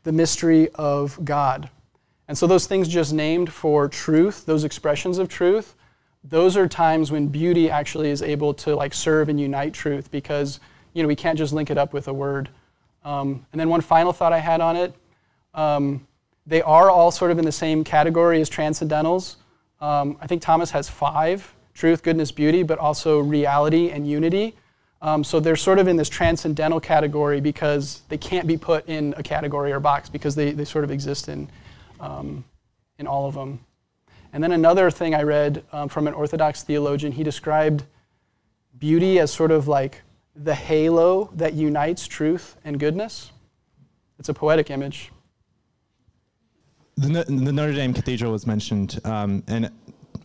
the 0.04 0.12
mystery 0.12 0.70
of 0.70 1.22
God. 1.22 1.68
And 2.30 2.38
so 2.38 2.46
those 2.46 2.68
things 2.68 2.86
just 2.86 3.12
named 3.12 3.52
for 3.52 3.88
truth, 3.88 4.46
those 4.46 4.62
expressions 4.62 5.18
of 5.18 5.28
truth, 5.28 5.74
those 6.22 6.56
are 6.56 6.68
times 6.68 7.10
when 7.10 7.26
beauty 7.26 7.68
actually 7.68 8.08
is 8.08 8.22
able 8.22 8.54
to 8.54 8.76
like 8.76 8.94
serve 8.94 9.28
and 9.28 9.40
unite 9.40 9.74
truth 9.74 10.12
because 10.12 10.60
you 10.92 11.02
know 11.02 11.08
we 11.08 11.16
can't 11.16 11.36
just 11.36 11.52
link 11.52 11.70
it 11.70 11.76
up 11.76 11.92
with 11.92 12.06
a 12.06 12.12
word. 12.12 12.48
Um, 13.04 13.44
and 13.50 13.60
then 13.60 13.68
one 13.68 13.80
final 13.80 14.12
thought 14.12 14.32
I 14.32 14.38
had 14.38 14.60
on 14.60 14.76
it, 14.76 14.94
um, 15.54 16.06
they 16.46 16.62
are 16.62 16.88
all 16.88 17.10
sort 17.10 17.32
of 17.32 17.40
in 17.40 17.44
the 17.44 17.50
same 17.50 17.82
category 17.82 18.40
as 18.40 18.48
transcendentals. 18.48 19.34
Um, 19.80 20.16
I 20.20 20.28
think 20.28 20.40
Thomas 20.40 20.70
has 20.70 20.88
five: 20.88 21.52
truth, 21.74 22.04
goodness, 22.04 22.30
beauty, 22.30 22.62
but 22.62 22.78
also 22.78 23.18
reality 23.18 23.90
and 23.90 24.08
unity. 24.08 24.54
Um, 25.02 25.24
so 25.24 25.40
they're 25.40 25.56
sort 25.56 25.80
of 25.80 25.88
in 25.88 25.96
this 25.96 26.08
transcendental 26.08 26.78
category 26.78 27.40
because 27.40 28.02
they 28.08 28.18
can't 28.18 28.46
be 28.46 28.56
put 28.56 28.88
in 28.88 29.14
a 29.16 29.22
category 29.24 29.72
or 29.72 29.80
box 29.80 30.08
because 30.08 30.36
they, 30.36 30.52
they 30.52 30.64
sort 30.64 30.84
of 30.84 30.92
exist 30.92 31.28
in, 31.28 31.48
um, 32.00 32.44
in 32.98 33.06
all 33.06 33.26
of 33.26 33.34
them. 33.34 33.60
And 34.32 34.42
then 34.42 34.52
another 34.52 34.90
thing 34.90 35.14
I 35.14 35.22
read 35.22 35.64
um, 35.72 35.88
from 35.88 36.06
an 36.06 36.14
Orthodox 36.14 36.62
theologian, 36.62 37.12
he 37.12 37.22
described 37.22 37.84
beauty 38.78 39.18
as 39.18 39.32
sort 39.32 39.50
of 39.50 39.68
like 39.68 40.02
the 40.36 40.54
halo 40.54 41.30
that 41.34 41.54
unites 41.54 42.06
truth 42.06 42.56
and 42.64 42.78
goodness. 42.78 43.32
It's 44.18 44.28
a 44.28 44.34
poetic 44.34 44.70
image. 44.70 45.10
The, 46.96 47.24
the 47.24 47.52
Notre 47.52 47.72
Dame 47.72 47.94
Cathedral 47.94 48.32
was 48.32 48.46
mentioned, 48.46 49.00
um, 49.04 49.42
and 49.46 49.70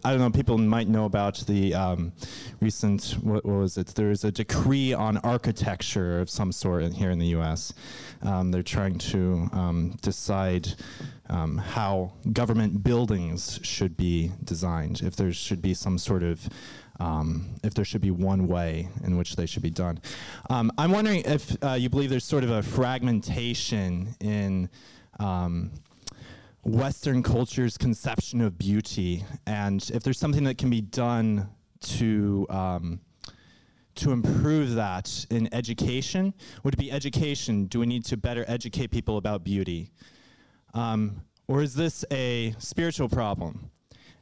I 0.05 0.11
don't 0.11 0.19
know, 0.19 0.29
people 0.29 0.59
might 0.59 0.87
know 0.87 1.05
about 1.05 1.37
the 1.47 1.73
um, 1.73 2.13
recent, 2.61 3.17
what, 3.23 3.43
what, 3.43 3.55
was 3.55 3.75
it? 3.79 3.87
There's 3.87 4.23
a 4.23 4.31
decree 4.31 4.93
on 4.93 5.17
architecture 5.17 6.19
of 6.19 6.29
some 6.29 6.51
sort 6.51 6.83
in, 6.83 6.91
here 6.91 7.09
in 7.09 7.17
the 7.17 7.33
US. 7.37 7.73
Um, 8.21 8.51
they're 8.51 8.61
trying 8.61 8.99
to 8.99 9.49
um, 9.51 9.97
decide 10.03 10.71
um, 11.27 11.57
how 11.57 12.13
government 12.33 12.83
buildings 12.83 13.59
should 13.63 13.97
be 13.97 14.31
designed, 14.43 15.01
if 15.01 15.15
there 15.15 15.33
should 15.33 15.63
be 15.63 15.73
some 15.73 15.97
sort 15.97 16.21
of 16.21 16.47
um, 16.99 17.55
if 17.63 17.73
there 17.73 17.83
should 17.83 18.01
be 18.01 18.11
one 18.11 18.47
way 18.47 18.87
in 19.03 19.17
which 19.17 19.35
they 19.35 19.47
should 19.47 19.63
be 19.63 19.71
done. 19.71 19.99
Um, 20.51 20.71
I'm 20.77 20.91
wondering 20.91 21.23
if 21.25 21.57
uh, 21.63 21.73
you 21.73 21.89
believe 21.89 22.11
there's 22.11 22.23
sort 22.23 22.43
of 22.43 22.51
a 22.51 22.61
fragmentation 22.61 24.15
in 24.19 24.69
um, 25.19 25.71
Western 26.65 27.21
culture's 27.21 27.77
conception 27.77 28.41
of 28.41 28.57
beauty, 28.57 29.23
and 29.45 29.87
if 29.93 30.01
there's 30.01 30.17
something 30.17 30.43
that 30.45 30.57
can 30.57 30.71
be 30.71 30.81
done 30.81 31.47
to 31.79 32.47
um, 32.49 32.99
to 33.93 34.11
improve 34.11 34.73
that 34.73 35.27
in 35.29 35.47
education, 35.53 36.33
would 36.63 36.73
it 36.73 36.77
be 36.77 36.91
education? 36.91 37.65
Do 37.65 37.81
we 37.81 37.85
need 37.85 38.03
to 38.05 38.17
better 38.17 38.43
educate 38.47 38.89
people 38.89 39.17
about 39.17 39.43
beauty, 39.43 39.91
um, 40.73 41.21
or 41.47 41.61
is 41.61 41.75
this 41.75 42.03
a 42.09 42.55
spiritual 42.57 43.09
problem? 43.09 43.69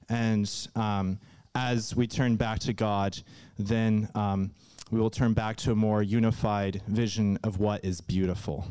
And 0.10 0.52
um, 0.76 1.20
as 1.56 1.96
we 1.96 2.08
turn 2.08 2.36
back 2.36 2.60
to 2.60 2.74
God, 2.74 3.18
then 3.58 4.10
um, 4.16 4.52
we 4.92 5.00
will 5.00 5.10
turn 5.10 5.32
back 5.32 5.56
to 5.58 5.72
a 5.72 5.76
more 5.76 6.04
unified 6.04 6.82
vision 6.90 7.40
of 7.46 7.62
what 7.62 7.86
is 7.86 8.02
beautiful. 8.02 8.68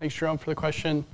Thanks, 0.00 0.14
Jerome, 0.14 0.38
for 0.38 0.48
the 0.48 0.54
question. 0.54 1.04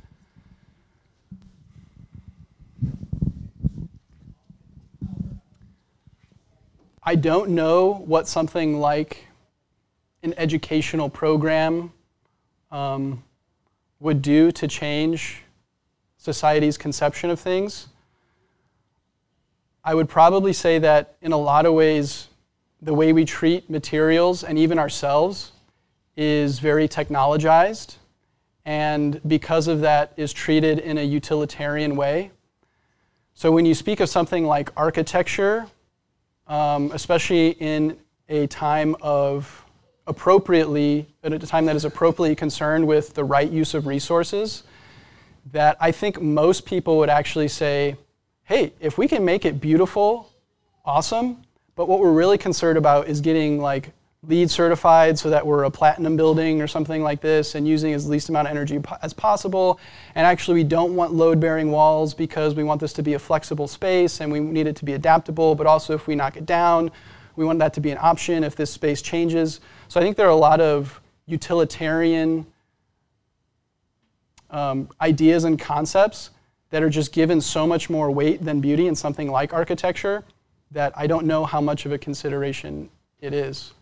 I 7.04 7.16
don't 7.16 7.50
know 7.50 7.94
what 8.06 8.28
something 8.28 8.78
like 8.78 9.26
an 10.22 10.34
educational 10.36 11.10
program 11.10 11.92
um, 12.70 13.24
would 13.98 14.22
do 14.22 14.52
to 14.52 14.68
change 14.68 15.42
society's 16.16 16.78
conception 16.78 17.28
of 17.28 17.40
things. 17.40 17.88
I 19.84 19.96
would 19.96 20.08
probably 20.08 20.52
say 20.52 20.78
that 20.78 21.16
in 21.20 21.32
a 21.32 21.36
lot 21.36 21.66
of 21.66 21.74
ways, 21.74 22.28
the 22.80 22.94
way 22.94 23.12
we 23.12 23.24
treat 23.24 23.68
materials 23.68 24.44
and 24.44 24.56
even 24.56 24.78
ourselves 24.78 25.50
is 26.16 26.60
very 26.60 26.86
technologized, 26.86 27.96
and 28.64 29.20
because 29.26 29.66
of 29.66 29.80
that, 29.80 30.12
is 30.16 30.32
treated 30.32 30.78
in 30.78 30.98
a 30.98 31.02
utilitarian 31.02 31.96
way. 31.96 32.30
So 33.34 33.50
when 33.50 33.66
you 33.66 33.74
speak 33.74 33.98
of 33.98 34.08
something 34.08 34.46
like 34.46 34.70
architecture, 34.76 35.66
um, 36.52 36.90
especially 36.92 37.52
in 37.60 37.96
a 38.28 38.46
time 38.46 38.94
of 39.00 39.64
appropriately, 40.06 41.06
at 41.24 41.32
a 41.32 41.38
time 41.38 41.64
that 41.64 41.74
is 41.76 41.86
appropriately 41.86 42.36
concerned 42.36 42.86
with 42.86 43.14
the 43.14 43.24
right 43.24 43.50
use 43.50 43.72
of 43.72 43.86
resources, 43.86 44.64
that 45.50 45.78
I 45.80 45.92
think 45.92 46.20
most 46.20 46.66
people 46.66 46.98
would 46.98 47.08
actually 47.08 47.48
say, 47.48 47.96
hey, 48.44 48.74
if 48.80 48.98
we 48.98 49.08
can 49.08 49.24
make 49.24 49.46
it 49.46 49.62
beautiful, 49.62 50.30
awesome, 50.84 51.42
but 51.74 51.88
what 51.88 52.00
we're 52.00 52.12
really 52.12 52.36
concerned 52.36 52.76
about 52.76 53.08
is 53.08 53.22
getting 53.22 53.58
like 53.58 53.90
LEED 54.28 54.52
certified 54.52 55.18
so 55.18 55.30
that 55.30 55.44
we're 55.44 55.64
a 55.64 55.70
platinum 55.70 56.16
building 56.16 56.62
or 56.62 56.68
something 56.68 57.02
like 57.02 57.20
this 57.20 57.56
and 57.56 57.66
using 57.66 57.92
as 57.92 58.08
least 58.08 58.28
amount 58.28 58.46
of 58.46 58.52
energy 58.52 58.80
as 59.02 59.12
possible. 59.12 59.80
And 60.14 60.24
actually, 60.24 60.54
we 60.54 60.64
don't 60.64 60.94
want 60.94 61.12
load 61.12 61.40
bearing 61.40 61.72
walls 61.72 62.14
because 62.14 62.54
we 62.54 62.62
want 62.62 62.80
this 62.80 62.92
to 62.94 63.02
be 63.02 63.14
a 63.14 63.18
flexible 63.18 63.66
space 63.66 64.20
and 64.20 64.30
we 64.30 64.38
need 64.38 64.68
it 64.68 64.76
to 64.76 64.84
be 64.84 64.92
adaptable. 64.92 65.56
But 65.56 65.66
also, 65.66 65.92
if 65.94 66.06
we 66.06 66.14
knock 66.14 66.36
it 66.36 66.46
down, 66.46 66.92
we 67.34 67.44
want 67.44 67.58
that 67.58 67.74
to 67.74 67.80
be 67.80 67.90
an 67.90 67.98
option 68.00 68.44
if 68.44 68.54
this 68.54 68.70
space 68.70 69.02
changes. 69.02 69.58
So 69.88 69.98
I 69.98 70.04
think 70.04 70.16
there 70.16 70.26
are 70.26 70.30
a 70.30 70.36
lot 70.36 70.60
of 70.60 71.00
utilitarian 71.26 72.46
um, 74.50 74.88
ideas 75.00 75.42
and 75.42 75.58
concepts 75.58 76.30
that 76.70 76.80
are 76.80 76.90
just 76.90 77.12
given 77.12 77.40
so 77.40 77.66
much 77.66 77.90
more 77.90 78.08
weight 78.08 78.44
than 78.44 78.60
beauty 78.60 78.86
in 78.86 78.94
something 78.94 79.28
like 79.32 79.52
architecture 79.52 80.22
that 80.70 80.92
I 80.96 81.08
don't 81.08 81.26
know 81.26 81.44
how 81.44 81.60
much 81.60 81.86
of 81.86 81.92
a 81.92 81.98
consideration 81.98 82.88
it 83.20 83.34
is. 83.34 83.72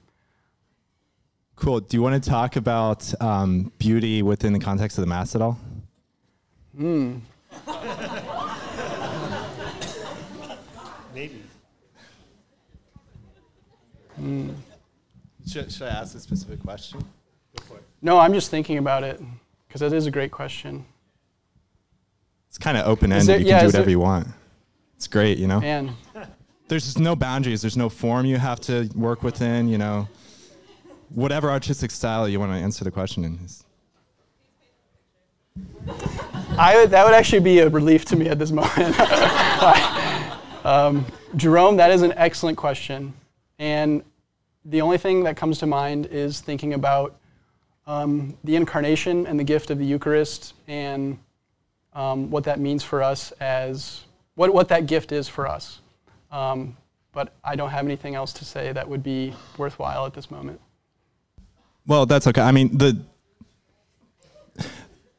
Cool. 1.61 1.80
Do 1.80 1.94
you 1.94 2.02
want 2.02 2.22
to 2.22 2.30
talk 2.30 2.56
about 2.56 3.12
um, 3.20 3.70
beauty 3.78 4.22
within 4.22 4.54
the 4.54 4.58
context 4.58 4.96
of 4.96 5.02
the 5.02 5.08
Mass 5.08 5.34
at 5.34 5.42
all? 5.42 5.58
Hmm. 6.74 7.18
Maybe. 11.14 11.42
Mm. 14.18 14.54
Should, 15.46 15.70
should 15.70 15.82
I 15.82 15.90
ask 15.90 16.16
a 16.16 16.20
specific 16.20 16.62
question? 16.62 17.04
No, 18.00 18.18
I'm 18.18 18.32
just 18.32 18.50
thinking 18.50 18.78
about 18.78 19.04
it 19.04 19.20
because 19.68 19.82
it 19.82 19.92
is 19.92 20.06
a 20.06 20.11
great 20.11 20.30
question. 20.30 20.86
It's 22.48 22.56
kind 22.56 22.78
of 22.78 22.86
open 22.86 23.12
ended. 23.12 23.40
You 23.40 23.44
can 23.44 23.46
yeah, 23.46 23.61
do 23.61 23.66
whatever 23.66 23.84
there, 23.84 23.90
you 23.90 24.00
want. 24.00 24.28
It's 24.96 25.06
great, 25.06 25.36
you 25.36 25.46
know? 25.46 25.61
Man. 25.61 25.94
There's 26.68 26.84
just 26.84 26.98
no 26.98 27.14
boundaries. 27.14 27.61
There's 27.61 27.76
no 27.76 27.90
form 27.90 28.24
you 28.24 28.38
have 28.38 28.61
to 28.61 28.88
work 28.94 29.22
within, 29.22 29.68
you 29.68 29.76
know? 29.76 30.08
Whatever 31.14 31.50
artistic 31.50 31.90
style 31.90 32.28
you 32.28 32.40
want 32.40 32.52
to 32.52 32.58
answer 32.58 32.84
the 32.84 32.90
question 32.90 33.24
in. 33.24 33.38
I 36.58 36.86
that 36.86 37.04
would 37.04 37.14
actually 37.14 37.40
be 37.40 37.61
a 37.61 37.68
relief 37.68 38.04
to 38.06 38.16
me 38.16 38.28
at 38.28 38.38
this 38.38 38.50
moment. 38.50 38.98
um, 40.64 41.06
Jerome, 41.36 41.76
that 41.76 41.90
is 41.90 42.02
an 42.02 42.12
excellent 42.16 42.56
question. 42.56 43.12
And 43.58 44.02
the 44.64 44.80
only 44.80 44.98
thing 44.98 45.24
that 45.24 45.36
comes 45.36 45.58
to 45.58 45.66
mind 45.66 46.06
is 46.06 46.40
thinking 46.40 46.74
about 46.74 47.16
um, 47.86 48.36
the 48.44 48.56
incarnation 48.56 49.26
and 49.26 49.38
the 49.38 49.44
gift 49.44 49.70
of 49.70 49.78
the 49.78 49.84
Eucharist 49.84 50.54
and 50.68 51.18
um, 51.92 52.30
what 52.30 52.44
that 52.44 52.61
means 52.61 52.84
for 52.84 53.02
us 53.02 53.32
as 53.40 54.02
what, 54.34 54.52
what 54.52 54.68
that 54.68 54.86
gift 54.86 55.12
is 55.12 55.28
for 55.28 55.46
us. 55.46 55.80
Um, 56.30 56.76
but 57.12 57.32
I 57.42 57.56
don't 57.56 57.70
have 57.70 57.84
anything 57.84 58.14
else 58.14 58.32
to 58.34 58.44
say 58.44 58.72
that 58.72 58.88
would 58.88 59.02
be 59.02 59.34
worthwhile 59.58 60.06
at 60.06 60.14
this 60.14 60.30
moment. 60.30 60.61
Well, 61.87 62.07
that's 62.07 62.26
okay. 62.26 62.41
I 62.41 62.53
mean, 62.53 62.76
the 62.76 63.01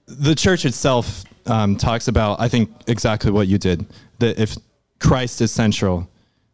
the 0.08 0.36
church 0.36 0.66
itself 0.66 1.24
um, 1.46 1.76
talks 1.76 2.08
about, 2.08 2.40
I 2.40 2.48
think, 2.48 2.70
exactly 2.88 3.32
what 3.32 3.48
you 3.48 3.58
did. 3.58 3.86
That 4.20 4.40
if 4.40 4.56
Christ 5.00 5.42
is 5.42 5.52
central, 5.52 6.08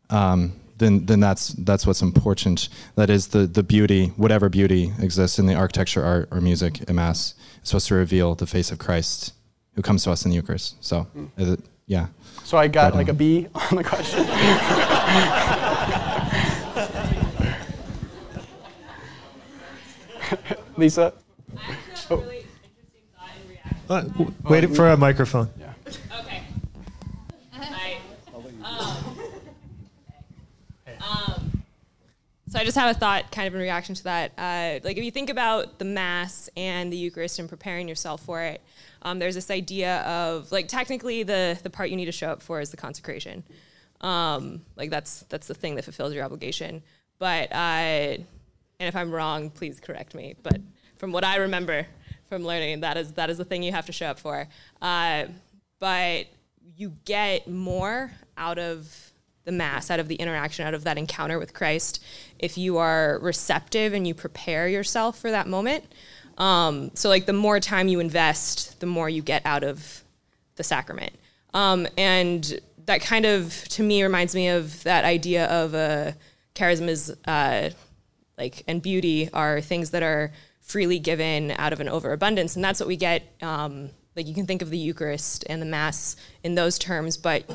um, 0.10 0.54
then 0.78 1.06
then 1.06 1.20
that's 1.20 1.50
that's 1.50 1.86
what's 1.86 2.02
important. 2.02 2.70
That 2.96 3.10
is 3.10 3.28
the 3.28 3.48
the 3.48 3.64
beauty, 3.64 4.08
whatever 4.18 4.50
beauty 4.50 4.94
exists 5.00 5.40
in 5.40 5.46
the 5.46 5.56
architecture, 5.56 6.04
art, 6.04 6.30
or 6.32 6.40
music 6.40 6.82
in 6.84 6.96
Mass, 6.96 7.34
is 7.62 7.70
supposed 7.70 7.88
to 7.88 7.96
reveal 7.96 8.36
the 8.36 8.48
face 8.48 8.72
of 8.72 8.78
Christ, 8.78 9.34
who 9.76 9.82
comes 9.82 10.04
to 10.04 10.12
us 10.12 10.24
in 10.26 10.32
the 10.32 10.36
Eucharist. 10.36 10.84
So, 10.84 11.08
mm. 11.16 11.30
it, 11.38 11.60
yeah. 11.88 12.08
So 12.44 12.58
I 12.58 12.68
got 12.68 12.94
but, 12.94 12.98
like 12.98 13.10
um, 13.10 13.16
a 13.16 13.18
B 13.18 13.48
on 13.54 13.78
the 13.78 13.84
question. 13.84 14.20
Lisa? 20.78 21.14
Oh. 22.10 22.24
Uh, 23.90 24.04
wait 24.44 24.66
oh, 24.66 24.74
for 24.74 24.90
a 24.90 24.98
microphone. 24.98 25.50
Yeah. 25.60 25.74
Okay. 26.20 26.44
I, 27.54 27.98
um, 28.64 29.20
um, 31.00 31.64
so 32.50 32.60
I 32.60 32.66
just 32.66 32.78
have 32.78 32.94
a 32.94 33.00
thought 33.00 33.32
kind 33.32 33.48
of 33.48 33.56
in 33.56 33.62
reaction 33.62 33.96
to 33.96 34.04
that. 34.04 34.32
Uh, 34.38 34.80
like 34.84 34.98
if 34.98 35.04
you 35.06 35.12
think 35.12 35.30
about 35.30 35.80
the 35.80 35.86
Mass 35.86 36.50
and 36.58 36.92
the 36.92 36.98
Eucharist 36.98 37.40
and 37.40 37.48
preparing 37.48 37.88
yourself 37.88 38.22
for 38.24 38.42
it, 38.42 38.62
um, 39.04 39.20
there's 39.20 39.36
this 39.36 39.50
idea 39.50 40.02
of 40.02 40.52
like 40.52 40.68
technically 40.68 41.24
the, 41.24 41.58
the 41.64 41.70
part 41.70 41.90
you 41.90 41.96
need 41.96 42.06
to 42.06 42.12
show 42.12 42.30
up 42.30 42.42
for 42.42 42.60
is 42.60 42.72
the 42.72 42.78
consecration. 42.78 43.44
Um, 44.02 44.62
like 44.76 44.90
that's 44.90 45.22
that's 45.30 45.48
the 45.48 45.54
thing 45.54 45.76
that 45.76 45.86
fulfills 45.86 46.14
your 46.14 46.26
obligation. 46.26 46.84
But 47.20 47.52
uh, 47.54 48.18
and 48.80 48.88
if 48.88 48.96
I'm 48.96 49.12
wrong, 49.12 49.50
please 49.50 49.80
correct 49.80 50.14
me. 50.16 50.36
But 50.44 50.62
from 50.98 51.12
what 51.12 51.24
I 51.24 51.38
remember 51.38 51.88
from 52.30 52.44
learning, 52.44 52.82
that 52.82 52.98
is 52.98 53.14
that 53.14 53.30
is 53.30 53.38
the 53.38 53.46
thing 53.46 53.64
you 53.64 53.72
have 53.72 53.86
to 53.88 53.92
show 53.92 54.08
up 54.08 54.20
for. 54.20 54.48
Uh, 54.82 55.26
but 55.80 56.26
you 56.76 56.94
get 57.06 57.48
more 57.48 58.12
out 58.38 58.58
of 58.58 59.12
the 59.46 59.52
Mass, 59.52 59.90
out 59.90 60.00
of 60.00 60.08
the 60.10 60.16
interaction, 60.16 60.68
out 60.68 60.74
of 60.74 60.84
that 60.84 60.98
encounter 60.98 61.40
with 61.40 61.54
Christ, 61.54 62.04
if 62.38 62.58
you 62.58 62.78
are 62.78 63.18
receptive 63.22 63.94
and 63.94 64.06
you 64.06 64.14
prepare 64.14 64.68
yourself 64.68 65.18
for 65.18 65.32
that 65.32 65.48
moment. 65.48 65.86
Um, 66.38 66.92
so, 66.94 67.10
like, 67.10 67.26
the 67.26 67.34
more 67.34 67.60
time 67.60 67.88
you 67.88 68.00
invest, 68.00 68.80
the 68.82 68.86
more 68.86 69.10
you 69.10 69.22
get 69.22 69.42
out 69.46 69.64
of 69.64 70.04
the 70.58 70.64
sacrament. 70.64 71.14
Um, 71.54 71.88
and 71.98 72.60
that 72.86 73.02
kind 73.02 73.26
of, 73.26 73.54
to 73.70 73.84
me, 73.84 74.04
reminds 74.04 74.36
me 74.36 74.50
of 74.50 74.84
that 74.84 75.06
idea 75.06 75.46
of 75.46 75.74
a 75.74 76.16
charism 76.54 76.90
is 76.90 77.16
uh, 77.26 77.70
like, 78.38 78.64
and 78.68 78.82
beauty 78.82 79.30
are 79.34 79.62
things 79.62 79.92
that 79.92 80.04
are 80.04 80.32
freely 80.62 81.00
given 81.00 81.52
out 81.52 81.74
of 81.74 81.80
an 81.80 81.90
overabundance. 81.90 82.56
And 82.56 82.64
that's 82.64 82.80
what 82.80 82.88
we 82.88 82.96
get. 82.96 83.24
Um, 83.42 83.90
like, 84.16 84.28
you 84.28 84.34
can 84.34 84.46
think 84.46 84.62
of 84.62 84.70
the 84.70 84.78
Eucharist 84.78 85.46
and 85.50 85.62
the 85.62 85.66
Mass 85.66 86.16
in 86.44 86.56
those 86.56 86.78
terms, 86.78 87.18
but 87.18 87.50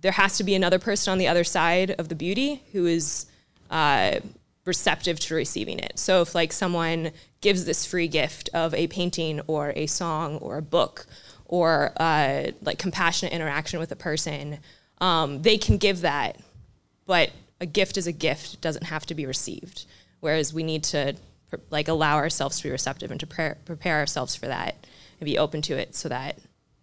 there 0.00 0.12
has 0.12 0.36
to 0.36 0.44
be 0.44 0.54
another 0.54 0.78
person 0.78 1.12
on 1.12 1.18
the 1.18 1.28
other 1.28 1.44
side 1.44 1.94
of 1.98 2.08
the 2.08 2.14
beauty 2.14 2.62
who 2.72 2.86
is 2.86 3.26
uh, 3.70 4.20
receptive 4.64 5.18
to 5.20 5.34
receiving 5.34 5.78
it. 5.78 5.98
So 5.98 6.22
if 6.22 6.34
like 6.34 6.52
someone 6.52 7.10
gives 7.40 7.64
this 7.64 7.86
free 7.86 8.08
gift 8.08 8.50
of 8.54 8.74
a 8.74 8.86
painting 8.86 9.40
or 9.46 9.72
a 9.76 9.86
song 9.86 10.36
or 10.38 10.58
a 10.58 10.62
book 10.62 11.06
or 11.46 11.92
uh, 11.96 12.52
like 12.62 12.78
compassionate 12.78 13.32
interaction 13.32 13.78
with 13.78 13.92
a 13.92 13.96
person, 13.96 14.58
um, 14.98 15.42
they 15.42 15.58
can 15.58 15.76
give 15.76 16.00
that, 16.02 16.38
but 17.06 17.30
a 17.60 17.66
gift 17.66 17.96
is 17.96 18.06
a 18.06 18.12
gift; 18.12 18.54
it 18.54 18.60
doesn't 18.60 18.84
have 18.84 19.06
to 19.06 19.14
be 19.14 19.26
received. 19.26 19.86
Whereas 20.24 20.54
we 20.54 20.62
need 20.62 20.84
to 20.84 21.14
like 21.68 21.88
allow 21.88 22.16
ourselves 22.16 22.56
to 22.56 22.62
be 22.62 22.70
receptive 22.70 23.10
and 23.10 23.20
to 23.20 23.26
prepare, 23.26 23.98
ourselves 23.98 24.34
for 24.34 24.46
that 24.46 24.86
and 25.20 25.26
be 25.26 25.36
open 25.36 25.60
to 25.60 25.76
it, 25.76 25.94
so 25.94 26.08
that 26.08 26.38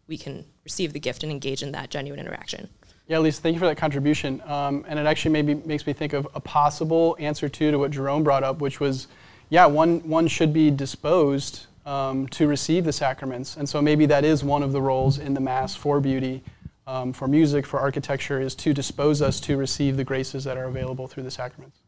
we 0.06 0.16
can 0.16 0.46
receive 0.64 0.94
the 0.94 1.00
gift 1.00 1.24
and 1.24 1.32
engage 1.32 1.64
in 1.64 1.72
that 1.72 1.90
genuine 1.90 2.20
interaction. 2.20 2.70
Yeah, 3.08 3.18
Lisa, 3.18 3.42
thank 3.42 3.56
you 3.56 3.60
for 3.60 3.66
that 3.66 3.78
contribution. 3.78 4.44
Um, 4.46 4.86
and 4.88 5.00
it 5.00 5.08
actually 5.08 5.32
maybe 5.32 5.56
makes 5.56 5.88
me 5.88 5.94
think 5.94 6.14
of 6.14 6.28
a 6.36 6.40
possible 6.40 7.18
answer 7.20 7.50
too 7.50 7.72
to 7.72 7.80
what 7.80 7.90
Jerome 7.90 8.24
brought 8.24 8.44
up, 8.44 8.62
which 8.62 8.80
was, 8.80 9.08
yeah, 9.50 9.66
one 9.66 10.08
one 10.08 10.28
should 10.28 10.54
be 10.54 10.70
disposed 10.70 11.66
um, 11.88 12.28
to 12.28 12.46
receive 12.46 12.86
the 12.86 12.94
sacraments, 12.94 13.58
and 13.58 13.68
so 13.68 13.82
maybe 13.82 14.06
that 14.06 14.24
is 14.24 14.44
one 14.44 14.62
of 14.62 14.72
the 14.72 14.84
roles 14.84 15.18
in 15.18 15.34
the 15.34 15.42
Mass 15.42 15.76
for 15.76 16.00
beauty, 16.00 16.44
um, 16.86 17.12
for 17.12 17.28
music, 17.28 17.66
for 17.66 17.80
architecture, 17.80 18.40
is 18.40 18.54
to 18.54 18.72
dispose 18.72 19.20
us 19.20 19.40
to 19.40 19.58
receive 19.58 19.98
the 19.98 20.04
graces 20.04 20.44
that 20.44 20.58
are 20.58 20.66
available 20.66 21.08
through 21.08 21.24
the 21.24 21.32
sacraments. 21.32 21.80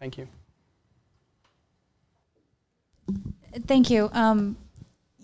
Thank 0.00 0.16
you. 0.16 0.28
Thank 3.66 3.90
you. 3.90 4.10
Um, 4.12 4.56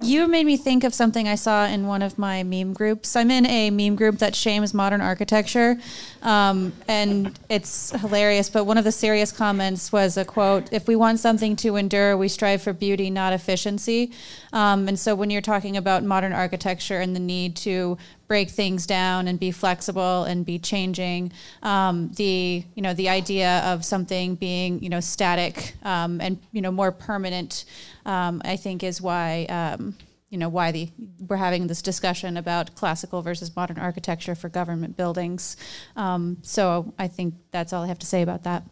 you 0.02 0.26
made 0.28 0.46
me 0.46 0.56
think 0.56 0.84
of 0.84 0.94
something 0.94 1.28
I 1.28 1.34
saw 1.34 1.66
in 1.66 1.86
one 1.86 2.00
of 2.00 2.18
my 2.18 2.42
meme 2.42 2.72
groups. 2.72 3.16
I'm 3.16 3.30
in 3.30 3.44
a 3.44 3.68
meme 3.70 3.96
group 3.96 4.18
that 4.18 4.34
shames 4.34 4.72
modern 4.72 5.02
architecture, 5.02 5.76
um, 6.22 6.72
and 6.88 7.38
it's 7.50 7.90
hilarious. 8.00 8.48
But 8.48 8.64
one 8.64 8.78
of 8.78 8.84
the 8.84 8.92
serious 8.92 9.30
comments 9.30 9.92
was 9.92 10.16
a 10.16 10.24
quote 10.24 10.72
If 10.72 10.88
we 10.88 10.96
want 10.96 11.20
something 11.20 11.54
to 11.56 11.76
endure, 11.76 12.16
we 12.16 12.28
strive 12.28 12.62
for 12.62 12.72
beauty, 12.72 13.10
not 13.10 13.34
efficiency. 13.34 14.12
Um, 14.54 14.88
and 14.88 14.98
so 14.98 15.14
when 15.14 15.28
you're 15.28 15.42
talking 15.42 15.76
about 15.76 16.02
modern 16.02 16.32
architecture 16.32 17.00
and 17.00 17.14
the 17.14 17.20
need 17.20 17.54
to 17.56 17.98
break 18.30 18.48
things 18.48 18.86
down 18.86 19.26
and 19.26 19.40
be 19.40 19.50
flexible 19.50 20.22
and 20.22 20.46
be 20.46 20.56
changing. 20.56 21.32
Um, 21.64 22.12
the 22.14 22.64
you 22.76 22.80
know 22.80 22.94
the 22.94 23.08
idea 23.08 23.58
of 23.64 23.84
something 23.84 24.36
being 24.36 24.80
you 24.80 24.88
know 24.88 25.00
static 25.00 25.74
um, 25.82 26.20
and 26.20 26.38
you 26.52 26.62
know 26.62 26.70
more 26.70 26.92
permanent, 26.92 27.64
um, 28.06 28.40
I 28.44 28.54
think 28.54 28.84
is 28.84 29.02
why 29.02 29.46
um, 29.46 29.96
you 30.28 30.38
know 30.38 30.48
why 30.48 30.70
the 30.70 30.88
we're 31.26 31.38
having 31.38 31.66
this 31.66 31.82
discussion 31.82 32.36
about 32.36 32.76
classical 32.76 33.20
versus 33.20 33.56
modern 33.56 33.78
architecture 33.78 34.36
for 34.36 34.48
government 34.48 34.96
buildings. 34.96 35.56
Um, 35.96 36.36
so 36.42 36.94
I 37.00 37.08
think 37.08 37.34
that's 37.50 37.72
all 37.72 37.82
I 37.82 37.88
have 37.88 37.98
to 37.98 38.06
say 38.06 38.22
about 38.22 38.44
that. 38.44 38.62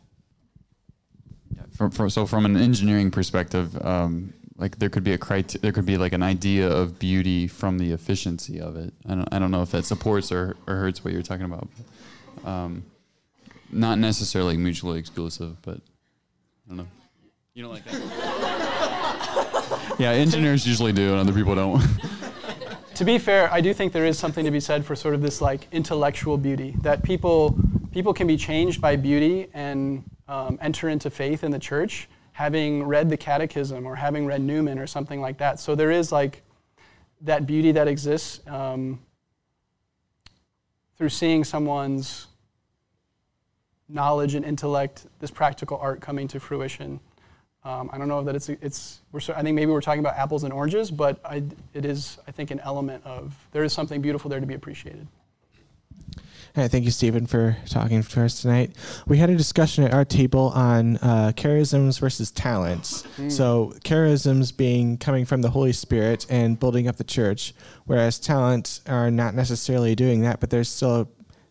From, 1.77 2.11
so 2.11 2.27
from 2.27 2.45
an 2.45 2.57
engineering 2.57 3.11
perspective, 3.11 3.77
um, 3.85 4.33
like 4.59 4.79
there 4.79 4.91
could 4.91 5.05
be 5.05 5.13
a 5.13 5.19
criteria, 5.19 5.63
there 5.63 5.73
could 5.73 5.87
be 5.87 5.97
like 5.97 6.13
an 6.13 6.23
idea 6.23 6.69
of 6.69 6.99
beauty 6.99 7.47
from 7.47 7.79
the 7.79 7.93
efficiency 7.93 8.61
of 8.61 8.77
it. 8.77 8.93
I 9.09 9.15
don't, 9.15 9.29
I 9.33 9.39
don't 9.39 9.53
know 9.53 9.63
if 9.63 9.71
that 9.71 9.85
supports 9.85 10.33
or, 10.33 10.57
or 10.67 10.75
hurts 10.75 11.05
what 11.05 11.13
you're 11.13 11.23
talking 11.23 11.47
about. 11.47 11.69
Um, 12.45 12.85
not 13.71 13.99
necessarily 13.99 14.57
mutually 14.57 14.99
exclusive, 14.99 15.63
but 15.63 15.77
I 15.77 16.69
don't 16.69 16.79
know. 16.79 16.89
You 17.55 17.63
don't 17.63 17.73
like 17.73 17.85
that? 17.85 17.95
yeah, 19.99 20.11
engineers 20.11 20.67
usually 20.67 20.93
do, 20.93 21.11
and 21.13 21.21
other 21.21 21.33
people 21.33 21.55
don't. 21.55 21.83
to 22.95 23.05
be 23.05 23.19
fair, 23.19 23.53
I 23.53 23.61
do 23.61 23.73
think 23.73 23.93
there 23.93 24.07
is 24.07 24.19
something 24.19 24.45
to 24.45 24.51
be 24.51 24.61
said 24.61 24.85
for 24.85 24.97
sort 24.97 25.15
of 25.15 25.23
this 25.23 25.41
like 25.41 25.69
intellectual 25.71 26.37
beauty 26.37 26.75
that 26.83 27.05
people 27.05 27.57
people 27.93 28.13
can 28.13 28.27
be 28.27 28.37
changed 28.37 28.81
by 28.81 28.97
beauty 28.97 29.49
and 29.55 30.05
um, 30.29 30.59
enter 30.61 30.89
into 30.89 31.11
faith 31.11 31.43
in 31.45 31.51
the 31.51 31.59
church 31.59 32.09
having 32.39 32.85
read 32.85 33.11
the 33.11 33.17
catechism 33.17 33.85
or 33.85 33.97
having 33.97 34.25
read 34.25 34.41
Newman 34.41 34.79
or 34.79 34.87
something 34.87 35.21
like 35.21 35.39
that. 35.39 35.59
So 35.59 35.75
there 35.75 35.91
is 35.91 36.13
like 36.13 36.43
that 37.23 37.49
beauty 37.49 37.73
that 37.73 37.89
exists 37.89 38.39
um, 38.47 39.01
through 40.97 41.09
seeing 41.09 41.43
someone's 41.43 42.29
knowledge 43.89 44.37
and 44.37 44.45
intellect, 44.45 45.07
this 45.19 45.33
practical 45.33 45.79
art 45.79 46.01
coming 46.01 46.29
to 46.29 46.39
fruition. 46.39 47.01
Um, 47.65 47.91
I 47.93 47.99
don't 47.99 48.07
know 48.07 48.23
that 48.23 48.37
it's, 48.37 48.49
it's 48.49 49.01
we're, 49.11 49.21
I 49.35 49.43
think 49.43 49.57
maybe 49.57 49.73
we're 49.73 49.81
talking 49.81 49.99
about 49.99 50.15
apples 50.15 50.45
and 50.45 50.53
oranges, 50.53 50.93
but 50.93 51.19
I, 51.25 51.43
it 51.75 51.85
is, 51.85 52.19
I 52.29 52.31
think, 52.31 52.53
an 52.53 52.61
element 52.61 53.05
of, 53.05 53.35
there 53.51 53.65
is 53.65 53.73
something 53.73 54.01
beautiful 54.01 54.31
there 54.31 54.39
to 54.39 54.47
be 54.47 54.55
appreciated. 54.55 55.09
Thank 56.67 56.85
you, 56.85 56.91
Stephen, 56.91 57.27
for 57.27 57.57
talking 57.69 58.03
to 58.03 58.23
us 58.25 58.43
tonight. 58.43 58.73
We 59.07 59.19
had 59.19 59.31
a 59.31 59.37
discussion 59.37 59.85
at 59.85 59.95
our 59.95 60.05
table 60.05 60.49
on 60.55 60.97
uh, 60.97 61.33
charisms 61.37 62.01
versus 62.01 62.33
talents. 62.33 63.05
Mm. 63.19 63.31
So, 63.31 63.75
charisms 63.85 64.57
being 64.57 64.97
coming 64.97 65.25
from 65.25 65.43
the 65.43 65.51
Holy 65.51 65.73
Spirit 65.73 66.27
and 66.29 66.59
building 66.59 66.89
up 66.89 66.97
the 66.97 67.05
church, 67.05 67.55
whereas 67.85 68.19
talents 68.19 68.81
are 68.89 69.11
not 69.11 69.35
necessarily 69.35 69.95
doing 69.95 70.23
that, 70.23 70.41
but 70.41 70.51
there's 70.51 70.69
still 70.69 71.09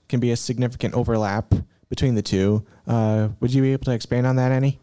can 0.10 0.20
be 0.20 0.32
a 0.32 0.38
significant 0.38 0.94
overlap 0.94 1.54
between 1.90 2.16
the 2.16 2.22
two. 2.22 2.66
Uh, 2.86 3.30
would 3.40 3.54
you 3.54 3.62
be 3.62 3.74
able 3.74 3.86
to 3.86 3.92
expand 3.92 4.26
on 4.26 4.36
that 4.38 4.52
any? 4.52 4.80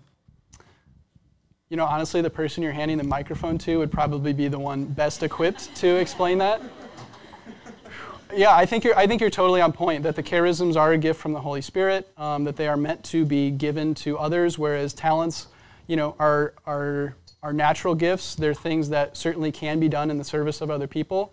You 1.68 1.76
know, 1.76 1.86
honestly, 1.86 2.20
the 2.20 2.30
person 2.30 2.62
you're 2.62 2.72
handing 2.72 2.98
the 2.98 3.04
microphone 3.04 3.58
to 3.58 3.78
would 3.78 3.90
probably 3.90 4.32
be 4.32 4.48
the 4.48 4.58
one 4.58 4.84
best 4.84 5.22
equipped 5.22 5.74
to 5.76 5.96
explain 5.96 6.38
that. 6.38 6.62
Yeah, 8.37 8.55
I 8.55 8.66
think 8.66 8.85
you're. 8.85 8.97
I 8.97 9.07
think 9.07 9.20
you're 9.20 9.30
totally 9.30 9.61
on 9.61 9.72
point. 9.72 10.03
That 10.03 10.16
the 10.16 10.22
charisms 10.22 10.76
are 10.76 10.93
a 10.93 10.99
gift 10.99 11.20
from 11.20 11.32
the 11.32 11.41
Holy 11.41 11.61
Spirit. 11.61 12.09
Um, 12.16 12.45
that 12.45 12.57
they 12.57 12.68
are 12.68 12.76
meant 12.76 13.05
to 13.05 13.24
be 13.24 13.51
given 13.51 13.95
to 13.97 14.18
others, 14.18 14.59
whereas 14.59 14.93
talents, 14.93 15.47
you 15.87 15.97
know, 15.97 16.16
are 16.18 16.55
are 16.66 17.16
are 17.43 17.53
natural 17.53 17.95
gifts. 17.95 18.35
They're 18.35 18.55
things 18.55 18.89
that 18.89 19.16
certainly 19.16 19.53
can 19.53 19.78
be 19.78 19.89
done 19.89 20.11
in 20.11 20.18
the 20.18 20.24
service 20.24 20.61
of 20.61 20.70
other 20.70 20.87
people. 20.87 21.32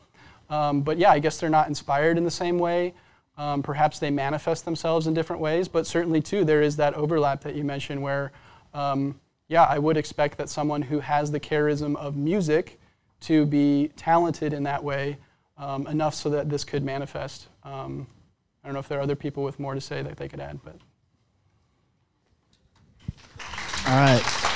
Um, 0.50 0.82
but 0.82 0.98
yeah, 0.98 1.12
I 1.12 1.20
guess 1.20 1.40
they're 1.40 1.50
not 1.50 1.68
inspired 1.68 2.18
in 2.18 2.24
the 2.24 2.32
same 2.32 2.60
way. 2.60 2.94
Um, 3.38 3.64
perhaps 3.64 3.98
they 3.98 4.12
manifest 4.12 4.66
themselves 4.66 5.08
in 5.08 5.14
different 5.14 5.42
ways. 5.42 5.68
But 5.68 5.88
certainly 5.88 6.22
too, 6.22 6.44
there 6.44 6.62
is 6.62 6.76
that 6.76 6.94
overlap 6.94 7.42
that 7.42 7.56
you 7.56 7.64
mentioned, 7.64 8.02
where 8.02 8.32
um, 8.74 9.20
yeah, 9.48 9.64
I 9.64 9.80
would 9.80 9.98
expect 9.98 10.38
that 10.38 10.50
someone 10.50 10.84
who 10.84 11.00
has 11.00 11.32
the 11.32 11.40
charism 11.40 11.96
of 11.96 12.16
music 12.16 12.80
to 13.22 13.46
be 13.46 13.92
talented 13.96 14.54
in 14.54 14.64
that 14.64 14.84
way 14.84 15.18
um, 15.62 15.88
enough 15.88 16.16
so 16.16 16.30
that 16.32 16.50
this 16.50 16.66
could 16.66 16.84
manifest. 16.84 17.48
Um, 17.64 18.08
I 18.64 18.68
don't 18.68 18.74
know 18.74 18.80
if 18.80 18.90
there 18.90 18.98
are 18.98 19.02
other 19.02 19.16
people 19.16 19.44
with 19.44 19.60
more 19.60 19.76
to 19.76 19.82
say 19.82 20.02
that 20.02 20.18
they 20.18 20.28
could 20.28 20.40
add, 20.40 20.60
but. 20.64 20.76
All 23.88 23.96
right. 23.96 24.51